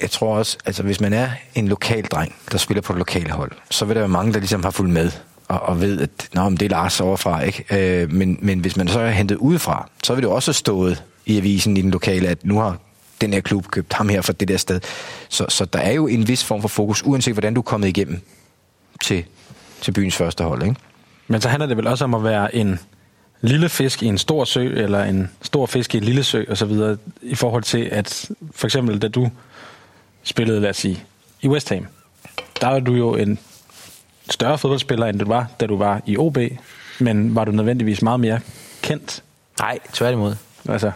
[0.00, 3.30] Jeg tror også, altså hvis man er en lokal dreng, der spiller på et lokale
[3.30, 5.10] hold, så vil der være mange, der ligesom har fulgt med
[5.48, 7.40] og, og ved, at Nå, men det er Lars overfra.
[7.40, 7.64] Ikke?
[8.02, 11.36] Øh, men, men hvis man så er hentet udefra, så vil det også stået i
[11.36, 12.76] avisen i den lokale, at nu har
[13.20, 14.80] den her klub købt ham her fra det der sted.
[15.28, 17.88] Så, så der er jo en vis form for fokus, uanset hvordan du er kommet
[17.88, 18.20] igennem
[19.02, 19.24] til,
[19.80, 20.62] til byens første hold.
[20.62, 20.74] Ikke?
[21.28, 22.78] Men så handler det vel også om at være en
[23.40, 26.56] lille fisk i en stor sø, eller en stor fisk i en lille sø, og
[26.56, 29.30] så videre, i forhold til, at for eksempel, da du
[30.22, 31.04] spillede, lad os sige,
[31.40, 31.86] i West Ham,
[32.60, 33.38] der var du jo en
[34.30, 36.38] større fodboldspiller, end du var, da du var i OB,
[36.98, 38.40] men var du nødvendigvis meget mere
[38.82, 39.22] kendt?
[39.58, 40.36] Nej, tværtimod.
[40.68, 40.90] Altså,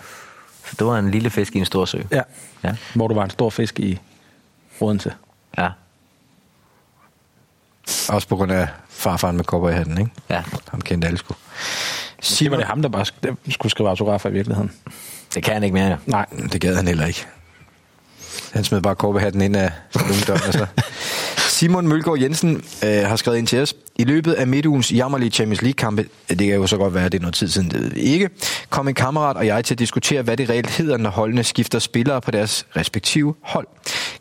[0.71, 1.99] Så du var en lille fisk i en stor sø.
[2.11, 2.21] ja,
[2.65, 2.75] Ja.
[2.95, 3.99] hvor du var en stor fisk i
[4.81, 5.13] Odense.
[5.59, 5.69] Ja.
[8.09, 9.99] Også på grund af farfaren med kopper i hatten.
[9.99, 10.11] Ikke?
[10.31, 10.43] ja.
[10.71, 11.35] Ham kendte alle sgu.
[12.51, 13.05] Var det ham, der bare
[13.51, 14.71] skulle skrive autografer i virkeligheden.
[15.35, 15.99] Det kan han ikke mere.
[16.07, 17.27] Nej, Det gad han heller ikke.
[18.53, 20.43] Han smed bare korbehatten ind af ungdommen.
[20.47, 20.67] Altså.
[21.59, 23.75] Simon Mølgaard Jensen øh, har skrevet ind til os.
[23.97, 27.19] I løbet af midtugens jammerlige Champions League-kampe, det kan jo så godt være, at det
[27.19, 28.29] er noget tid siden, det ved vi ikke,
[28.71, 31.79] kom en kammerat og jeg til at diskutere, hvad det reelt hedder, når holdene skifter
[31.79, 33.67] spillere på deres respektive hold.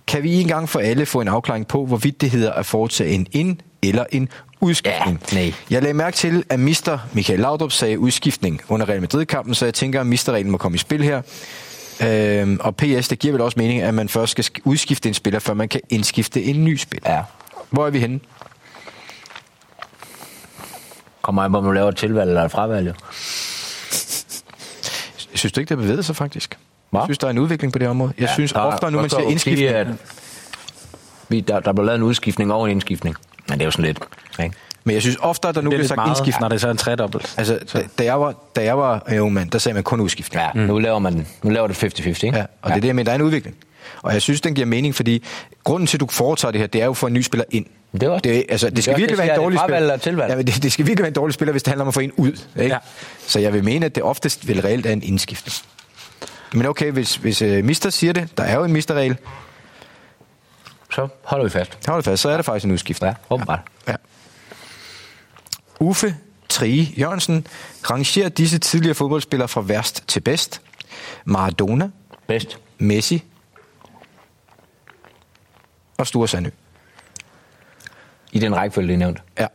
[0.08, 3.10] Kan vi en gang for alle få en afklaring på, hvorvidt det hedder at foretage
[3.10, 4.30] en ind- eller en
[4.64, 5.22] udskiftning?
[5.32, 5.54] Ja, nej.
[5.70, 9.74] Jeg lagde mærke til, at Mister Michael Laudrup sagde udskiftning under Real Madrid-kampen, så jeg
[9.74, 11.22] tænker, at Misterreglen må komme i spil her.
[12.04, 15.14] Øhm, og PS, det giver vel også mening, at man først skal sk- udskifte en
[15.14, 17.12] spiller, før man kan indskifte en ny spiller.
[17.12, 17.22] Ja.
[17.70, 18.20] Hvor er vi henne?
[21.22, 22.88] Kommer an på, om du laver et tilvalg eller et fravalg.
[22.88, 22.94] jo.
[25.32, 26.58] Jeg synes du ikke, det har bevæget sig faktisk?
[26.90, 27.00] Hva?
[27.00, 28.14] Jeg synes, der er en udvikling på det område.
[28.20, 29.58] Jeg synes Der er oftere nu, man at indskiftning.
[29.58, 29.88] sige, at
[31.30, 33.16] vi, der, der blev lavet en udskiftning over en indskiftning.
[33.50, 34.00] Men det er jo sådan lidt...
[34.44, 34.56] Ikke?
[34.84, 36.42] Men jeg synes oftere, at der nu er bliver sagt meget, indskiftning.
[36.42, 37.34] når det så er en tredobbelt.
[37.38, 40.42] Altså, da, da, jeg var, da jeg var ung mand, der sagde man kun udskiftning.
[40.44, 40.68] Ja, mm.
[40.68, 42.38] nu laver man nu laver det 50-50, ikke?
[42.38, 43.56] Ja, og det er det, jeg mener, der er en udvikling.
[44.02, 45.24] Og jeg synes, den giver mening, fordi
[45.64, 47.66] grunden til, at du foretager det her, det er jo for en ny spiller ind.
[47.94, 50.26] Det også- det, altså, det det skal virkelig det, være en dårlig er spiller.
[50.28, 51.94] Ja, men det, det, skal virkelig være en dårlig spiller, hvis det handler om at
[51.94, 52.32] få en ud.
[52.60, 52.74] Ikke?
[52.74, 52.78] Ja.
[53.28, 55.56] Så jeg vil mene, at det oftest vil reelt er en indskiftning.
[56.54, 59.18] Men okay, hvis, hvis uh, Mister siger det, der er jo en Mister-regel,
[60.96, 61.88] Så holder vi fast.
[61.88, 63.10] hold det fast, så er det faktisk en udskiftning.
[63.10, 63.60] Ja, åbenbart.
[63.88, 63.96] Ja.
[65.80, 66.16] Uffe
[66.50, 67.48] Trige Jørgensen
[67.92, 70.62] rangerer disse tidligere fodboldspillere fra værst til bedst.
[71.26, 71.90] Maradona,
[72.28, 72.58] Bedst.
[72.78, 73.24] Messi
[75.98, 76.50] og Sture Sandø.
[78.32, 79.24] I den rækkefølge, det er nævnt.
[79.40, 79.48] Ja.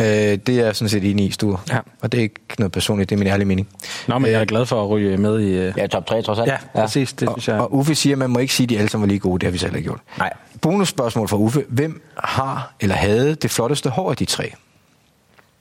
[0.00, 1.58] Øh, det er jeg sådan set enig i, Sture.
[1.70, 1.78] Ja.
[2.00, 3.68] Og det er ikke noget personligt, det er min ærlige mening.
[4.08, 5.50] Nå, men jeg er glad for at ryge med i...
[5.52, 6.48] øh, Ja, top 3 trods alt.
[6.50, 7.12] Ja, præcis.
[7.12, 7.60] Det synes jeg...
[7.60, 9.38] Og Uffe siger, at man må ikke sige, at de alle sammen var lige gode.
[9.38, 10.00] Det har vi selv ikke gjort.
[10.18, 10.32] Nej.
[10.60, 11.64] Bonusspørgsmål fra Uffe.
[11.68, 14.52] Hvem har eller havde det flotteste hår af de tre?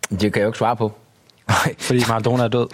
[0.09, 0.91] Det kan jeg jo ikke svare på.
[1.47, 1.75] Nej.
[1.79, 2.67] Fordi Maradona er død.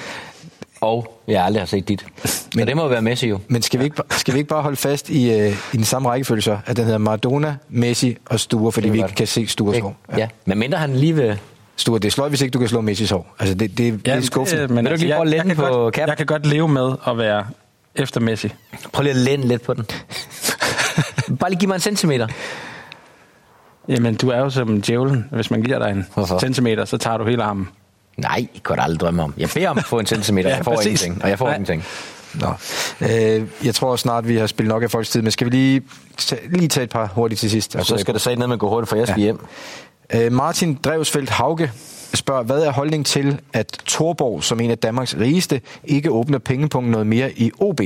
[0.81, 2.05] Og jeg aldrig har set dit.
[2.25, 3.39] Så Men- det må jo være Messi jo.
[3.47, 5.83] Men skal vi ikke, bare- skal vi ikke bare holde fast i, øh, i den
[5.83, 9.27] samme rækkefølge så, at den hedder Maradona, Messi og Sture, fordi vi kan ikke kan
[9.27, 9.95] se Stures hår?
[10.11, 10.17] Ja.
[10.17, 10.27] ja.
[10.45, 11.39] Men mindre han lige vil...
[11.75, 13.35] Sture, det er sløjt, hvis ikke du kan slå Messis hår.
[13.39, 14.63] Altså, det, det, det er skuffende.
[14.63, 17.17] øh, men lige jeg, jeg, lænde kan på godt, jeg kan godt leve med at
[17.17, 17.45] være
[17.95, 18.53] efter Messi.
[18.91, 19.85] Prøv lige at lænde lidt på den.
[21.39, 22.27] Bare lige give mig en centimeter.
[23.87, 25.25] Jamen, du er jo som djævlen.
[25.31, 26.39] Hvis man giver dig en Hvorfor?
[26.39, 27.69] centimeter, så tager du hele armen.
[28.17, 29.33] Nej, det kunne jeg aldrig drømme om.
[29.37, 31.03] Jeg beder om at få en centimeter, Ja, jeg får præcis.
[31.03, 31.23] ingenting.
[31.23, 31.55] Og jeg får Nej.
[31.55, 31.83] ingenting.
[32.33, 32.53] Nå.
[33.01, 35.81] Øh, jeg tror snart, vi har spillet nok af folks tid, men skal vi lige,
[36.17, 37.71] tage, lige tage et par hurtigt til sidst?
[37.81, 39.23] Så skal det sige ned med at gå hurtigt, for jeg skal ja.
[39.23, 39.39] hjem.
[40.15, 41.71] Øh, Martin Drevsfeldt Hauge
[42.13, 46.91] spørger, hvad er holdningen til, at Torborg, som en af Danmarks rigeste, ikke åbner pengepunkten
[46.91, 47.81] noget mere i OB?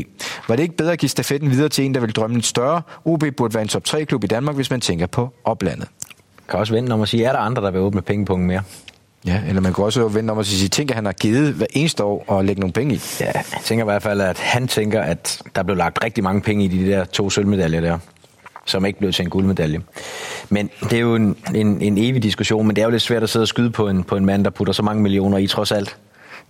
[0.48, 2.82] Var det ikke bedre at give stafetten videre til en, der vil drømme lidt større?
[3.06, 5.88] OB burde være en top 3-klub i Danmark, hvis man tænker på oplandet.
[6.50, 8.62] Kan også vente om at sige, er der andre, der vil åbne pengepunkten mere?
[9.26, 11.66] Ja, eller man kan også vente om at sige, tænker, at han har givet hver
[11.72, 13.00] eneste år og lægge nogle penge i.
[13.20, 16.42] Ja, jeg tænker i hvert fald, at han tænker, at der blev lagt rigtig mange
[16.42, 17.98] penge i de der to sølvmedaljer der
[18.68, 19.82] som ikke blev til en guldmedalje.
[20.50, 23.24] Men det er jo en, en, en evig diskussion, men det er jo lidt svært
[23.24, 25.48] at sidde og skyde på en, på en mand, der putter så mange millioner i
[25.48, 25.98] trods alt.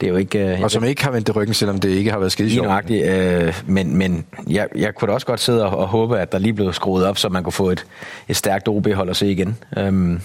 [0.01, 0.53] Det er jo ikke...
[0.57, 2.89] Uh, og som ikke har vendt ryggen, selvom det ikke har været skide sjovt.
[2.89, 6.39] Uh, men men jeg, jeg kunne da også godt sidde og, og håbe, at der
[6.39, 7.85] lige blev skruet op, så man kunne få et,
[8.27, 9.57] et stærkt OB-hold at se igen.
[9.77, 10.21] Um,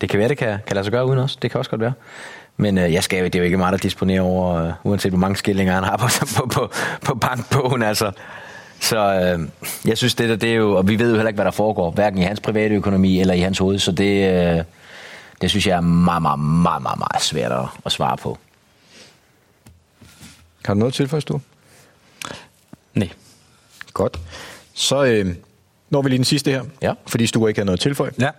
[0.00, 1.36] det kan være, det kan, kan lade sig gøre uden os.
[1.36, 1.92] Det kan også godt være.
[2.56, 5.18] Men uh, jeg skal, det er jo ikke meget, der disponerer over, uh, uanset hvor
[5.18, 6.06] mange skillinger han har på,
[6.36, 6.70] på, på,
[7.04, 7.82] på bankbogen.
[7.82, 8.12] Altså.
[8.80, 9.48] Så øh,
[9.88, 11.50] jeg synes, det der, det er jo, og vi ved jo heller ikke, hvad der
[11.50, 14.64] foregår, hverken i hans private økonomi eller i hans hoved, så det, øh,
[15.40, 18.38] det synes jeg er meget, meget, meget, meget, meget svært at, at svare på.
[20.64, 21.40] Har du noget til du?
[22.94, 23.08] Nej.
[23.92, 24.20] Godt.
[24.74, 25.34] Så øh,
[25.90, 26.92] når vi lige den sidste her, ja.
[27.06, 28.10] fordi du ikke har noget tilføje.
[28.18, 28.30] Ja.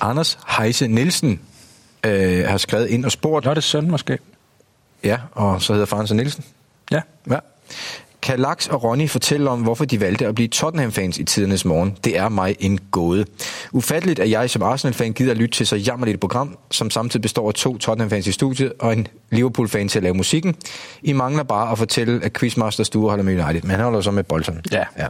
[0.00, 1.40] Anders Heise Nielsen
[2.04, 3.44] øh, har skrevet ind og spurgt.
[3.44, 4.18] Nå, det er søn måske.
[5.04, 6.44] Ja, og så hedder faren så Nielsen.
[6.90, 7.00] Ja.
[7.30, 7.38] ja.
[8.26, 11.96] Kan Laks og Ronny fortælle om, hvorfor de valgte at blive Tottenham-fans i tidernes morgen?
[12.04, 13.24] Det er mig en gåde.
[13.72, 17.22] Ufatteligt, at jeg som Arsenal-fan gider at lytte til så jammerligt et program, som samtidig
[17.22, 20.56] består af to Tottenham-fans i studiet og en Liverpool-fan til at lave musikken.
[21.02, 24.10] I mangler bare at fortælle, at Quizmaster Stue holder med United, men han holder så
[24.10, 24.60] med Bolton.
[24.72, 24.84] Ja.
[24.98, 25.06] ja.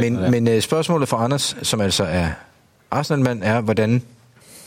[0.00, 2.28] Men, men uh, spørgsmålet for Anders, som altså er
[2.90, 4.02] Arsenal-mand, er, hvordan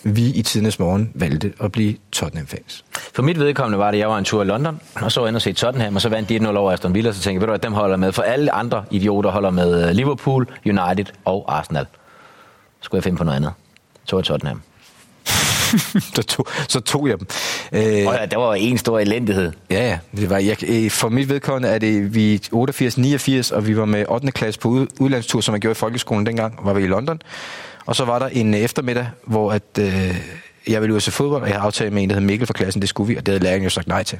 [0.06, 2.86] vi i tidens morgen valgte at blive Tottenham-fans.
[3.14, 5.36] For mit vedkommende var det, at jeg var en tur i London, og så jeg
[5.36, 7.48] og se Tottenham, og så vandt de 1-0 over Aston Villa, så tænkte jeg, ved
[7.48, 11.58] du at dem holder med, for alle andre idioter holder med øh, Liverpool, United og
[11.58, 11.86] Arsenal.
[11.86, 13.54] Så skulle jeg finde på noget andet.
[14.06, 14.62] Så var Tottenham.
[16.16, 17.28] så, tog, så tog jeg dem.
[17.74, 19.52] Øh, og ja, det var en stor elendighed.
[19.70, 20.00] Ja, ja.
[20.18, 24.06] Det var, jeg, øh, for mit vedkommende er det vi 88-89, og vi var med
[24.10, 24.32] 8.
[24.32, 27.22] klasse på udlandstur, som jeg gjorde i folkeskolen dengang, var vi i London.
[27.86, 30.22] Og så var der en øh, eftermiddag, hvor at, øh,
[30.68, 32.48] jeg ville ud og se fodbold, og jeg havde aftalt med en, der hed Mikkel
[32.48, 34.20] fra klassen, det skulle vi, og det havde læreren jo sagt nej til.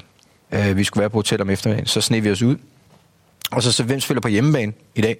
[0.52, 2.56] Øh, vi skulle være på hotel om eftermiddagen, så sned vi os ud.
[3.50, 5.16] Og så så, hvem spiller på hjemmebane i dag?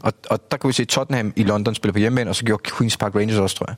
[0.00, 2.62] Og, og der kunne vi se Tottenham i London spille på hjemmebane, og så gjorde
[2.68, 3.76] Queen's Park Rangers også, tror jeg.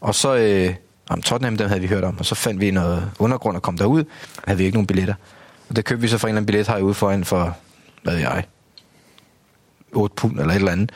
[0.00, 0.74] Og så, øh,
[1.10, 3.78] om Tottenham, dem havde vi hørt om, og så fandt vi noget undergrund og kom
[3.78, 4.04] derud,
[4.46, 5.14] havde vi ikke nogen billetter.
[5.68, 7.56] Og der købte vi så for en eller anden billet herude foran for,
[8.02, 8.44] hvad ved jeg,
[9.92, 10.92] 8 pund eller et eller andet.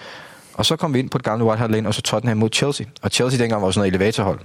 [0.58, 2.48] Og så kom vi ind på det gamle White Hart Lane, og så Tottenham mod
[2.52, 2.86] Chelsea.
[3.02, 4.40] Og Chelsea dengang var sådan noget elevatorhold.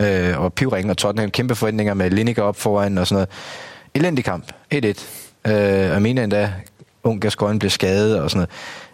[0.00, 3.28] Øh, og pivringen og Tottenham kæmpe forventninger med Lineker op foran og sådan noget.
[3.94, 4.52] Elendig kamp.
[4.74, 4.76] 1-1.
[4.76, 4.94] Øh,
[5.44, 6.52] jeg mener endda,
[7.02, 8.50] ung Gascoigne blev skadet og sådan noget.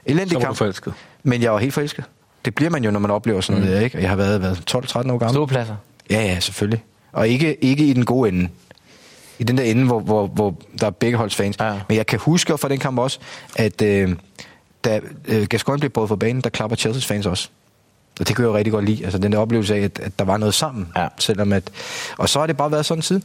[0.06, 0.56] Elendig kamp.
[0.56, 0.94] forelsket.
[1.22, 2.04] Men jeg var helt forelsket.
[2.44, 3.78] Det bliver man jo, når man oplever sådan noget, mm.
[3.78, 3.98] der, ikke?
[3.98, 5.30] Og jeg har været, været 12-13 år gammel.
[5.30, 5.76] Ståpladser?
[6.10, 6.84] Ja, ja, selvfølgelig.
[7.12, 8.48] Og ikke, ikke i den gode ende.
[9.38, 11.56] I den der ende, hvor, hvor, hvor der er begge holds fans.
[11.60, 11.80] Ja.
[11.88, 13.18] Men jeg kan huske fra den kamp også,
[13.56, 14.14] at øh,
[14.84, 17.48] da øh, Gascoigne blev båret for banen, der klapper Chelsea's fans også.
[18.20, 19.04] Og det kunne jeg jo rigtig godt lide.
[19.04, 20.88] Altså den der oplevelse af, at, at der var noget sammen.
[20.96, 21.08] Ja.
[21.18, 21.70] Selvom at,
[22.18, 23.24] og så har det bare været sådan siden.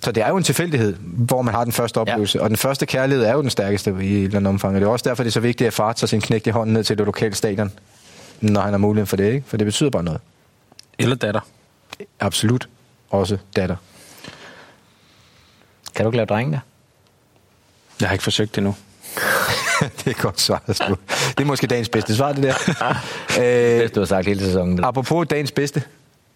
[0.00, 2.38] Så det er jo en tilfældighed, hvor man har den første oplevelse.
[2.38, 2.42] Ja.
[2.44, 4.74] Og den første kærlighed er jo den stærkeste i et eller andet omfang.
[4.74, 6.50] Og det er også derfor, det er så vigtigt, at far tager sin knægt i
[6.50, 7.72] hånden ned til det lokale stadion,
[8.40, 9.32] når han har muligheden for det.
[9.32, 9.44] Ikke?
[9.46, 10.20] For det betyder bare noget.
[10.98, 11.40] Eller datter.
[12.20, 12.68] Absolut.
[13.10, 13.76] Også datter.
[15.94, 16.60] Kan du ikke lave drenge der?
[18.00, 18.74] Jeg har ikke forsøgt det nu.
[20.04, 22.54] det er godt svar, Det er måske dagens bedste svar, det der.
[23.38, 23.44] øh,
[23.82, 24.76] det du har sagt hele sæsonen.
[24.78, 24.84] Det.
[24.84, 25.82] Apropos dagens bedste,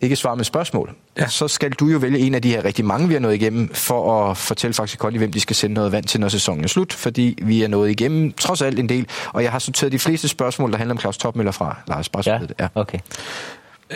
[0.00, 1.28] ikke svar med spørgsmål, ja.
[1.28, 3.74] så skal du jo vælge en af de her rigtig mange, vi har nået igennem,
[3.74, 6.68] for at fortælle faktisk Kondi, hvem de skal sende noget vand til, når sæsonen er
[6.68, 9.98] slut, fordi vi er nået igennem trods alt en del, og jeg har sorteret de
[9.98, 12.30] fleste spørgsmål, der handler om Claus Topmøller fra Lars Barsø.
[12.30, 12.68] Ja, ja.
[12.74, 12.98] okay.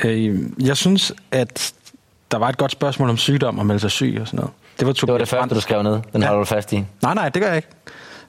[0.04, 1.72] Øh, jeg synes, at
[2.30, 4.50] der var et godt spørgsmål om sygdom og melde sig syg og sådan noget.
[4.78, 6.00] Det var, det, var det første, du skrev ned.
[6.12, 6.26] Den ja.
[6.26, 6.84] holder du fast i.
[7.02, 7.68] Nej, nej, det gør jeg ikke.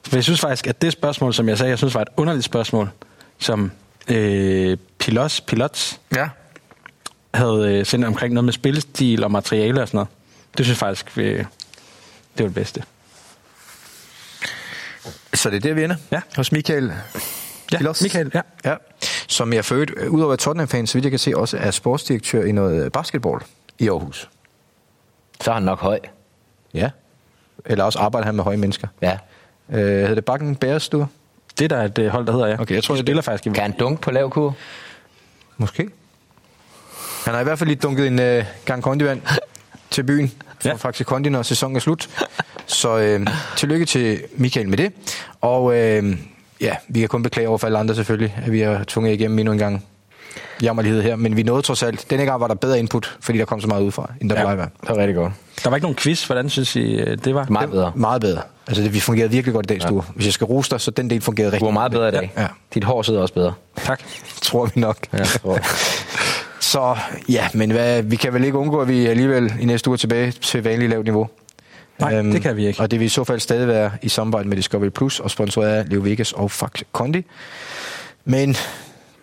[0.06, 2.44] For jeg synes faktisk, at det spørgsmål, som jeg sagde, jeg synes var et underligt
[2.44, 2.90] spørgsmål,
[3.38, 3.72] som
[4.08, 6.28] øh, Pilots, Pilots ja.
[7.34, 10.08] havde øh, sendt omkring noget med spillestil og materiale og sådan noget.
[10.56, 11.46] Det synes jeg faktisk, vi, det
[12.38, 12.82] var det bedste.
[15.34, 15.96] Så det er der, vi ender?
[16.10, 16.20] Ja.
[16.36, 16.92] Hos Michael
[17.72, 18.02] Ja, Pilos.
[18.02, 18.40] Michael, ja.
[18.64, 18.76] ja.
[19.28, 22.52] Som jeg født, udover at Tottenham-fan, så vidt jeg kan se, også er sportsdirektør i
[22.52, 23.40] noget basketball
[23.78, 24.30] i Aarhus.
[25.40, 25.98] Så er han nok høj.
[26.74, 26.90] Ja.
[27.66, 28.88] Eller også arbejder han med høje mennesker.
[29.02, 29.18] Ja.
[29.70, 30.54] Øh, hedder det Bakken
[30.92, 31.06] du?
[31.58, 32.60] Det der er et hold, der hedder, ja.
[32.60, 33.50] Okay, jeg tror, det spiller faktisk i...
[33.50, 34.56] Kan han dunk på lav kur?
[35.56, 35.88] Måske.
[37.24, 39.22] Han har i hvert fald lige dunket en uh, gang kondivand
[39.90, 40.74] til byen for ja.
[40.74, 42.08] Faxe Kondi, når sæsonen er slut.
[42.66, 43.26] Så øh,
[43.56, 44.92] tillykke til Michael med det.
[45.40, 46.16] Og øh,
[46.60, 49.38] ja, vi kan kun beklage over for alle andre selvfølgelig, at vi har tvunget igennem
[49.38, 49.86] endnu en gang
[50.62, 51.16] jammerlighed her.
[51.16, 52.10] Men vi nåede trods alt.
[52.10, 54.42] Denne gang var der bedre input, fordi der kom så meget udefra, end der ja.
[54.42, 54.56] plejer.
[54.56, 55.32] Det var rigtig godt.
[55.64, 56.24] Der var ikke nogen quiz.
[56.24, 57.46] Hvordan synes I, øh, det var?
[57.50, 57.92] Meget bedre.
[57.94, 58.40] Meget bedre.
[58.66, 60.00] Altså, det, vi fungerede virkelig godt i dagens ja.
[60.14, 62.10] Hvis jeg skal rose dig, så den del fungerede rigtig Du var meget bedre i
[62.10, 62.32] dag.
[62.36, 62.46] Ja.
[62.74, 63.52] Dit hår sidder også bedre.
[63.76, 64.02] Tak.
[64.42, 64.96] Tror vi nok.
[65.12, 65.58] Ja, tror.
[66.60, 66.96] Så
[67.28, 69.98] ja, men hvad, vi kan vel ikke undgå, at vi alligevel i næste uge er
[69.98, 71.28] tilbage til vanligt lavt niveau.
[71.98, 72.80] Nej, det kan vi ikke.
[72.80, 75.70] Og det vil i så fald stadig være i samarbejde med Discovery Plus og sponsoreret
[75.70, 77.24] af Leo Vegas og Fax Kondi.
[78.24, 78.56] Men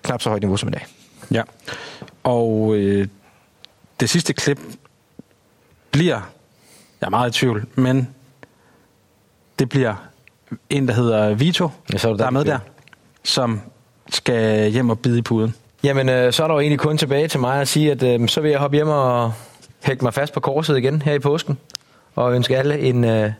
[0.03, 0.85] knap så højt niveau som i dag.
[1.31, 1.41] Ja.
[2.23, 3.07] Og øh,
[3.99, 4.59] det sidste klip
[5.91, 6.21] bliver,
[7.01, 8.09] jeg er meget i tvivl, men
[9.59, 9.95] det bliver
[10.69, 12.59] en, der hedder Vito, Ja, så er det der er med der,
[13.23, 13.61] som
[14.09, 15.55] skal hjem og bide i puden.
[15.83, 18.27] Jamen, øh, så er der jo egentlig kun tilbage til mig at sige, at øh,
[18.27, 19.33] så vil jeg hoppe hjem og
[19.83, 21.57] hægte mig fast på korset igen her i påsken.
[22.15, 23.31] Og ønske alle en øh,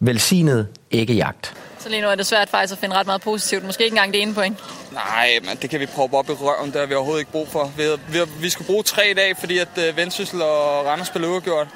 [0.00, 1.54] velsignet æggejagt.
[1.80, 3.64] Så lige nu er det svært faktisk at finde ret meget positivt.
[3.64, 4.58] Måske ikke engang det ene point.
[4.92, 6.72] Nej, men det kan vi prøve op i røven.
[6.72, 7.72] Det har vi overhovedet ikke brug for.
[7.76, 11.10] Vi, havde- vi, vi skulle bruge tre i dag, fordi at uh, Vendsyssel og Randers
[11.10, 11.66] blev uafgjort.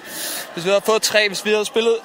[0.55, 1.97] Hvis vi havde fået tre, hvis vi havde spillet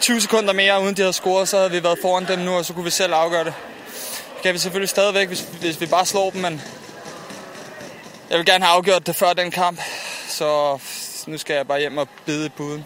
[0.00, 2.64] 20 sekunder mere, uden de havde scoret, så havde vi været foran dem nu, og
[2.64, 3.54] så kunne vi selv afgøre det.
[4.34, 6.62] Det kan vi selvfølgelig stadigvæk, hvis, hvis vi bare slår dem, men
[8.30, 9.80] jeg vil gerne have afgjort det før den kamp.
[10.28, 10.78] Så
[11.26, 12.84] nu skal jeg bare hjem og bide i puden.